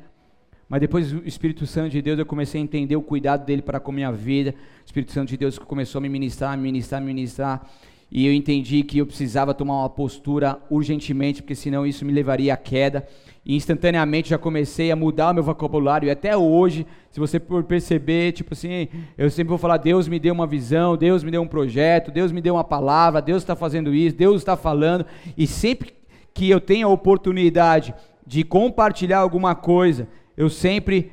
Mas 0.69 0.81
depois 0.81 1.13
o 1.13 1.27
Espírito 1.27 1.67
Santo 1.67 1.91
de 1.91 2.01
Deus, 2.01 2.21
eu 2.21 2.27
comecei 2.27 2.61
a 2.61 2.65
entender 2.65 2.95
o 2.95 3.03
cuidado 3.03 3.45
dele 3.45 3.61
para 3.61 3.81
com 3.81 3.91
a 3.91 3.95
minha 3.95 4.13
vida. 4.13 4.55
O 4.83 4.87
Espírito 4.87 5.11
Santo 5.11 5.31
de 5.31 5.37
Deus 5.37 5.59
começou 5.59 5.99
a 5.99 6.03
me 6.03 6.09
ministrar, 6.09 6.57
me 6.57 6.63
ministrar, 6.63 7.01
me 7.01 7.09
ministrar. 7.09 7.69
E 8.09 8.25
eu 8.25 8.33
entendi 8.33 8.85
que 8.85 8.99
eu 8.99 9.07
precisava 9.07 9.53
tomar 9.53 9.81
uma 9.81 9.91
postura 9.91 10.61
urgentemente, 10.71 11.43
porque 11.43 11.55
senão 11.55 11.85
isso 11.85 12.05
me 12.05 12.13
levaria 12.13 12.55
à 12.55 12.57
queda 12.57 13.05
e 13.45 13.57
instantaneamente 13.57 14.31
já 14.31 14.39
comecei 14.39 14.93
a 14.93 14.97
mudar 14.97 15.31
o 15.31 15.35
meu 15.35 15.43
vocabulário. 15.43 16.07
E 16.07 16.11
até 16.11 16.37
hoje, 16.37 16.87
se 17.11 17.19
você 17.19 17.41
por 17.41 17.65
perceber, 17.65 18.33
tipo 18.33 18.55
assim, 18.55 18.89
eu 19.19 19.31
sempre 19.31 19.49
vou 19.49 19.59
falar: 19.59 19.79
Deus 19.79 20.07
me 20.07 20.19
deu 20.19 20.33
uma 20.33 20.47
visão, 20.47 20.97
Deus 20.97 21.25
me 21.25 21.31
deu 21.31 21.43
um 21.43 21.49
projeto, 21.49 22.11
Deus 22.11 22.31
me 22.31 22.41
deu 22.41 22.55
uma 22.55 22.65
palavra, 22.65 23.21
Deus 23.21 23.43
está 23.43 23.57
fazendo 23.57 23.93
isso, 23.93 24.17
Deus 24.17 24.37
está 24.37 24.57
falando. 24.57 25.05
E 25.37 25.47
sempre 25.47 25.93
que 26.33 26.49
eu 26.49 26.61
tenho 26.61 26.89
a 26.89 26.93
oportunidade 26.93 27.95
de 28.27 28.45
compartilhar 28.45 29.19
alguma 29.19 29.55
coisa, 29.55 30.09
eu 30.37 30.49
sempre 30.49 31.13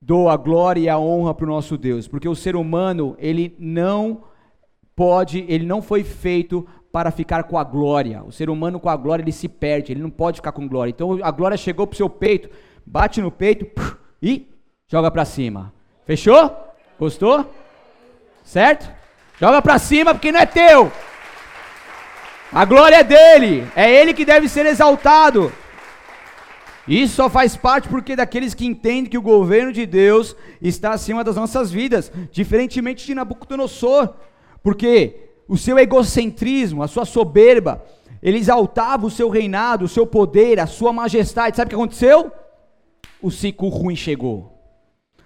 dou 0.00 0.28
a 0.28 0.36
glória 0.36 0.80
e 0.80 0.88
a 0.88 0.98
honra 0.98 1.34
para 1.34 1.44
o 1.44 1.48
nosso 1.48 1.76
Deus, 1.76 2.06
porque 2.06 2.28
o 2.28 2.34
ser 2.34 2.54
humano, 2.54 3.16
ele 3.18 3.56
não 3.58 4.22
pode, 4.94 5.44
ele 5.48 5.66
não 5.66 5.82
foi 5.82 6.04
feito 6.04 6.66
para 6.96 7.10
ficar 7.10 7.42
com 7.42 7.58
a 7.58 7.62
glória. 7.62 8.22
O 8.24 8.32
ser 8.32 8.48
humano 8.48 8.80
com 8.80 8.88
a 8.88 8.96
glória 8.96 9.22
ele 9.22 9.30
se 9.30 9.50
perde, 9.50 9.92
ele 9.92 10.00
não 10.00 10.08
pode 10.08 10.38
ficar 10.38 10.52
com 10.52 10.66
glória. 10.66 10.88
Então 10.90 11.18
a 11.22 11.30
glória 11.30 11.54
chegou 11.54 11.86
para 11.86 11.92
o 11.92 11.96
seu 11.98 12.08
peito, 12.08 12.48
bate 12.86 13.20
no 13.20 13.30
peito 13.30 13.70
e 14.22 14.48
joga 14.88 15.10
para 15.10 15.26
cima. 15.26 15.74
Fechou? 16.06 16.50
Gostou? 16.98 17.52
Certo? 18.42 18.90
Joga 19.38 19.60
para 19.60 19.78
cima 19.78 20.14
porque 20.14 20.32
não 20.32 20.40
é 20.40 20.46
teu. 20.46 20.90
A 22.50 22.64
glória 22.64 22.96
é 22.96 23.04
dele, 23.04 23.68
é 23.76 23.94
ele 23.94 24.14
que 24.14 24.24
deve 24.24 24.48
ser 24.48 24.64
exaltado. 24.64 25.52
Isso 26.88 27.16
só 27.16 27.28
faz 27.28 27.58
parte 27.58 27.90
porque 27.90 28.16
daqueles 28.16 28.54
que 28.54 28.64
entendem 28.64 29.04
que 29.04 29.18
o 29.18 29.22
governo 29.22 29.70
de 29.70 29.84
Deus 29.84 30.34
está 30.62 30.92
acima 30.92 31.22
das 31.22 31.36
nossas 31.36 31.70
vidas, 31.70 32.10
diferentemente 32.32 33.04
de 33.04 33.14
Nabucodonosor. 33.14 34.14
Porque 34.62 35.25
o 35.48 35.56
seu 35.56 35.78
egocentrismo, 35.78 36.82
a 36.82 36.88
sua 36.88 37.04
soberba, 37.04 37.84
ele 38.22 38.38
exaltava 38.38 39.06
o 39.06 39.10
seu 39.10 39.28
reinado, 39.28 39.84
o 39.84 39.88
seu 39.88 40.06
poder, 40.06 40.58
a 40.58 40.66
sua 40.66 40.92
majestade. 40.92 41.56
Sabe 41.56 41.66
o 41.66 41.70
que 41.70 41.74
aconteceu? 41.74 42.32
O 43.22 43.30
ciclo 43.30 43.68
ruim 43.68 43.96
chegou. 43.96 44.52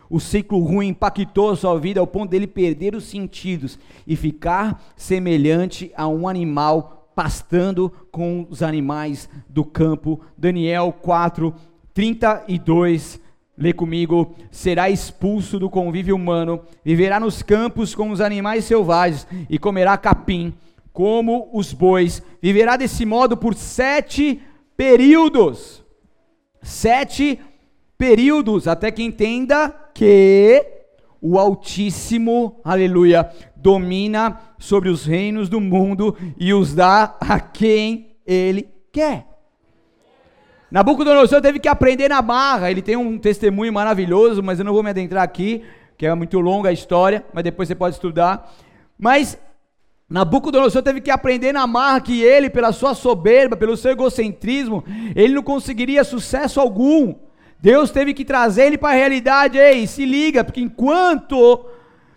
O 0.08 0.18
ciclo 0.18 0.58
ruim 0.58 0.88
impactou 0.88 1.50
a 1.50 1.56
sua 1.56 1.78
vida 1.78 2.00
ao 2.00 2.06
ponto 2.06 2.30
dele 2.30 2.46
perder 2.46 2.94
os 2.94 3.04
sentidos 3.04 3.78
e 4.06 4.16
ficar 4.16 4.82
semelhante 4.96 5.92
a 5.96 6.08
um 6.08 6.28
animal 6.28 7.10
pastando 7.14 7.92
com 8.10 8.46
os 8.50 8.62
animais 8.62 9.28
do 9.48 9.64
campo. 9.64 10.20
Daniel 10.36 10.92
4, 11.00 11.54
32 11.94 13.20
Lê 13.60 13.74
comigo: 13.74 14.34
será 14.50 14.88
expulso 14.88 15.58
do 15.58 15.68
convívio 15.68 16.16
humano, 16.16 16.62
viverá 16.82 17.20
nos 17.20 17.42
campos 17.42 17.94
com 17.94 18.10
os 18.10 18.20
animais 18.22 18.64
selvagens 18.64 19.26
e 19.50 19.58
comerá 19.58 19.98
capim, 19.98 20.54
como 20.90 21.50
os 21.52 21.74
bois. 21.74 22.22
Viverá 22.40 22.78
desse 22.78 23.04
modo 23.04 23.36
por 23.36 23.54
sete 23.54 24.40
períodos. 24.78 25.84
Sete 26.62 27.38
períodos, 27.98 28.66
até 28.66 28.90
que 28.90 29.02
entenda 29.02 29.68
que 29.92 30.64
o 31.20 31.38
Altíssimo, 31.38 32.60
aleluia, 32.64 33.30
domina 33.54 34.40
sobre 34.58 34.88
os 34.88 35.04
reinos 35.04 35.50
do 35.50 35.60
mundo 35.60 36.16
e 36.38 36.54
os 36.54 36.74
dá 36.74 37.14
a 37.20 37.38
quem 37.38 38.16
ele 38.24 38.66
quer. 38.90 39.29
Nabucodonosor 40.70 41.40
teve 41.40 41.58
que 41.58 41.68
aprender 41.68 42.08
na 42.08 42.22
barra. 42.22 42.70
Ele 42.70 42.80
tem 42.80 42.96
um 42.96 43.18
testemunho 43.18 43.72
maravilhoso, 43.72 44.42
mas 44.42 44.58
eu 44.58 44.64
não 44.64 44.72
vou 44.72 44.82
me 44.82 44.90
adentrar 44.90 45.22
aqui, 45.22 45.64
que 45.98 46.06
é 46.06 46.14
muito 46.14 46.38
longa 46.38 46.68
a 46.68 46.72
história, 46.72 47.24
mas 47.32 47.42
depois 47.42 47.66
você 47.68 47.74
pode 47.74 47.96
estudar. 47.96 48.52
Mas 48.98 49.38
Nabucodonosor 50.08 50.82
teve 50.82 51.00
que 51.00 51.10
aprender 51.10 51.52
na 51.52 51.66
marra 51.66 52.00
que 52.00 52.22
ele, 52.22 52.50
pela 52.50 52.72
sua 52.72 52.94
soberba, 52.94 53.56
pelo 53.56 53.76
seu 53.76 53.92
egocentrismo, 53.92 54.84
ele 55.14 55.34
não 55.34 55.42
conseguiria 55.42 56.04
sucesso 56.04 56.60
algum. 56.60 57.14
Deus 57.60 57.90
teve 57.90 58.14
que 58.14 58.24
trazer 58.24 58.66
ele 58.66 58.78
para 58.78 58.90
a 58.90 58.96
realidade. 58.96 59.58
Ei, 59.58 59.86
se 59.86 60.04
liga, 60.04 60.42
porque 60.42 60.60
enquanto 60.60 61.66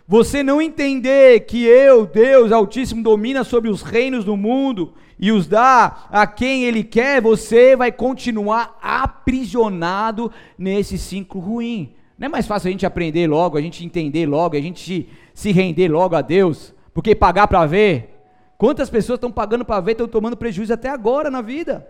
você 0.06 0.42
não 0.42 0.60
entender 0.60 1.40
que 1.40 1.64
eu, 1.64 2.04
Deus 2.06 2.52
Altíssimo, 2.52 3.02
domina 3.02 3.42
sobre 3.42 3.70
os 3.70 3.82
reinos 3.82 4.24
do 4.24 4.36
mundo 4.36 4.92
e 5.18 5.32
os 5.32 5.46
dá 5.46 6.06
a 6.10 6.26
quem 6.26 6.64
Ele 6.64 6.84
quer, 6.84 7.22
você 7.22 7.74
vai 7.74 7.90
continuar 7.90 8.78
aprisionado 8.82 10.30
nesse 10.58 10.98
ciclo 10.98 11.40
ruim. 11.40 11.94
Não 12.18 12.26
é 12.26 12.28
mais 12.28 12.46
fácil 12.46 12.68
a 12.68 12.70
gente 12.70 12.84
aprender 12.84 13.26
logo, 13.26 13.56
a 13.56 13.60
gente 13.62 13.84
entender 13.84 14.26
logo, 14.26 14.56
a 14.56 14.60
gente 14.60 15.08
se 15.32 15.52
render 15.52 15.88
logo 15.88 16.14
a 16.14 16.20
Deus, 16.20 16.74
porque 16.92 17.14
pagar 17.14 17.48
para 17.48 17.64
ver. 17.66 18.10
Quantas 18.58 18.88
pessoas 18.88 19.16
estão 19.16 19.32
pagando 19.32 19.64
para 19.64 19.80
ver, 19.80 19.92
estão 19.92 20.06
tomando 20.06 20.36
prejuízo 20.36 20.72
até 20.72 20.88
agora 20.88 21.30
na 21.30 21.40
vida? 21.40 21.88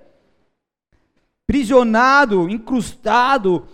Prisionado, 1.46 2.48
incrustado, 2.48 3.66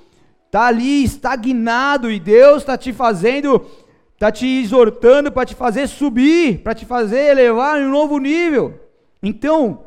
está 0.47 0.67
ali 0.67 1.05
estagnado 1.05 2.11
e 2.11 2.19
Deus 2.19 2.63
está 2.63 2.77
te 2.77 2.93
fazendo, 2.93 3.65
está 4.21 4.31
te 4.31 4.47
exortando 4.47 5.33
para 5.33 5.47
te 5.47 5.55
fazer 5.55 5.89
subir, 5.89 6.59
para 6.59 6.75
te 6.75 6.85
fazer 6.85 7.31
elevar 7.31 7.81
em 7.81 7.87
um 7.87 7.91
novo 7.91 8.19
nível. 8.19 8.79
Então, 9.23 9.87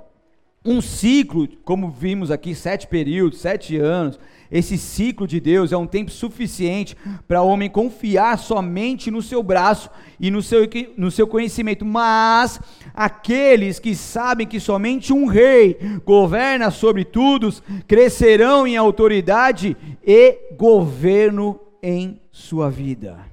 um 0.65 0.81
ciclo, 0.81 1.47
como 1.63 1.91
vimos 1.91 2.31
aqui, 2.31 2.55
sete 2.55 2.87
períodos, 2.87 3.41
sete 3.41 3.77
anos, 3.77 4.19
esse 4.51 4.75
ciclo 4.75 5.27
de 5.27 5.39
Deus 5.39 5.71
é 5.71 5.77
um 5.77 5.85
tempo 5.85 6.09
suficiente 6.09 6.97
para 7.27 7.43
o 7.43 7.47
homem 7.47 7.69
confiar 7.69 8.39
somente 8.39 9.11
no 9.11 9.21
seu 9.21 9.43
braço 9.43 9.87
e 10.19 10.31
no 10.31 10.41
seu, 10.41 10.67
no 10.97 11.11
seu 11.11 11.27
conhecimento. 11.27 11.85
Mas 11.85 12.59
aqueles 12.91 13.77
que 13.77 13.93
sabem 13.93 14.47
que 14.47 14.59
somente 14.59 15.13
um 15.13 15.27
rei 15.27 15.77
governa 16.03 16.71
sobre 16.71 17.05
todos 17.05 17.61
crescerão 17.87 18.65
em 18.65 18.77
autoridade 18.77 19.77
e 20.03 20.55
governo 20.57 21.59
em 21.83 22.19
sua 22.31 22.71
vida. 22.71 23.32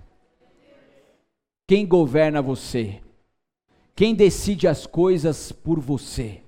Quem 1.70 1.86
governa 1.86 2.42
você? 2.42 2.96
Quem 3.94 4.12
decide 4.12 4.66
as 4.66 4.88
coisas 4.88 5.52
por 5.52 5.78
você? 5.78 6.40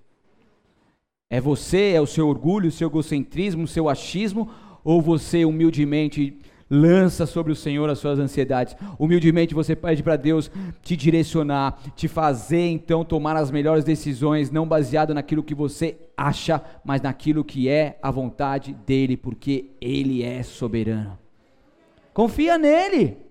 É 1.31 1.41
você, 1.41 1.93
é 1.93 2.01
o 2.01 2.09
seu 2.09 2.27
orgulho, 2.27 2.69
o 2.69 2.73
seu 2.73 2.89
egocentrismo, 2.89 3.63
o 3.63 3.69
seu 3.69 3.89
achismo, 3.89 4.51
ou 4.83 5.01
você 5.01 5.45
humildemente 5.45 6.37
lança 6.69 7.25
sobre 7.25 7.53
o 7.53 7.55
Senhor 7.55 7.89
as 7.89 8.01
suas 8.01 8.19
ansiedades? 8.19 8.75
Humildemente 8.99 9.55
você 9.55 9.77
pede 9.77 10.03
para 10.03 10.17
Deus 10.17 10.51
te 10.83 10.97
direcionar, 10.97 11.81
te 11.95 12.09
fazer 12.09 12.67
então 12.71 13.05
tomar 13.05 13.37
as 13.37 13.49
melhores 13.49 13.85
decisões, 13.85 14.51
não 14.51 14.67
baseado 14.67 15.15
naquilo 15.15 15.45
que 15.45 15.55
você 15.55 15.99
acha, 16.17 16.61
mas 16.85 17.01
naquilo 17.01 17.45
que 17.45 17.69
é 17.69 17.97
a 18.03 18.11
vontade 18.11 18.75
dele, 18.85 19.17
porque 19.17 19.71
ele 19.81 20.25
é 20.25 20.43
soberano. 20.43 21.17
Confia 22.13 22.59
nele. 22.59 23.31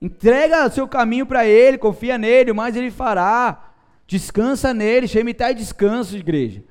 Entrega 0.00 0.70
seu 0.70 0.88
caminho 0.88 1.26
para 1.26 1.44
ele, 1.44 1.76
confia 1.76 2.16
nele, 2.16 2.52
mais 2.52 2.74
ele 2.74 2.90
fará. 2.90 3.72
Descansa 4.06 4.72
nele, 4.72 5.06
Shemitai 5.06 5.54
descanso, 5.54 6.16
igreja. 6.16 6.64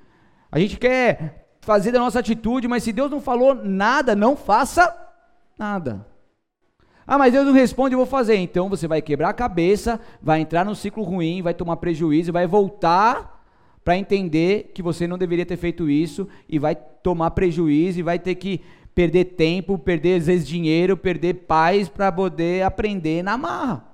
A 0.52 0.60
gente 0.60 0.78
quer 0.78 1.48
fazer 1.62 1.92
da 1.92 2.00
nossa 2.00 2.20
atitude, 2.20 2.68
mas 2.68 2.84
se 2.84 2.92
Deus 2.92 3.12
não 3.12 3.22
falou 3.22 3.54
nada, 3.54 4.16
não 4.16 4.36
faça 4.36 4.96
nada. 5.58 6.06
Ah, 7.06 7.18
mas 7.18 7.34
Deus 7.34 7.46
não 7.46 7.54
responde, 7.54 7.94
eu 7.94 8.00
vou 8.00 8.06
fazer. 8.06 8.36
Então 8.36 8.70
você 8.70 8.88
vai 8.88 9.02
quebrar 9.02 9.30
a 9.30 9.34
cabeça, 9.34 10.00
vai 10.22 10.40
entrar 10.40 10.66
num 10.66 10.76
ciclo 10.76 11.04
ruim, 11.04 11.42
vai 11.42 11.54
tomar 11.54 11.78
prejuízo, 11.78 12.32
vai 12.32 12.48
voltar 12.48 13.44
para 13.84 13.98
entender 13.98 14.72
que 14.74 14.82
você 14.82 15.08
não 15.08 15.18
deveria 15.18 15.46
ter 15.46 15.58
feito 15.58 15.90
isso 15.90 16.28
e 16.48 16.60
vai 16.60 16.76
tomar 16.76 17.32
prejuízo 17.32 18.00
e 18.00 18.04
vai 18.04 18.20
ter 18.20 18.36
que 18.36 18.62
perder 18.94 19.26
tempo, 19.26 19.78
perder 19.78 20.20
às 20.20 20.28
vezes 20.28 20.48
dinheiro, 20.48 20.98
perder 20.98 21.34
paz 21.46 21.88
para 21.88 22.12
poder 22.12 22.64
aprender 22.64 23.24
na 23.24 23.38
marra. 23.38 23.86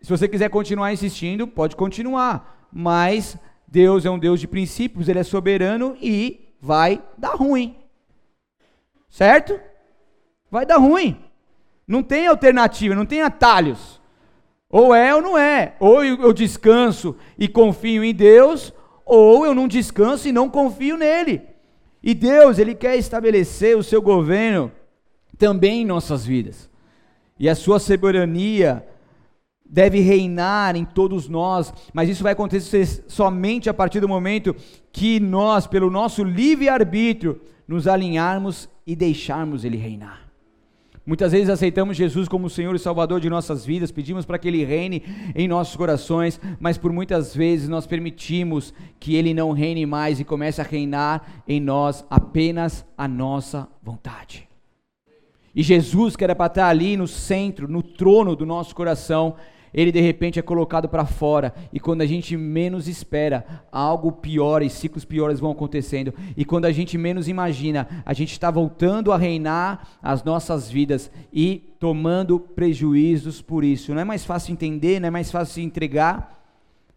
Se 0.00 0.10
você 0.10 0.28
quiser 0.28 0.50
continuar 0.50 0.92
insistindo, 0.92 1.46
pode 1.46 1.74
continuar, 1.74 2.68
mas 2.72 3.36
Deus 3.66 4.04
é 4.04 4.10
um 4.10 4.18
Deus 4.18 4.40
de 4.40 4.46
princípios, 4.46 5.08
ele 5.08 5.18
é 5.18 5.24
soberano 5.24 5.96
e 6.00 6.54
vai 6.60 7.02
dar 7.18 7.34
ruim. 7.34 7.76
Certo? 9.08 9.58
Vai 10.50 10.64
dar 10.64 10.76
ruim. 10.76 11.20
Não 11.86 12.02
tem 12.02 12.26
alternativa, 12.26 12.94
não 12.94 13.06
tem 13.06 13.22
atalhos. 13.22 14.00
Ou 14.68 14.94
é 14.94 15.14
ou 15.14 15.22
não 15.22 15.38
é. 15.38 15.74
Ou 15.78 16.04
eu 16.04 16.32
descanso 16.32 17.16
e 17.38 17.48
confio 17.48 18.04
em 18.04 18.14
Deus, 18.14 18.72
ou 19.04 19.46
eu 19.46 19.54
não 19.54 19.68
descanso 19.68 20.28
e 20.28 20.32
não 20.32 20.50
confio 20.50 20.96
nele. 20.96 21.55
E 22.06 22.14
Deus, 22.14 22.60
Ele 22.60 22.72
quer 22.72 22.96
estabelecer 22.96 23.76
o 23.76 23.82
seu 23.82 24.00
governo 24.00 24.70
também 25.36 25.82
em 25.82 25.84
nossas 25.84 26.24
vidas. 26.24 26.70
E 27.36 27.48
a 27.48 27.54
sua 27.56 27.80
soberania 27.80 28.86
deve 29.68 29.98
reinar 29.98 30.76
em 30.76 30.84
todos 30.84 31.28
nós, 31.28 31.74
mas 31.92 32.08
isso 32.08 32.22
vai 32.22 32.32
acontecer 32.32 32.86
somente 33.08 33.68
a 33.68 33.74
partir 33.74 33.98
do 33.98 34.08
momento 34.08 34.54
que 34.92 35.18
nós, 35.18 35.66
pelo 35.66 35.90
nosso 35.90 36.22
livre-arbítrio, 36.22 37.40
nos 37.66 37.88
alinharmos 37.88 38.68
e 38.86 38.94
deixarmos 38.94 39.64
Ele 39.64 39.76
reinar. 39.76 40.25
Muitas 41.06 41.30
vezes 41.30 41.48
aceitamos 41.48 41.96
Jesus 41.96 42.26
como 42.26 42.50
Senhor 42.50 42.74
e 42.74 42.80
Salvador 42.80 43.20
de 43.20 43.30
nossas 43.30 43.64
vidas, 43.64 43.92
pedimos 43.92 44.26
para 44.26 44.38
que 44.38 44.48
Ele 44.48 44.64
reine 44.64 45.04
em 45.36 45.46
nossos 45.46 45.76
corações, 45.76 46.40
mas 46.58 46.76
por 46.76 46.92
muitas 46.92 47.32
vezes 47.32 47.68
nós 47.68 47.86
permitimos 47.86 48.74
que 48.98 49.14
Ele 49.14 49.32
não 49.32 49.52
reine 49.52 49.86
mais 49.86 50.18
e 50.18 50.24
comece 50.24 50.60
a 50.60 50.64
reinar 50.64 51.44
em 51.46 51.60
nós 51.60 52.04
apenas 52.10 52.84
a 52.98 53.06
nossa 53.06 53.68
vontade. 53.80 54.48
E 55.54 55.62
Jesus, 55.62 56.16
que 56.16 56.24
era 56.24 56.34
para 56.34 56.46
estar 56.46 56.68
ali 56.68 56.96
no 56.96 57.06
centro, 57.06 57.68
no 57.68 57.84
trono 57.84 58.34
do 58.34 58.44
nosso 58.44 58.74
coração, 58.74 59.36
ele 59.76 59.92
de 59.92 60.00
repente 60.00 60.38
é 60.38 60.42
colocado 60.42 60.88
para 60.88 61.04
fora, 61.04 61.54
e 61.70 61.78
quando 61.78 62.00
a 62.00 62.06
gente 62.06 62.34
menos 62.34 62.88
espera, 62.88 63.44
algo 63.70 64.10
pior 64.10 64.62
e 64.62 64.70
ciclos 64.70 65.04
piores 65.04 65.38
vão 65.38 65.50
acontecendo, 65.50 66.14
e 66.34 66.46
quando 66.46 66.64
a 66.64 66.72
gente 66.72 66.96
menos 66.96 67.28
imagina, 67.28 67.86
a 68.06 68.14
gente 68.14 68.32
está 68.32 68.50
voltando 68.50 69.12
a 69.12 69.18
reinar 69.18 69.86
as 70.02 70.24
nossas 70.24 70.70
vidas 70.70 71.10
e 71.30 71.74
tomando 71.78 72.40
prejuízos 72.40 73.42
por 73.42 73.62
isso. 73.62 73.92
Não 73.92 74.00
é 74.00 74.04
mais 74.04 74.24
fácil 74.24 74.52
entender, 74.52 74.98
não 74.98 75.08
é 75.08 75.10
mais 75.10 75.30
fácil 75.30 75.54
se 75.54 75.60
entregar. 75.60 76.34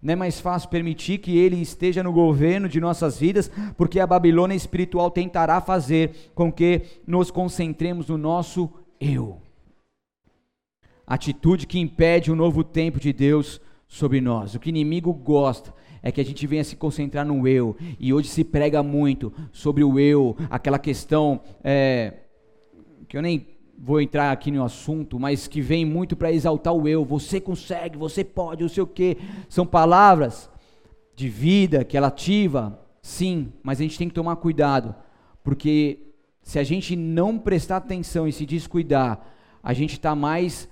Não 0.02 0.14
é 0.14 0.16
mais 0.16 0.40
fácil 0.40 0.70
permitir 0.70 1.18
que 1.18 1.38
ele 1.38 1.62
esteja 1.62 2.02
no 2.02 2.14
governo 2.14 2.70
de 2.70 2.80
nossas 2.80 3.20
vidas, 3.20 3.52
porque 3.76 4.00
a 4.00 4.08
Babilônia 4.08 4.56
espiritual 4.56 5.12
tentará 5.12 5.60
fazer 5.60 6.32
com 6.34 6.50
que 6.50 6.84
nos 7.06 7.30
concentremos 7.30 8.08
no 8.08 8.18
nosso 8.18 8.70
eu 8.98 9.42
atitude 11.10 11.66
que 11.66 11.80
impede 11.80 12.32
o 12.32 12.36
novo 12.36 12.64
tempo 12.64 13.00
de 13.00 13.12
Deus 13.12 13.60
sobre 13.88 14.22
nós. 14.22 14.54
O 14.54 14.60
que 14.60 14.68
o 14.68 14.70
inimigo 14.70 15.12
gosta 15.12 15.74
é 16.04 16.12
que 16.12 16.22
a 16.22 16.24
gente 16.24 16.46
venha 16.46 16.64
se 16.64 16.76
concentrar 16.76 17.26
no 17.26 17.48
eu. 17.48 17.76
E 18.00 18.14
hoje 18.14 18.30
se 18.30 18.44
prega 18.44 18.84
muito 18.84 19.34
sobre 19.52 19.84
o 19.84 20.00
eu, 20.00 20.38
aquela 20.52 20.78
questão 20.78 21.42
é, 21.64 22.14
que 23.08 23.18
eu 23.18 23.24
nem 23.24 23.48
vou 23.76 24.00
entrar 24.00 24.32
aqui 24.32 24.52
no 24.52 24.64
assunto, 24.64 25.20
mas 25.20 25.48
que 25.48 25.62
vem 25.62 25.84
muito 25.84 26.16
para 26.16 26.32
exaltar 26.32 26.74
o 26.74 26.88
eu. 26.88 27.04
Você 27.04 27.42
consegue, 27.42 27.98
você 27.98 28.24
pode, 28.24 28.62
não 28.62 28.70
sei 28.70 28.84
o 28.84 28.88
quê. 28.88 29.18
São 29.50 29.66
palavras 29.66 30.48
de 31.16 31.28
vida 31.28 31.84
que 31.84 31.98
ela 31.98 32.08
ativa, 32.08 32.80
sim, 33.02 33.52
mas 33.64 33.80
a 33.80 33.84
gente 33.84 33.98
tem 33.98 34.08
que 34.08 34.14
tomar 34.14 34.36
cuidado, 34.36 34.94
porque 35.44 36.14
se 36.44 36.60
a 36.60 36.64
gente 36.64 36.96
não 36.96 37.38
prestar 37.40 37.78
atenção 37.78 38.28
e 38.28 38.32
se 38.32 38.46
descuidar, 38.46 39.20
a 39.62 39.74
gente 39.74 39.94
está 39.94 40.16
mais 40.16 40.70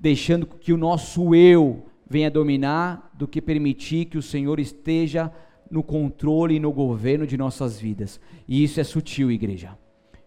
deixando 0.00 0.46
que 0.46 0.72
o 0.72 0.78
nosso 0.78 1.34
eu 1.34 1.84
venha 2.08 2.30
dominar, 2.30 3.10
do 3.14 3.28
que 3.28 3.40
permitir 3.40 4.06
que 4.06 4.18
o 4.18 4.22
Senhor 4.22 4.58
esteja 4.58 5.30
no 5.70 5.82
controle 5.82 6.56
e 6.56 6.60
no 6.60 6.72
governo 6.72 7.26
de 7.26 7.36
nossas 7.36 7.78
vidas. 7.78 8.18
E 8.48 8.64
isso 8.64 8.80
é 8.80 8.84
sutil, 8.84 9.30
igreja. 9.30 9.78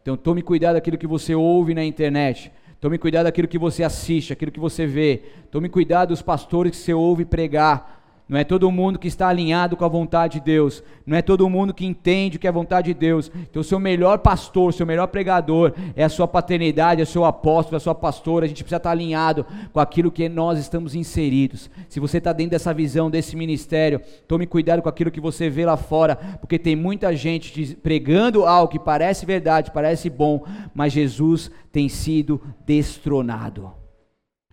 Então 0.01 0.15
tome 0.15 0.41
cuidado 0.41 0.75
daquilo 0.75 0.97
que 0.97 1.07
você 1.07 1.35
ouve 1.35 1.73
na 1.73 1.83
internet. 1.83 2.51
Tome 2.79 2.97
cuidado 2.97 3.25
daquilo 3.25 3.47
que 3.47 3.57
você 3.57 3.83
assiste, 3.83 4.31
aquilo 4.31 4.51
que 4.51 4.59
você 4.59 4.85
vê. 4.85 5.23
Tome 5.49 5.67
cuidado 5.67 6.09
dos 6.09 6.21
pastores 6.21 6.71
que 6.71 6.77
você 6.77 6.93
ouve 6.93 7.25
pregar. 7.25 8.02
Não 8.27 8.39
é 8.39 8.43
todo 8.43 8.71
mundo 8.71 8.97
que 8.97 9.07
está 9.07 9.27
alinhado 9.27 9.75
com 9.75 9.83
a 9.83 9.89
vontade 9.89 10.39
de 10.39 10.45
Deus. 10.45 10.81
Não 11.05 11.17
é 11.17 11.21
todo 11.21 11.49
mundo 11.49 11.73
que 11.73 11.85
entende 11.85 12.37
o 12.37 12.39
que 12.39 12.47
é 12.47 12.49
a 12.49 12.53
vontade 12.53 12.93
de 12.93 12.97
Deus. 12.97 13.29
Então, 13.35 13.61
seu 13.61 13.79
melhor 13.79 14.19
pastor, 14.19 14.73
seu 14.73 14.85
melhor 14.85 15.07
pregador 15.07 15.73
é 15.93 16.05
a 16.05 16.09
sua 16.09 16.27
paternidade, 16.27 17.01
é 17.01 17.03
o 17.03 17.07
seu 17.07 17.25
apóstolo, 17.25 17.75
é 17.75 17.77
a 17.77 17.81
sua 17.81 17.93
pastora. 17.93 18.45
A 18.45 18.47
gente 18.47 18.63
precisa 18.63 18.77
estar 18.77 18.91
alinhado 18.91 19.45
com 19.73 19.79
aquilo 19.79 20.09
que 20.09 20.29
nós 20.29 20.57
estamos 20.57 20.95
inseridos. 20.95 21.69
Se 21.89 21.99
você 21.99 22.17
está 22.17 22.31
dentro 22.31 22.51
dessa 22.51 22.73
visão, 22.73 23.11
desse 23.11 23.35
ministério, 23.35 23.99
tome 24.25 24.47
cuidado 24.47 24.81
com 24.81 24.89
aquilo 24.89 25.11
que 25.11 25.19
você 25.19 25.49
vê 25.49 25.65
lá 25.65 25.75
fora, 25.75 26.15
porque 26.39 26.57
tem 26.57 26.77
muita 26.77 27.13
gente 27.15 27.75
pregando 27.75 28.45
algo 28.45 28.71
que 28.71 28.79
parece 28.79 29.25
verdade, 29.25 29.71
parece 29.71 30.09
bom, 30.09 30.45
mas 30.73 30.93
Jesus 30.93 31.51
tem 31.73 31.89
sido 31.89 32.41
destronado. 32.65 33.71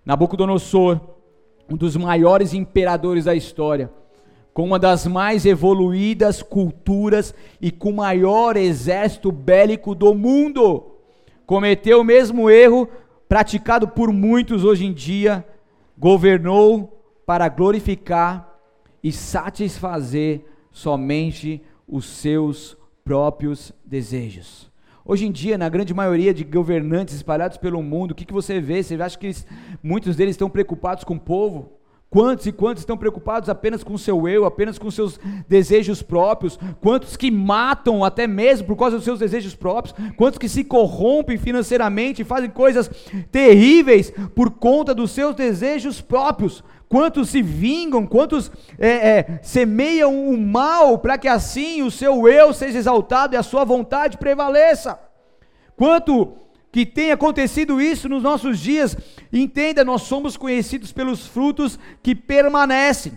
Nabucodonosor 0.04 1.19
um 1.70 1.76
dos 1.76 1.96
maiores 1.96 2.52
imperadores 2.52 3.24
da 3.24 3.34
história, 3.34 3.90
com 4.52 4.64
uma 4.64 4.78
das 4.78 5.06
mais 5.06 5.46
evoluídas 5.46 6.42
culturas 6.42 7.34
e 7.60 7.70
com 7.70 7.90
o 7.90 7.96
maior 7.96 8.56
exército 8.56 9.30
bélico 9.30 9.94
do 9.94 10.12
mundo, 10.14 10.96
cometeu 11.46 12.00
o 12.00 12.04
mesmo 12.04 12.50
erro 12.50 12.88
praticado 13.28 13.86
por 13.86 14.12
muitos 14.12 14.64
hoje 14.64 14.84
em 14.84 14.92
dia, 14.92 15.46
governou 15.96 17.00
para 17.24 17.48
glorificar 17.48 18.58
e 19.02 19.12
satisfazer 19.12 20.44
somente 20.72 21.62
os 21.86 22.04
seus 22.06 22.76
próprios 23.04 23.72
desejos. 23.84 24.69
Hoje 25.04 25.26
em 25.26 25.32
dia, 25.32 25.56
na 25.56 25.68
grande 25.68 25.94
maioria 25.94 26.32
de 26.32 26.44
governantes 26.44 27.14
espalhados 27.14 27.56
pelo 27.56 27.82
mundo, 27.82 28.10
o 28.10 28.14
que, 28.14 28.24
que 28.24 28.32
você 28.32 28.60
vê? 28.60 28.82
Você 28.82 28.94
acha 29.00 29.18
que 29.18 29.26
eles, 29.26 29.46
muitos 29.82 30.14
deles 30.16 30.34
estão 30.34 30.50
preocupados 30.50 31.04
com 31.04 31.14
o 31.14 31.20
povo? 31.20 31.79
Quantos 32.10 32.44
e 32.44 32.50
quantos 32.50 32.82
estão 32.82 32.96
preocupados 32.96 33.48
apenas 33.48 33.84
com 33.84 33.94
o 33.94 33.98
seu 33.98 34.28
eu, 34.28 34.44
apenas 34.44 34.80
com 34.80 34.90
seus 34.90 35.20
desejos 35.48 36.02
próprios? 36.02 36.58
Quantos 36.80 37.16
que 37.16 37.30
matam 37.30 38.04
até 38.04 38.26
mesmo 38.26 38.66
por 38.66 38.76
causa 38.76 38.96
dos 38.96 39.04
seus 39.04 39.20
desejos 39.20 39.54
próprios? 39.54 39.94
Quantos 40.16 40.36
que 40.36 40.48
se 40.48 40.64
corrompem 40.64 41.38
financeiramente 41.38 42.22
e 42.22 42.24
fazem 42.24 42.50
coisas 42.50 42.90
terríveis 43.30 44.12
por 44.34 44.50
conta 44.50 44.92
dos 44.92 45.12
seus 45.12 45.36
desejos 45.36 46.00
próprios? 46.00 46.64
Quantos 46.88 47.28
se 47.28 47.40
vingam? 47.40 48.04
Quantos 48.04 48.50
é, 48.76 48.88
é, 48.88 49.40
semeiam 49.40 50.28
o 50.28 50.36
mal 50.36 50.98
para 50.98 51.16
que 51.16 51.28
assim 51.28 51.82
o 51.82 51.92
seu 51.92 52.26
eu 52.26 52.52
seja 52.52 52.76
exaltado 52.76 53.36
e 53.36 53.38
a 53.38 53.42
sua 53.44 53.64
vontade 53.64 54.18
prevaleça? 54.18 54.98
Quanto 55.76 56.32
que 56.72 56.86
tem 56.86 57.10
acontecido 57.10 57.80
isso 57.80 58.08
nos 58.08 58.22
nossos 58.22 58.58
dias. 58.58 58.96
Entenda, 59.32 59.84
nós 59.84 60.02
somos 60.02 60.36
conhecidos 60.36 60.92
pelos 60.92 61.26
frutos 61.26 61.78
que 62.02 62.14
permanecem. 62.14 63.12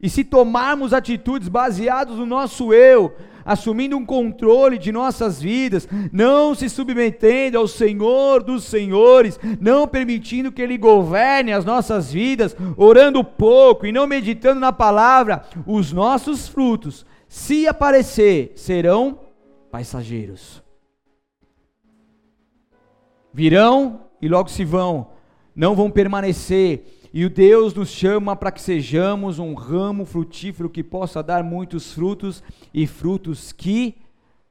E 0.00 0.10
se 0.10 0.22
tomarmos 0.22 0.92
atitudes 0.92 1.48
baseadas 1.48 2.16
no 2.16 2.26
nosso 2.26 2.74
eu, 2.74 3.14
assumindo 3.44 3.96
um 3.96 4.04
controle 4.04 4.76
de 4.76 4.92
nossas 4.92 5.40
vidas, 5.40 5.88
não 6.12 6.54
se 6.54 6.68
submetendo 6.68 7.58
ao 7.58 7.66
Senhor 7.66 8.42
dos 8.42 8.64
Senhores, 8.64 9.38
não 9.60 9.88
permitindo 9.88 10.52
que 10.52 10.60
Ele 10.60 10.76
governe 10.76 11.52
as 11.52 11.64
nossas 11.64 12.12
vidas, 12.12 12.54
orando 12.76 13.24
pouco 13.24 13.86
e 13.86 13.92
não 13.92 14.06
meditando 14.06 14.60
na 14.60 14.72
palavra, 14.72 15.44
os 15.66 15.90
nossos 15.90 16.48
frutos, 16.48 17.06
se 17.26 17.66
aparecer, 17.66 18.52
serão 18.56 19.18
passageiros 19.70 20.63
virão 23.34 24.06
e 24.22 24.28
logo 24.28 24.48
se 24.48 24.64
vão, 24.64 25.08
não 25.54 25.74
vão 25.74 25.90
permanecer. 25.90 26.84
E 27.12 27.24
o 27.24 27.30
Deus 27.30 27.74
nos 27.74 27.90
chama 27.90 28.34
para 28.34 28.52
que 28.52 28.60
sejamos 28.60 29.38
um 29.38 29.54
ramo 29.54 30.04
frutífero 30.04 30.70
que 30.70 30.82
possa 30.82 31.22
dar 31.22 31.42
muitos 31.42 31.92
frutos 31.92 32.42
e 32.72 32.86
frutos 32.86 33.52
que 33.52 33.96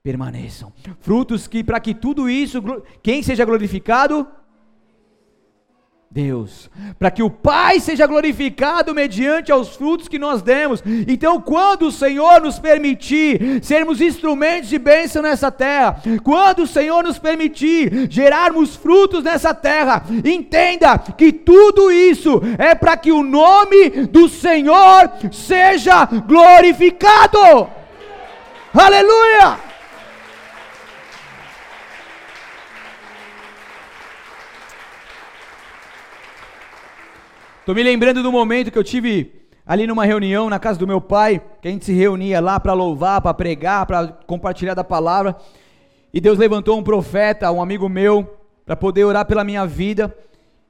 permaneçam. 0.04 0.72
Frutos 1.00 1.48
que, 1.48 1.64
para 1.64 1.80
que 1.80 1.96
tudo 1.96 2.30
isso, 2.30 2.62
quem 3.02 3.24
seja 3.24 3.46
glorificado? 3.46 4.28
Deus, 6.14 6.70
para 7.00 7.10
que 7.10 7.24
o 7.24 7.30
Pai 7.30 7.80
seja 7.80 8.06
glorificado 8.06 8.94
mediante 8.94 9.52
aos 9.52 9.76
frutos 9.76 10.08
que 10.08 10.20
nós 10.20 10.44
demos. 10.44 10.84
Então, 11.08 11.42
quando 11.42 11.88
o 11.88 11.92
Senhor 11.92 12.40
nos 12.40 12.60
permitir 12.60 13.60
sermos 13.64 14.00
instrumentos 14.00 14.70
de 14.70 14.78
bênção 14.78 15.24
nessa 15.24 15.50
terra, 15.50 16.00
quando 16.24 16.60
o 16.60 16.68
Senhor 16.68 17.04
nos 17.04 17.18
permitir 17.18 18.08
gerarmos 18.12 18.76
frutos 18.76 19.24
nessa 19.24 19.56
terra, 19.56 20.04
entenda 20.24 21.00
que 21.00 21.32
tudo 21.32 21.92
isso 21.92 22.40
é 22.60 22.76
para 22.76 22.96
que 22.96 23.12
o 23.12 23.24
nome 23.24 23.90
do 24.06 24.30
Senhor 24.30 25.10
seja 25.32 26.06
glorificado. 26.06 27.68
Aleluia! 28.72 29.73
Estou 37.64 37.74
me 37.74 37.82
lembrando 37.82 38.22
do 38.22 38.30
momento 38.30 38.70
que 38.70 38.78
eu 38.78 38.84
tive 38.84 39.48
ali 39.66 39.88
numa 39.88 40.04
reunião 40.04 40.50
na 40.50 40.60
casa 40.60 40.78
do 40.78 40.86
meu 40.86 41.00
pai, 41.00 41.42
que 41.62 41.70
a 41.70 41.72
gente 41.72 41.86
se 41.86 41.94
reunia 41.94 42.42
lá 42.42 42.60
para 42.60 42.74
louvar, 42.74 43.22
para 43.22 43.34
pregar, 43.34 43.86
para 43.86 44.06
compartilhar 44.28 44.74
da 44.74 44.84
palavra. 44.84 45.38
E 46.14 46.20
Deus 46.20 46.38
levantou 46.38 46.78
um 46.78 46.84
profeta, 46.84 47.50
um 47.54 47.62
amigo 47.62 47.88
meu, 47.88 48.38
para 48.66 48.76
poder 48.76 49.06
orar 49.06 49.26
pela 49.26 49.46
minha 49.46 49.66
vida. 49.66 50.14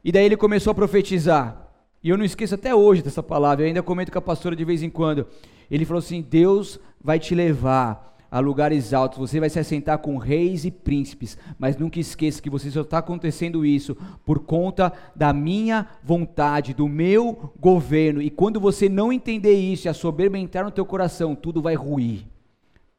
E 0.03 0.11
daí 0.11 0.23
ele 0.23 0.37
começou 0.37 0.69
a 0.69 0.75
profetizar. 0.75 1.67
E 2.03 2.09
eu 2.09 2.15
não 2.15 2.23
esqueço 2.23 2.53
até 2.53 2.75
hoje 2.75 3.01
dessa 3.01 3.23
palavra, 3.23 3.63
eu 3.63 3.69
ainda 3.69 3.81
comento 3.81 4.11
com 4.11 4.19
a 4.19 4.21
pastora 4.21 4.55
de 4.55 4.63
vez 4.63 4.83
em 4.83 4.89
quando. 4.91 5.25
Ele 5.71 5.85
falou 5.85 5.97
assim: 5.97 6.21
Deus 6.21 6.79
vai 7.03 7.17
te 7.17 7.33
levar 7.33 8.12
a 8.33 8.39
lugares 8.39 8.95
altos, 8.95 9.19
você 9.19 9.39
vai 9.39 9.47
se 9.47 9.59
assentar 9.59 9.99
com 9.99 10.17
reis 10.17 10.65
e 10.65 10.71
príncipes, 10.71 11.37
mas 11.59 11.77
nunca 11.77 11.99
esqueça 11.99 12.41
que 12.41 12.49
você 12.49 12.71
só 12.71 12.81
está 12.81 12.97
acontecendo 12.97 13.63
isso 13.63 13.95
por 14.25 14.39
conta 14.39 14.91
da 15.15 15.31
minha 15.31 15.87
vontade, 16.03 16.73
do 16.73 16.89
meu 16.89 17.53
governo, 17.59 18.23
e 18.23 18.31
quando 18.31 18.59
você 18.59 18.89
não 18.89 19.13
entender 19.13 19.53
isso 19.53 19.87
e 19.87 19.89
a 19.89 19.93
soberba 19.93 20.35
entrar 20.35 20.63
no 20.63 20.71
teu 20.71 20.83
coração, 20.83 21.35
tudo 21.35 21.61
vai 21.61 21.75
ruir. 21.75 22.25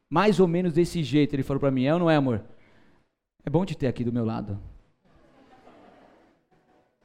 Mais 0.09 0.39
ou 0.39 0.47
menos 0.47 0.71
desse 0.71 1.03
jeito, 1.03 1.35
ele 1.35 1.43
falou 1.43 1.59
para 1.59 1.69
mim, 1.69 1.83
é 1.83 1.93
ou 1.93 1.99
não 1.99 2.09
é, 2.09 2.15
amor? 2.15 2.41
É 3.45 3.49
bom 3.49 3.65
te 3.65 3.75
ter 3.75 3.87
aqui 3.87 4.05
do 4.05 4.13
meu 4.13 4.23
lado. 4.23 4.57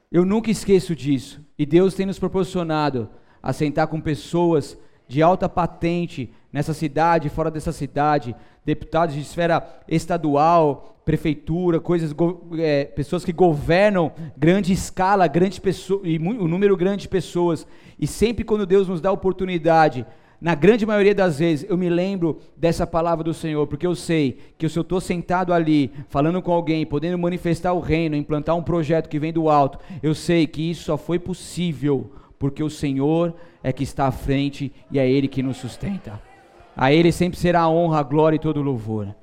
Eu 0.09 0.23
nunca 0.23 0.49
esqueço 0.49 0.95
disso, 0.95 1.45
e 1.59 1.65
Deus 1.65 1.95
tem 1.95 2.05
nos 2.05 2.17
proporcionado 2.17 3.09
a 3.43 3.51
sentar 3.51 3.87
com 3.87 3.99
pessoas 3.99 4.77
de 5.05 5.21
alta 5.21 5.49
patente, 5.49 6.33
nessa 6.51 6.73
cidade, 6.73 7.29
fora 7.29 7.49
dessa 7.49 7.71
cidade, 7.71 8.35
deputados 8.65 9.15
de 9.15 9.21
esfera 9.21 9.65
estadual, 9.87 10.97
prefeitura, 11.05 11.79
coisas, 11.79 12.13
é, 12.57 12.85
pessoas 12.85 13.25
que 13.25 13.31
governam 13.31 14.11
grande 14.37 14.71
escala, 14.73 15.27
grande 15.27 15.59
pessoa, 15.59 16.01
e 16.03 16.19
um 16.19 16.47
número 16.47 16.75
grande 16.77 17.03
de 17.03 17.09
pessoas. 17.09 17.65
E 17.99 18.05
sempre 18.05 18.43
quando 18.43 18.65
Deus 18.65 18.87
nos 18.87 19.01
dá 19.01 19.11
oportunidade, 19.11 20.05
na 20.39 20.55
grande 20.55 20.85
maioria 20.85 21.13
das 21.13 21.37
vezes, 21.37 21.69
eu 21.69 21.77
me 21.77 21.87
lembro 21.87 22.39
dessa 22.57 22.87
palavra 22.87 23.23
do 23.23 23.33
Senhor, 23.33 23.67
porque 23.67 23.85
eu 23.85 23.93
sei 23.93 24.39
que 24.57 24.67
se 24.67 24.77
eu 24.77 24.81
estou 24.81 24.99
sentado 24.99 25.53
ali, 25.53 25.91
falando 26.09 26.41
com 26.41 26.51
alguém, 26.51 26.85
podendo 26.85 27.17
manifestar 27.17 27.73
o 27.73 27.79
reino, 27.79 28.15
implantar 28.15 28.55
um 28.55 28.63
projeto 28.63 29.07
que 29.07 29.19
vem 29.19 29.31
do 29.31 29.49
alto, 29.49 29.77
eu 30.01 30.15
sei 30.15 30.47
que 30.47 30.71
isso 30.71 30.85
só 30.85 30.97
foi 30.97 31.19
possível 31.19 32.11
porque 32.39 32.63
o 32.63 32.71
Senhor 32.71 33.35
é 33.61 33.71
que 33.71 33.83
está 33.83 34.07
à 34.07 34.11
frente 34.11 34.73
e 34.89 34.97
é 34.97 35.07
Ele 35.07 35.27
que 35.27 35.43
nos 35.43 35.57
sustenta. 35.57 36.30
A 36.75 36.91
Ele 36.91 37.11
sempre 37.11 37.39
será 37.39 37.61
a 37.61 37.69
honra, 37.69 37.99
a 37.99 38.03
glória 38.03 38.35
e 38.35 38.39
todo 38.39 38.57
o 38.57 38.63
louvor. 38.63 39.15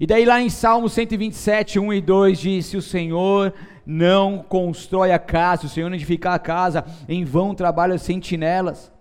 E 0.00 0.06
daí 0.06 0.24
lá 0.24 0.40
em 0.40 0.48
Salmo 0.48 0.88
127, 0.88 1.78
1 1.78 1.92
e 1.92 2.00
2 2.00 2.38
diz: 2.38 2.66
Se 2.66 2.76
o 2.76 2.82
Senhor 2.82 3.52
não 3.84 4.38
constrói 4.38 5.10
a 5.12 5.18
casa, 5.18 5.62
se 5.62 5.66
o 5.66 5.70
Senhor 5.70 5.88
não 5.88 5.96
edificar 5.96 6.34
a 6.34 6.38
casa, 6.38 6.84
em 7.08 7.24
vão 7.24 7.54
trabalham 7.54 7.96
as 7.96 8.02
sentinelas. 8.02 8.92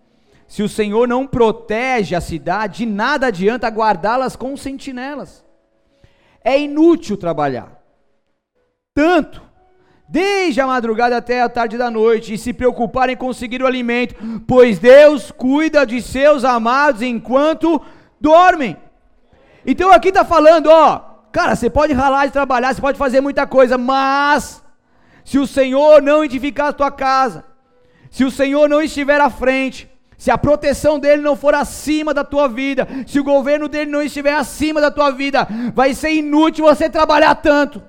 Se 0.48 0.64
o 0.64 0.70
Senhor 0.70 1.08
não 1.08 1.28
protege 1.28 2.16
a 2.16 2.22
cidade, 2.22 2.80
de 2.80 2.86
nada 2.86 3.28
adianta 3.28 3.68
guardá-las 3.68 4.36
com 4.36 4.56
sentinelas. 4.56 5.46
É 6.44 6.60
inútil 6.60 7.18
trabalhar. 7.18 7.84
Tanto 8.94 9.47
desde 10.08 10.62
a 10.62 10.68
madrugada 10.68 11.18
até 11.18 11.42
a 11.42 11.50
tarde 11.50 11.78
da 11.78 11.92
noite, 11.92 12.34
e 12.34 12.38
se 12.38 12.54
preocupar 12.54 13.10
em 13.10 13.18
conseguir 13.18 13.62
o 13.62 13.68
alimento, 13.68 14.16
pois 14.48 14.80
Deus 14.80 15.32
cuida 15.32 15.86
de 15.86 16.02
seus 16.02 16.46
amados 16.46 17.02
enquanto 17.02 17.82
dormem. 18.20 18.78
Então 19.66 19.92
aqui 19.92 20.10
está 20.10 20.24
falando, 20.24 20.68
ó, 20.68 21.02
cara, 21.32 21.56
você 21.56 21.70
pode 21.70 21.92
ralar 21.92 22.26
e 22.26 22.32
trabalhar, 22.32 22.74
você 22.74 22.80
pode 22.80 22.98
fazer 22.98 23.20
muita 23.20 23.46
coisa, 23.46 23.78
mas 23.78 24.64
se 25.26 25.38
o 25.38 25.46
Senhor 25.46 26.02
não 26.02 26.24
edificar 26.24 26.68
a 26.68 26.74
tua 26.74 26.90
casa, 26.90 27.44
se 28.10 28.24
o 28.24 28.32
Senhor 28.32 28.70
não 28.70 28.82
estiver 28.82 29.20
à 29.20 29.30
frente, 29.30 29.90
se 30.18 30.32
a 30.32 30.38
proteção 30.38 30.98
dele 30.98 31.22
não 31.22 31.36
for 31.36 31.54
acima 31.54 32.14
da 32.14 32.24
tua 32.24 32.48
vida, 32.48 32.88
se 33.06 33.20
o 33.20 33.24
governo 33.24 33.68
dele 33.68 33.92
não 33.92 34.02
estiver 34.02 34.34
acima 34.34 34.80
da 34.80 34.90
tua 34.90 35.12
vida, 35.12 35.46
vai 35.76 35.94
ser 35.94 36.12
inútil 36.12 36.66
você 36.66 36.90
trabalhar 36.90 37.36
tanto 37.36 37.84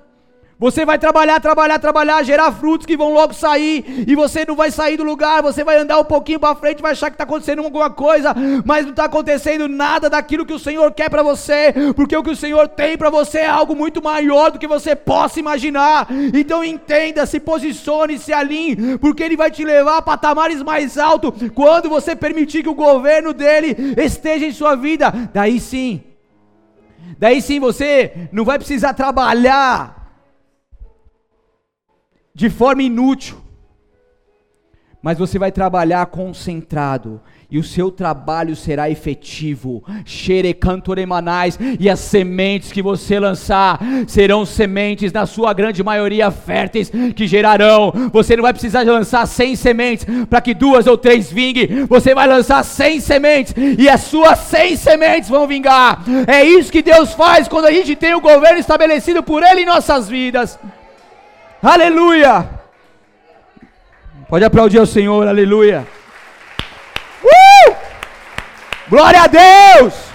Você 0.59 0.85
vai 0.85 0.99
trabalhar, 0.99 1.39
trabalhar, 1.39 1.79
trabalhar, 1.79 2.21
gerar 2.21 2.51
frutos 2.51 2.85
que 2.85 2.97
vão 2.97 3.13
logo 3.13 3.33
sair, 3.33 4.03
e 4.05 4.13
você 4.13 4.43
não 4.45 4.57
vai 4.57 4.69
sair 4.69 4.97
do 4.97 5.05
lugar, 5.05 5.41
você 5.41 5.63
vai 5.63 5.77
andar 5.77 5.97
um 5.97 6.03
pouquinho 6.03 6.37
para 6.37 6.53
frente, 6.53 6.81
vai 6.81 6.91
achar 6.91 7.09
que 7.09 7.13
está 7.13 7.23
acontecendo 7.23 7.63
alguma 7.63 7.89
coisa, 7.89 8.35
mas 8.65 8.83
não 8.83 8.91
está 8.91 9.05
acontecendo 9.05 9.69
nada 9.69 10.09
daquilo 10.09 10.45
que 10.45 10.51
o 10.51 10.59
Senhor 10.59 10.91
quer 10.91 11.09
para 11.09 11.23
você, 11.23 11.73
porque 11.95 12.15
o 12.15 12.21
que 12.21 12.31
o 12.31 12.35
Senhor 12.35 12.67
tem 12.67 12.97
para 12.97 13.09
você 13.09 13.37
é 13.39 13.47
algo 13.47 13.73
muito 13.73 14.03
maior 14.03 14.51
do 14.51 14.59
que 14.59 14.67
você 14.67 14.97
possa 14.97 15.39
imaginar. 15.39 16.09
Então 16.33 16.61
entenda, 16.61 17.25
se 17.25 17.39
posicione, 17.39 18.19
se 18.19 18.33
alinhe, 18.33 18.97
porque 18.97 19.23
Ele 19.23 19.37
vai 19.37 19.49
te 19.49 19.63
levar 19.63 19.99
a 19.99 20.01
patamares 20.01 20.61
mais 20.61 20.97
altos 20.97 21.31
quando 21.55 21.87
você 21.87 22.17
permitir 22.17 22.63
que 22.63 22.69
o 22.69 22.75
governo 22.75 23.31
dele 23.31 23.77
esteja 23.95 24.45
em 24.45 24.51
sua 24.51 24.75
vida. 24.75 25.09
Daí 25.33 25.57
sim, 25.57 26.03
daí 27.17 27.41
sim 27.41 27.61
você 27.61 28.27
não 28.33 28.43
vai 28.43 28.57
precisar 28.57 28.93
trabalhar 28.93 29.98
de 32.39 32.49
forma 32.49 32.81
inútil, 32.81 33.35
mas 35.01 35.17
você 35.17 35.37
vai 35.37 35.51
trabalhar 35.51 36.05
concentrado, 36.05 37.19
e 37.51 37.59
o 37.59 37.63
seu 37.63 37.91
trabalho 37.91 38.55
será 38.55 38.89
efetivo. 38.89 39.83
Xerecantoremanais, 40.05 41.59
e 41.77 41.89
as 41.89 41.99
sementes 41.99 42.71
que 42.71 42.81
você 42.81 43.19
lançar 43.19 43.77
serão 44.07 44.45
sementes, 44.45 45.11
na 45.11 45.25
sua 45.25 45.51
grande 45.51 45.83
maioria, 45.83 46.31
férteis, 46.31 46.89
que 47.13 47.27
gerarão. 47.27 47.91
Você 48.13 48.37
não 48.37 48.43
vai 48.43 48.53
precisar 48.53 48.85
lançar 48.85 49.25
100 49.25 49.55
sementes 49.57 50.07
para 50.29 50.39
que 50.39 50.53
duas 50.53 50.87
ou 50.87 50.97
três 50.97 51.29
vinguem. 51.29 51.85
Você 51.87 52.15
vai 52.15 52.25
lançar 52.25 52.63
100 52.63 53.01
sementes, 53.01 53.53
e 53.77 53.89
as 53.89 53.99
suas 54.01 54.39
100 54.39 54.77
sementes 54.77 55.29
vão 55.29 55.45
vingar. 55.45 56.05
É 56.25 56.41
isso 56.45 56.71
que 56.71 56.81
Deus 56.81 57.11
faz 57.11 57.49
quando 57.49 57.65
a 57.65 57.71
gente 57.71 57.97
tem 57.97 58.13
o 58.13 58.21
governo 58.21 58.59
estabelecido 58.59 59.21
por 59.21 59.43
Ele 59.43 59.63
em 59.63 59.65
nossas 59.65 60.07
vidas. 60.07 60.57
Aleluia! 61.61 62.49
Pode 64.29 64.45
aplaudir 64.45 64.77
ao 64.77 64.85
Senhor, 64.85 65.27
aleluia. 65.27 65.85
Uh! 67.21 67.75
Glória 68.89 69.23
a 69.23 69.27
Deus! 69.27 70.09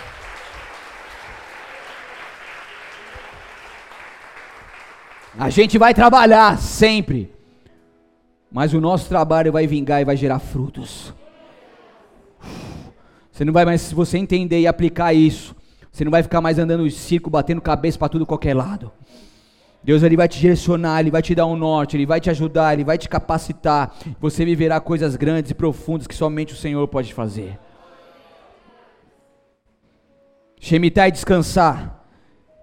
A 5.38 5.50
gente 5.50 5.76
vai 5.76 5.92
trabalhar 5.92 6.56
sempre, 6.58 7.30
mas 8.50 8.72
o 8.72 8.80
nosso 8.80 9.06
trabalho 9.08 9.52
vai 9.52 9.66
vingar 9.66 10.00
e 10.00 10.04
vai 10.04 10.16
gerar 10.16 10.38
frutos. 10.38 11.12
Você 13.30 13.44
não 13.44 13.52
vai 13.52 13.66
mais, 13.66 13.82
se 13.82 13.94
você 13.94 14.16
entender 14.16 14.60
e 14.60 14.66
aplicar 14.66 15.12
isso, 15.12 15.54
você 15.92 16.04
não 16.04 16.10
vai 16.10 16.22
ficar 16.22 16.40
mais 16.40 16.58
andando 16.58 16.86
em 16.86 16.90
circo, 16.90 17.28
batendo 17.28 17.60
cabeça 17.60 17.98
para 17.98 18.08
tudo 18.08 18.24
qualquer 18.24 18.54
lado. 18.56 18.90
Deus 19.84 20.02
ele 20.02 20.16
vai 20.16 20.26
te 20.26 20.40
direcionar, 20.40 21.00
ele 21.00 21.10
vai 21.10 21.20
te 21.20 21.34
dar 21.34 21.44
um 21.44 21.56
norte, 21.56 21.94
ele 21.94 22.06
vai 22.06 22.18
te 22.18 22.30
ajudar, 22.30 22.72
ele 22.72 22.84
vai 22.84 22.96
te 22.96 23.06
capacitar. 23.06 23.94
Você 24.18 24.42
viverá 24.42 24.80
coisas 24.80 25.14
grandes 25.14 25.50
e 25.50 25.54
profundas 25.54 26.06
que 26.06 26.14
somente 26.14 26.54
o 26.54 26.56
Senhor 26.56 26.88
pode 26.88 27.12
fazer. 27.12 27.58
Shemitar 30.58 31.08
e 31.08 31.12
descansar. 31.12 32.02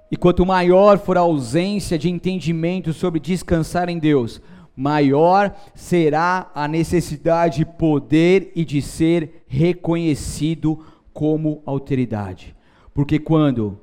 E 0.09 0.17
quanto 0.17 0.43
maior 0.45 0.97
for 0.97 1.15
a 1.15 1.21
ausência 1.21 1.97
de 1.97 2.09
entendimento 2.09 2.91
sobre 2.91 3.19
descansar 3.19 3.87
em 3.87 3.99
Deus, 3.99 4.41
maior 4.75 5.55
será 5.75 6.49
a 6.55 6.67
necessidade 6.67 7.57
de 7.57 7.65
poder 7.65 8.51
e 8.55 8.65
de 8.65 8.81
ser 8.81 9.43
reconhecido 9.47 10.83
como 11.13 11.61
autoridade. 11.67 12.55
Porque 12.95 13.19
quando 13.19 13.79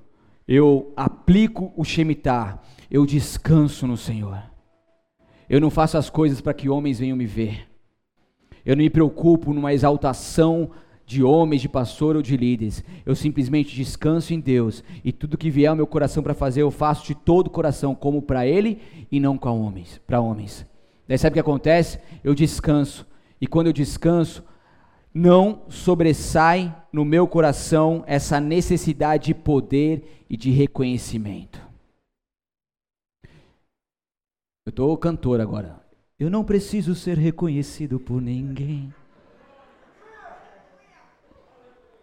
eu 0.46 0.92
aplico 0.96 1.72
o 1.76 1.84
Shemitar, 1.84 2.60
eu 2.90 3.04
descanso 3.04 3.86
no 3.86 3.96
Senhor. 3.96 4.42
Eu 5.48 5.60
não 5.60 5.70
faço 5.70 5.96
as 5.96 6.10
coisas 6.10 6.40
para 6.40 6.54
que 6.54 6.68
homens 6.68 6.98
venham 6.98 7.16
me 7.16 7.26
ver. 7.26 7.68
Eu 8.64 8.76
não 8.76 8.82
me 8.82 8.90
preocupo 8.90 9.52
numa 9.52 9.72
exaltação 9.72 10.70
de 11.06 11.22
homens, 11.22 11.62
de 11.62 11.68
pastor 11.68 12.16
ou 12.16 12.22
de 12.22 12.36
líderes. 12.36 12.84
Eu 13.06 13.14
simplesmente 13.14 13.74
descanso 13.74 14.34
em 14.34 14.40
Deus 14.40 14.84
e 15.02 15.10
tudo 15.10 15.38
que 15.38 15.48
vier 15.48 15.70
ao 15.70 15.76
meu 15.76 15.86
coração 15.86 16.22
para 16.22 16.34
fazer, 16.34 16.60
eu 16.60 16.70
faço 16.70 17.06
de 17.06 17.14
todo 17.14 17.46
o 17.46 17.50
coração, 17.50 17.94
como 17.94 18.20
para 18.20 18.46
Ele 18.46 18.78
e 19.10 19.18
não 19.18 19.38
para 19.38 19.50
homens, 19.50 19.98
para 20.06 20.20
homens. 20.20 20.66
Daí 21.06 21.16
sabe 21.16 21.32
o 21.32 21.34
que 21.34 21.40
acontece? 21.40 21.98
Eu 22.22 22.34
descanso 22.34 23.06
e 23.40 23.46
quando 23.46 23.68
eu 23.68 23.72
descanso, 23.72 24.44
não 25.14 25.62
sobressai 25.68 26.74
no 26.92 27.04
meu 27.04 27.26
coração 27.26 28.04
essa 28.06 28.38
necessidade 28.38 29.26
de 29.26 29.34
poder 29.34 30.24
e 30.28 30.36
de 30.36 30.50
reconhecimento. 30.50 31.67
Eu 34.68 34.70
estou 34.70 34.98
cantor 34.98 35.40
agora. 35.40 35.80
Eu 36.20 36.28
não 36.28 36.44
preciso 36.44 36.94
ser 36.94 37.16
reconhecido 37.16 37.98
por 37.98 38.20
ninguém. 38.20 38.92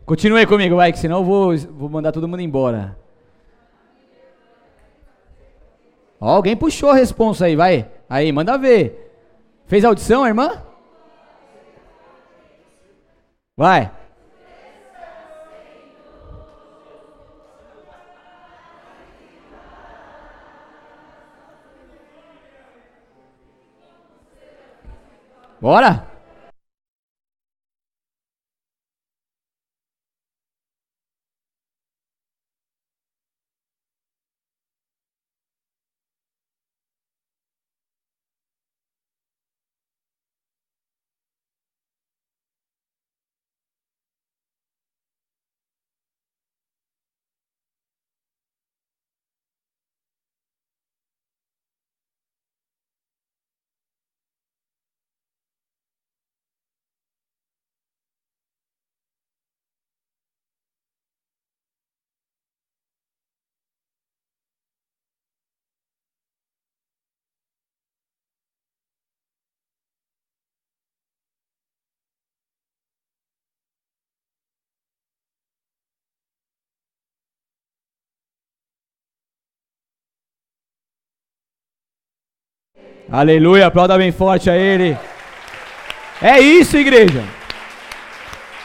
Continue 0.03 0.47
comigo, 0.47 0.75
vai, 0.75 0.91
que 0.91 0.97
senão 0.97 1.19
eu 1.19 1.23
vou, 1.23 1.55
vou 1.55 1.89
mandar 1.89 2.11
todo 2.11 2.27
mundo 2.27 2.41
embora. 2.41 2.97
Ó, 6.19 6.27
alguém 6.27 6.57
puxou 6.57 6.89
a 6.89 6.95
responsa 6.95 7.45
aí, 7.45 7.55
vai. 7.55 7.87
Aí, 8.09 8.31
manda 8.31 8.57
ver. 8.57 9.13
Fez 9.67 9.85
audição, 9.85 10.25
irmã? 10.25 10.63
Vai. 13.55 13.94
Bora? 25.65 26.05
Aleluia, 83.11 83.67
aplauda 83.67 83.97
bem 83.97 84.11
forte 84.11 84.49
a 84.49 84.57
Ele. 84.57 84.97
É 86.19 86.39
isso, 86.39 86.75
igreja. 86.75 87.23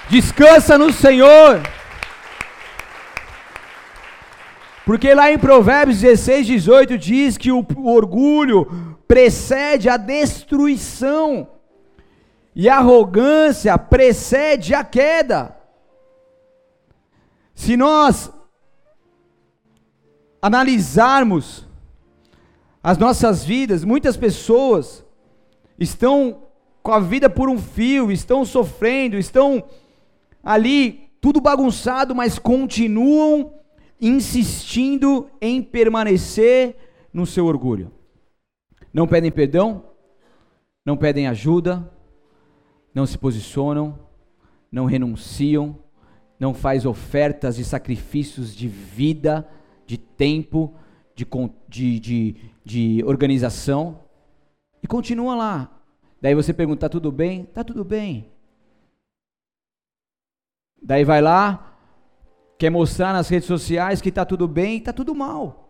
Descansa 0.08 0.78
no 0.78 0.90
Senhor. 0.92 1.60
Porque 4.86 5.12
lá 5.14 5.30
em 5.30 5.38
Provérbios 5.38 6.00
16, 6.00 6.46
18 6.46 6.98
diz 6.98 7.36
que 7.36 7.52
o, 7.52 7.64
orgulho 7.84 8.96
precede 9.06 9.88
a 9.88 9.96
destruição, 9.96 11.46
e 12.56 12.68
a 12.68 12.78
arrogância 12.78 13.76
precede 13.76 14.74
a 14.74 14.82
queda. 14.82 15.54
Se 17.54 17.76
nós 17.76 18.32
analisarmos 20.40 21.69
as 22.82 22.96
nossas 22.96 23.44
vidas, 23.44 23.84
muitas 23.84 24.16
pessoas 24.16 25.04
estão 25.78 26.42
com 26.82 26.92
a 26.92 27.00
vida 27.00 27.28
por 27.28 27.48
um 27.48 27.58
fio, 27.58 28.10
estão 28.10 28.44
sofrendo, 28.44 29.16
estão 29.18 29.62
ali 30.42 31.10
tudo 31.20 31.40
bagunçado, 31.40 32.14
mas 32.14 32.38
continuam 32.38 33.52
insistindo 34.00 35.28
em 35.40 35.62
permanecer 35.62 36.76
no 37.12 37.26
seu 37.26 37.44
orgulho. 37.44 37.92
Não 38.92 39.06
pedem 39.06 39.30
perdão, 39.30 39.84
não 40.84 40.96
pedem 40.96 41.28
ajuda, 41.28 41.86
não 42.94 43.04
se 43.04 43.18
posicionam, 43.18 43.98
não 44.72 44.86
renunciam, 44.86 45.78
não 46.38 46.54
faz 46.54 46.86
ofertas 46.86 47.56
de 47.56 47.64
sacrifícios 47.64 48.56
de 48.56 48.66
vida, 48.66 49.46
de 49.86 49.98
tempo, 49.98 50.74
de, 51.24 51.26
de, 51.68 52.00
de, 52.00 52.36
de 52.64 53.04
organização 53.04 54.00
e 54.82 54.86
continua 54.86 55.34
lá. 55.34 55.70
Daí 56.20 56.34
você 56.34 56.52
pergunta: 56.52 56.80
tá 56.80 56.88
tudo 56.88 57.12
bem? 57.12 57.44
Tá 57.44 57.62
tudo 57.64 57.84
bem. 57.84 58.30
Daí 60.82 61.04
vai 61.04 61.20
lá, 61.20 61.76
quer 62.58 62.70
mostrar 62.70 63.12
nas 63.12 63.28
redes 63.28 63.46
sociais 63.46 64.00
que 64.00 64.10
tá 64.10 64.24
tudo 64.24 64.48
bem 64.48 64.80
tá 64.80 64.92
tudo 64.92 65.14
mal. 65.14 65.68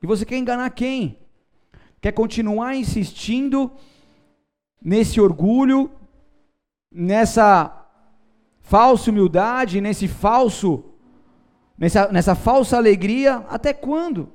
E 0.00 0.06
você 0.06 0.24
quer 0.24 0.36
enganar 0.36 0.70
quem? 0.70 1.18
Quer 2.00 2.12
continuar 2.12 2.76
insistindo 2.76 3.72
nesse 4.80 5.20
orgulho, 5.20 5.90
nessa 6.92 7.84
falsa 8.60 9.10
humildade, 9.10 9.80
nesse 9.80 10.06
falso, 10.06 10.84
nessa, 11.78 12.08
nessa 12.10 12.34
falsa 12.34 12.76
alegria, 12.76 13.44
até 13.48 13.72
quando? 13.72 14.28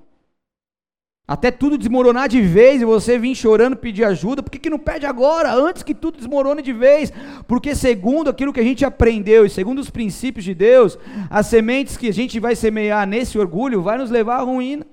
Até 1.30 1.52
tudo 1.52 1.78
desmoronar 1.78 2.28
de 2.28 2.42
vez 2.42 2.82
e 2.82 2.86
você 2.86 3.20
vir 3.20 3.36
chorando 3.36 3.76
pedir 3.76 4.04
ajuda, 4.04 4.42
por 4.42 4.50
que, 4.50 4.58
que 4.58 4.70
não 4.70 4.80
pede 4.80 5.06
agora, 5.06 5.54
antes 5.54 5.84
que 5.84 5.94
tudo 5.94 6.18
desmorone 6.18 6.64
de 6.64 6.74
vez? 6.74 7.14
Porque, 7.48 7.76
segundo 7.76 8.32
aquilo 8.32 8.52
que 8.52 8.60
a 8.60 8.64
gente 8.64 8.84
aprendeu 8.84 9.46
e 9.46 9.50
segundo 9.50 9.78
os 9.78 9.92
princípios 9.92 10.44
de 10.44 10.56
Deus, 10.56 10.98
as 11.30 11.46
sementes 11.46 11.98
que 11.98 12.08
a 12.08 12.14
gente 12.14 12.40
vai 12.40 12.56
semear 12.56 13.06
nesse 13.06 13.38
orgulho 13.38 13.80
vai 13.84 14.00
nos 14.00 14.10
levar 14.10 14.38
à 14.38 14.42
ruína, 14.42 14.88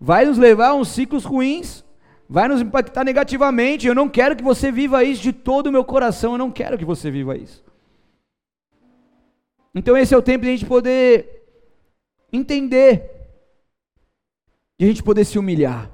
vai 0.00 0.24
nos 0.24 0.38
levar 0.38 0.70
a 0.70 0.74
uns 0.74 0.88
ciclos 0.88 1.24
ruins, 1.24 1.84
vai 2.28 2.48
nos 2.48 2.60
impactar 2.60 3.04
negativamente. 3.04 3.86
Eu 3.86 3.94
não 3.94 4.08
quero 4.08 4.34
que 4.34 4.42
você 4.42 4.72
viva 4.72 5.04
isso 5.04 5.22
de 5.22 5.32
todo 5.32 5.68
o 5.68 5.72
meu 5.72 5.84
coração, 5.84 6.32
eu 6.32 6.38
não 6.38 6.50
quero 6.50 6.76
que 6.76 6.84
você 6.84 7.12
viva 7.12 7.36
isso. 7.36 7.62
Então, 9.74 9.96
esse 9.96 10.14
é 10.14 10.16
o 10.16 10.22
tempo 10.22 10.44
de 10.44 10.50
a 10.50 10.52
gente 10.52 10.66
poder 10.66 11.42
entender 12.32 13.10
de 14.78 14.86
a 14.86 14.88
gente 14.88 15.02
poder 15.02 15.24
se 15.24 15.38
humilhar, 15.38 15.88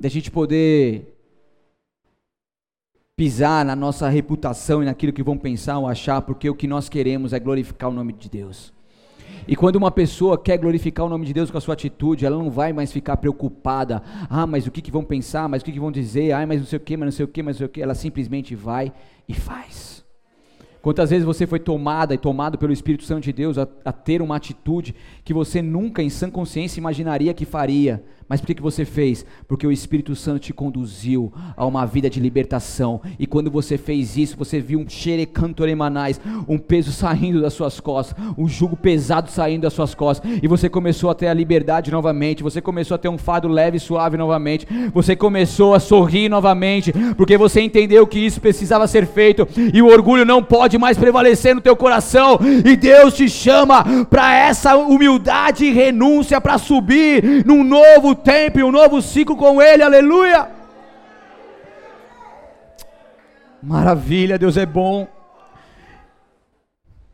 de 0.00 0.06
a 0.06 0.10
gente 0.10 0.28
poder 0.28 1.14
pisar 3.14 3.64
na 3.64 3.76
nossa 3.76 4.08
reputação 4.08 4.82
e 4.82 4.86
naquilo 4.86 5.12
que 5.12 5.22
vão 5.22 5.38
pensar 5.38 5.78
ou 5.78 5.86
achar, 5.86 6.20
porque 6.22 6.50
o 6.50 6.54
que 6.54 6.66
nós 6.66 6.88
queremos 6.88 7.32
é 7.32 7.38
glorificar 7.38 7.90
o 7.90 7.92
nome 7.92 8.12
de 8.12 8.28
Deus. 8.28 8.72
E 9.46 9.54
quando 9.54 9.76
uma 9.76 9.90
pessoa 9.90 10.36
quer 10.36 10.58
glorificar 10.58 11.06
o 11.06 11.08
nome 11.08 11.26
de 11.26 11.32
Deus 11.32 11.48
com 11.48 11.58
a 11.58 11.60
sua 11.60 11.74
atitude, 11.74 12.26
ela 12.26 12.36
não 12.36 12.50
vai 12.50 12.72
mais 12.72 12.92
ficar 12.92 13.16
preocupada. 13.16 14.02
Ah, 14.28 14.46
mas 14.46 14.66
o 14.66 14.72
que, 14.72 14.82
que 14.82 14.90
vão 14.90 15.04
pensar? 15.04 15.48
Mas 15.48 15.62
o 15.62 15.64
que, 15.64 15.72
que 15.72 15.80
vão 15.80 15.92
dizer? 15.92 16.32
Ah, 16.32 16.44
mas 16.46 16.58
não 16.58 16.66
sei 16.66 16.76
o 16.76 16.80
que, 16.80 16.96
mas 16.96 17.06
não 17.06 17.12
sei 17.12 17.24
o 17.24 17.28
que, 17.28 17.42
mas 17.42 17.54
não 17.54 17.58
sei 17.58 17.66
o 17.66 17.68
que. 17.68 17.82
Ela 17.82 17.94
simplesmente 17.94 18.54
vai 18.54 18.92
e 19.28 19.34
faz. 19.34 20.04
Quantas 20.88 21.10
vezes 21.10 21.26
você 21.26 21.46
foi 21.46 21.58
tomada 21.58 22.14
e 22.14 22.16
tomado 22.16 22.56
pelo 22.56 22.72
Espírito 22.72 23.04
Santo 23.04 23.24
de 23.24 23.30
Deus 23.30 23.58
a, 23.58 23.68
a, 23.84 23.92
ter 23.92 24.22
uma 24.22 24.36
atitude 24.36 24.94
que 25.22 25.34
você 25.34 25.60
nunca 25.60 26.02
em 26.02 26.08
sã 26.08 26.30
consciência 26.30 26.80
imaginaria 26.80 27.34
que 27.34 27.44
faria, 27.44 28.02
mas 28.28 28.40
por 28.40 28.46
que, 28.46 28.54
que 28.54 28.62
você 28.62 28.84
fez? 28.84 29.24
Porque 29.46 29.66
o 29.66 29.72
Espírito 29.72 30.14
Santo 30.14 30.40
te 30.40 30.52
conduziu 30.52 31.32
a 31.56 31.64
uma 31.64 31.86
vida 31.86 32.10
de 32.10 32.20
libertação, 32.20 33.00
e 33.18 33.26
quando 33.26 33.50
você 33.50 33.78
fez 33.78 34.16
isso, 34.16 34.36
você 34.36 34.60
viu 34.60 34.78
um 34.78 34.88
xerecantoremanais, 34.88 36.20
um 36.46 36.58
peso 36.58 36.92
saindo 36.92 37.40
das 37.40 37.54
suas 37.54 37.80
costas, 37.80 38.16
um 38.36 38.46
jugo 38.46 38.76
pesado 38.76 39.30
saindo 39.30 39.62
das 39.62 39.72
suas 39.72 39.94
costas, 39.94 40.30
e 40.42 40.46
você 40.46 40.68
começou 40.68 41.08
a 41.08 41.14
ter 41.14 41.28
a 41.28 41.34
liberdade 41.34 41.90
novamente, 41.90 42.42
você 42.42 42.60
começou 42.60 42.94
a 42.94 42.98
ter 42.98 43.08
um 43.08 43.16
fado 43.16 43.48
leve 43.48 43.78
e 43.78 43.80
suave 43.80 44.16
novamente, 44.16 44.66
você 44.92 45.16
começou 45.16 45.74
a 45.74 45.80
sorrir 45.80 46.28
novamente, 46.28 46.92
porque 47.16 47.38
você 47.38 47.62
entendeu 47.62 48.06
que 48.06 48.18
isso 48.18 48.40
precisava 48.40 48.86
ser 48.86 49.06
feito, 49.06 49.48
e 49.72 49.80
o 49.80 49.86
orgulho 49.86 50.26
não 50.26 50.42
pode 50.42 50.76
mais 50.78 50.98
prevalecer 50.98 51.54
no 51.54 51.60
teu 51.60 51.76
coração, 51.76 52.38
e 52.64 52.76
Deus 52.76 53.14
te 53.14 53.28
chama 53.28 54.06
para 54.06 54.34
essa 54.34 54.76
humildade 54.76 55.64
e 55.64 55.72
renúncia 55.72 56.40
para 56.40 56.58
subir 56.58 57.44
num 57.44 57.64
novo 57.64 58.14
tempo 58.14 58.58
e 58.58 58.62
um 58.62 58.70
novo 58.70 59.02
ciclo 59.02 59.36
com 59.36 59.60
Ele, 59.60 59.82
aleluia. 59.82 60.48
Maravilha, 63.62 64.38
Deus 64.38 64.56
é 64.56 64.64
bom. 64.64 65.08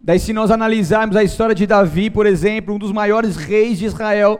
Daí, 0.00 0.18
se 0.18 0.34
nós 0.34 0.50
analisarmos 0.50 1.16
a 1.16 1.24
história 1.24 1.54
de 1.54 1.66
Davi, 1.66 2.10
por 2.10 2.26
exemplo, 2.26 2.74
um 2.74 2.78
dos 2.78 2.92
maiores 2.92 3.36
reis 3.36 3.78
de 3.78 3.86
Israel, 3.86 4.38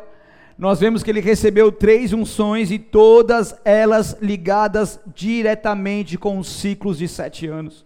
nós 0.59 0.79
vemos 0.79 1.03
que 1.03 1.11
ele 1.11 1.20
recebeu 1.20 1.72
três 1.72 2.12
unções 2.12 2.70
e 2.70 2.79
todas 2.79 3.57
elas 3.64 4.16
ligadas 4.20 5.01
diretamente 5.14 6.18
com 6.18 6.39
os 6.39 6.49
ciclos 6.49 6.99
de 6.99 7.09
sete 7.09 7.47
anos. 7.47 7.85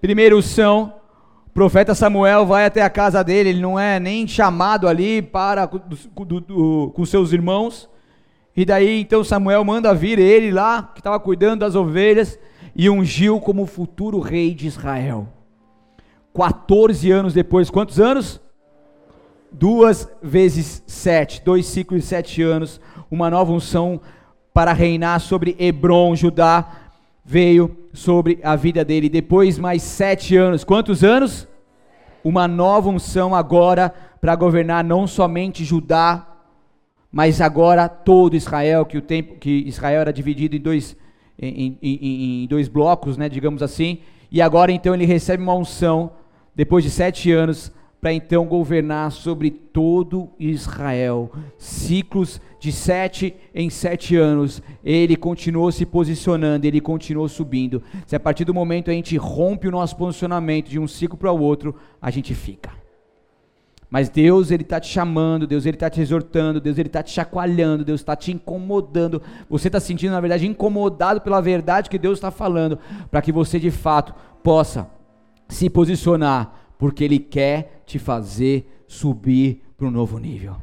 Primeiro 0.00 0.40
são, 0.40 0.94
o 1.46 1.50
profeta 1.50 1.92
Samuel 1.92 2.46
vai 2.46 2.66
até 2.66 2.82
a 2.82 2.90
casa 2.90 3.24
dele, 3.24 3.48
ele 3.48 3.60
não 3.60 3.78
é 3.78 3.98
nem 3.98 4.28
chamado 4.28 4.86
ali 4.86 5.20
para 5.20 5.66
do, 5.66 6.24
do, 6.24 6.40
do, 6.40 6.92
com 6.94 7.04
seus 7.04 7.32
irmãos. 7.32 7.88
E 8.56 8.64
daí 8.64 9.00
então 9.00 9.24
Samuel 9.24 9.64
manda 9.64 9.92
vir 9.94 10.18
ele 10.18 10.52
lá, 10.52 10.90
que 10.94 11.00
estava 11.00 11.18
cuidando 11.18 11.60
das 11.60 11.74
ovelhas, 11.74 12.38
e 12.76 12.88
ungiu 12.88 13.40
como 13.40 13.66
futuro 13.66 14.20
rei 14.20 14.54
de 14.54 14.68
Israel. 14.68 15.28
14 16.32 17.10
anos 17.10 17.34
depois, 17.34 17.68
quantos 17.68 17.98
anos? 17.98 18.40
Duas 19.50 20.08
vezes 20.22 20.84
sete, 20.86 21.42
dois 21.44 21.66
ciclos 21.66 22.02
de 22.02 22.06
sete 22.06 22.40
anos, 22.40 22.80
uma 23.10 23.28
nova 23.28 23.50
unção 23.50 24.00
para 24.54 24.72
reinar 24.72 25.20
sobre 25.20 25.56
Hebron, 25.58 26.14
Judá, 26.14 26.87
veio 27.30 27.76
sobre 27.92 28.38
a 28.42 28.56
vida 28.56 28.82
dele. 28.82 29.06
Depois, 29.06 29.58
mais 29.58 29.82
sete 29.82 30.34
anos. 30.34 30.64
Quantos 30.64 31.04
anos? 31.04 31.46
Uma 32.24 32.48
nova 32.48 32.88
unção 32.88 33.34
agora 33.34 33.94
para 34.18 34.34
governar 34.34 34.82
não 34.82 35.06
somente 35.06 35.62
Judá, 35.62 36.26
mas 37.12 37.42
agora 37.42 37.86
todo 37.86 38.34
Israel, 38.34 38.86
que 38.86 38.96
o 38.96 39.02
tempo 39.02 39.34
que 39.34 39.62
Israel 39.66 40.00
era 40.00 40.12
dividido 40.12 40.56
em 40.56 40.60
dois, 40.60 40.96
em, 41.38 41.76
em, 41.82 42.44
em 42.44 42.46
dois 42.46 42.66
blocos, 42.66 43.18
né, 43.18 43.28
digamos 43.28 43.62
assim. 43.62 43.98
E 44.32 44.40
agora 44.40 44.72
então 44.72 44.94
ele 44.94 45.04
recebe 45.04 45.42
uma 45.42 45.54
unção, 45.54 46.12
depois 46.56 46.82
de 46.82 46.88
sete 46.90 47.30
anos, 47.30 47.70
para 48.00 48.12
então 48.12 48.46
governar 48.46 49.10
sobre 49.10 49.50
todo 49.50 50.30
Israel. 50.38 51.30
Ciclos 51.56 52.40
de 52.60 52.70
sete 52.72 53.34
em 53.54 53.68
sete 53.70 54.16
anos, 54.16 54.62
ele 54.84 55.16
continuou 55.16 55.70
se 55.72 55.84
posicionando, 55.84 56.66
ele 56.66 56.80
continuou 56.80 57.28
subindo. 57.28 57.82
Se 58.06 58.14
a 58.14 58.20
partir 58.20 58.44
do 58.44 58.54
momento 58.54 58.90
a 58.90 58.94
gente 58.94 59.16
rompe 59.16 59.66
o 59.66 59.72
nosso 59.72 59.96
posicionamento 59.96 60.68
de 60.68 60.78
um 60.78 60.86
ciclo 60.86 61.18
para 61.18 61.32
o 61.32 61.40
outro, 61.40 61.74
a 62.00 62.10
gente 62.10 62.34
fica. 62.34 62.70
Mas 63.90 64.10
Deus, 64.10 64.50
Ele 64.50 64.62
está 64.62 64.78
te 64.78 64.88
chamando, 64.88 65.46
Deus, 65.46 65.64
Ele 65.64 65.76
está 65.76 65.88
te 65.88 66.00
exortando, 66.00 66.60
Deus, 66.60 66.76
Ele 66.76 66.88
está 66.88 67.02
te 67.02 67.10
chacoalhando, 67.10 67.84
Deus 67.84 68.00
está 68.00 68.14
te 68.14 68.30
incomodando. 68.30 69.22
Você 69.48 69.68
está 69.68 69.80
sentindo, 69.80 70.12
na 70.12 70.20
verdade, 70.20 70.46
incomodado 70.46 71.22
pela 71.22 71.40
verdade 71.40 71.88
que 71.88 71.98
Deus 71.98 72.18
está 72.18 72.30
falando, 72.30 72.78
para 73.10 73.22
que 73.22 73.32
você 73.32 73.58
de 73.58 73.70
fato 73.70 74.14
possa 74.42 74.90
se 75.48 75.70
posicionar 75.70 76.57
porque 76.78 77.04
Ele 77.04 77.18
quer 77.18 77.82
te 77.84 77.98
fazer 77.98 78.82
subir 78.86 79.60
para 79.76 79.86
um 79.86 79.90
novo 79.90 80.18
nível. 80.18 80.56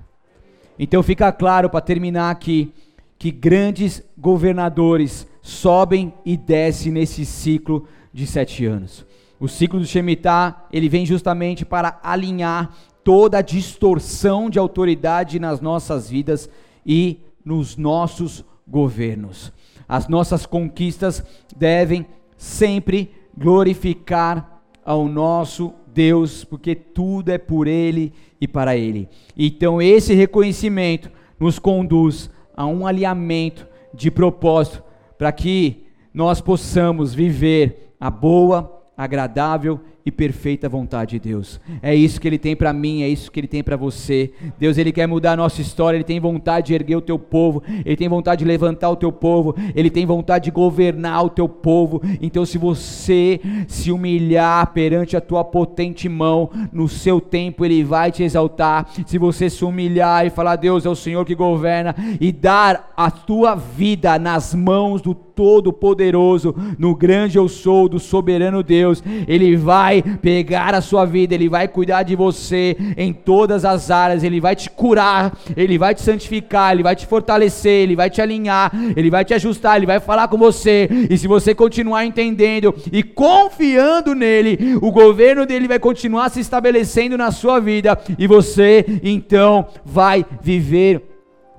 Então 0.78 1.04
fica 1.04 1.32
claro 1.32 1.70
para 1.70 1.82
terminar 1.82 2.32
aqui 2.32 2.74
que 3.18 3.32
grandes 3.32 4.04
governadores 4.18 5.28
sobem 5.42 6.14
e 6.26 6.36
descem 6.36 6.92
nesse 6.92 7.26
ciclo 7.26 7.88
de 8.12 8.26
sete 8.26 8.66
anos. 8.66 9.06
O 9.40 9.48
ciclo 9.48 9.80
do 9.80 9.86
Shemitah 9.86 10.66
ele 10.72 10.90
vem 10.90 11.06
justamente 11.06 11.66
para 11.66 12.00
alinhar 12.02 12.74
toda 13.04 13.38
a 13.38 13.42
distorção 13.42 14.50
de 14.50 14.58
autoridade 14.58 15.40
nas 15.40 15.62
nossas 15.62 16.10
vidas 16.10 16.50
e 16.86 17.20
nos 17.44 17.78
nossos 17.78 18.44
governos. 18.68 19.54
As 19.88 20.08
nossas 20.08 20.46
conquistas 20.46 21.24
devem 21.56 22.08
sempre 22.38 23.12
glorificar 23.38 24.62
ao 24.84 25.08
nosso 25.08 25.74
Deus, 25.96 26.44
porque 26.44 26.76
tudo 26.76 27.30
é 27.30 27.38
por 27.38 27.68
Ele 27.68 28.12
e 28.40 28.48
para 28.48 28.76
Ele. 28.76 29.08
Então, 29.38 29.82
esse 29.82 30.14
reconhecimento 30.14 31.10
nos 31.40 31.58
conduz 31.58 32.30
a 32.56 32.66
um 32.66 32.86
alinhamento 32.86 33.66
de 33.94 34.12
propósito 34.12 34.84
para 35.18 35.32
que 35.32 35.86
nós 36.14 36.42
possamos 36.42 37.14
viver 37.14 37.94
a 37.98 38.12
boa, 38.12 38.84
agradável 38.98 39.80
e 40.06 40.12
perfeita 40.12 40.70
vontade 40.70 41.20
de 41.20 41.30
Deus. 41.30 41.60
É 41.82 41.96
isso 41.96 42.22
que 42.22 42.28
ele 42.28 42.38
tem 42.38 42.56
para 42.56 42.72
mim, 42.72 43.02
é 43.02 43.10
isso 43.10 43.32
que 43.32 43.40
ele 43.40 43.48
tem 43.48 43.64
para 43.64 43.76
você. 43.76 44.32
Deus, 44.60 44.78
ele 44.78 44.92
quer 44.92 45.08
mudar 45.08 45.32
a 45.32 45.38
nossa 45.38 45.62
história, 45.62 45.98
ele 45.98 46.04
tem 46.04 46.20
vontade 46.20 46.68
de 46.68 46.74
erguer 46.76 46.96
o 46.96 47.02
teu 47.02 47.18
povo, 47.18 47.64
ele 47.84 47.96
tem 47.96 48.08
vontade 48.08 48.40
de 48.40 48.46
levantar 48.46 48.90
o 48.92 48.96
teu 48.96 49.12
povo, 49.12 49.56
ele 49.74 49.90
tem 49.90 50.06
vontade 50.06 50.46
de 50.46 50.52
governar 50.52 51.26
o 51.26 51.30
teu 51.30 51.50
povo. 51.50 52.02
Então, 52.22 52.46
se 52.46 52.58
você 52.58 53.42
se 53.68 53.92
humilhar 53.92 54.72
perante 54.74 55.18
a 55.18 55.22
tua 55.22 55.44
potente 55.44 56.08
mão, 56.08 56.52
no 56.72 56.88
seu 56.88 57.20
tempo 57.20 57.66
ele 57.66 57.84
vai 57.84 58.12
te 58.12 58.22
exaltar. 58.22 58.88
Se 59.08 59.18
você 59.18 59.50
se 59.50 59.66
humilhar 59.66 60.26
e 60.26 60.30
falar, 60.30 60.56
Deus 60.56 60.86
é 60.86 60.90
o 60.90 60.96
Senhor 60.96 61.26
que 61.26 61.34
governa, 61.34 61.96
e 62.22 62.32
dar 62.32 62.94
a 62.96 63.10
tua 63.10 63.56
vida 63.56 64.20
nas 64.20 64.54
mãos 64.54 65.02
do 65.02 65.16
Todo-Poderoso, 65.16 66.56
no 66.80 66.96
grande 66.96 67.38
eu 67.38 67.50
sou, 67.50 67.90
do 67.90 68.00
soberano 68.00 68.64
Deus, 68.64 69.04
ele 69.28 69.56
vai 69.58 69.95
vai 70.02 70.18
pegar 70.18 70.74
a 70.74 70.82
sua 70.82 71.06
vida, 71.06 71.36
Ele 71.36 71.48
vai 71.48 71.68
cuidar 71.68 72.04
de 72.04 72.16
você 72.16 72.76
em 72.98 73.14
todas 73.14 73.64
as 73.64 73.92
áreas, 73.92 74.24
Ele 74.24 74.40
vai 74.40 74.56
te 74.56 74.70
curar, 74.70 75.38
Ele 75.56 75.78
vai 75.78 75.94
te 75.94 76.02
santificar, 76.02 76.74
Ele 76.74 76.84
vai 76.84 76.96
te 76.96 77.06
fortalecer, 77.06 77.84
Ele 77.84 77.96
vai 77.96 78.10
te 78.10 78.22
alinhar, 78.22 78.72
Ele 78.96 79.10
vai 79.10 79.24
te 79.24 79.34
ajustar, 79.34 79.78
Ele 79.78 79.86
vai 79.86 80.00
falar 80.00 80.28
com 80.28 80.38
você. 80.38 80.90
E 81.10 81.18
se 81.18 81.28
você 81.28 81.54
continuar 81.54 82.06
entendendo 82.06 82.74
e 82.92 83.04
confiando 83.04 84.14
nele, 84.14 84.78
o 84.82 84.92
governo 84.92 85.46
dele 85.46 85.68
vai 85.68 85.80
continuar 85.80 86.30
se 86.30 86.40
estabelecendo 86.40 87.18
na 87.18 87.32
sua 87.32 87.60
vida 87.60 87.98
e 88.18 88.28
você 88.28 88.86
então 89.04 89.68
vai 89.86 90.26
viver 90.42 91.04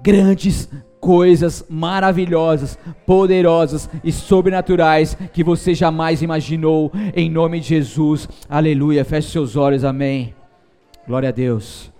grandes 0.02 0.68
coisas 1.06 1.64
maravilhosas, 1.70 2.76
poderosas 3.06 3.88
e 4.02 4.10
sobrenaturais 4.10 5.16
que 5.32 5.44
você 5.44 5.72
jamais 5.72 6.20
imaginou, 6.20 6.90
em 7.14 7.30
nome 7.30 7.60
de 7.60 7.68
Jesus, 7.68 8.28
aleluia. 8.48 9.04
Feche 9.04 9.30
seus 9.30 9.54
olhos, 9.54 9.84
amém. 9.84 10.34
Glória 11.06 11.28
a 11.28 11.32
Deus. 11.32 11.95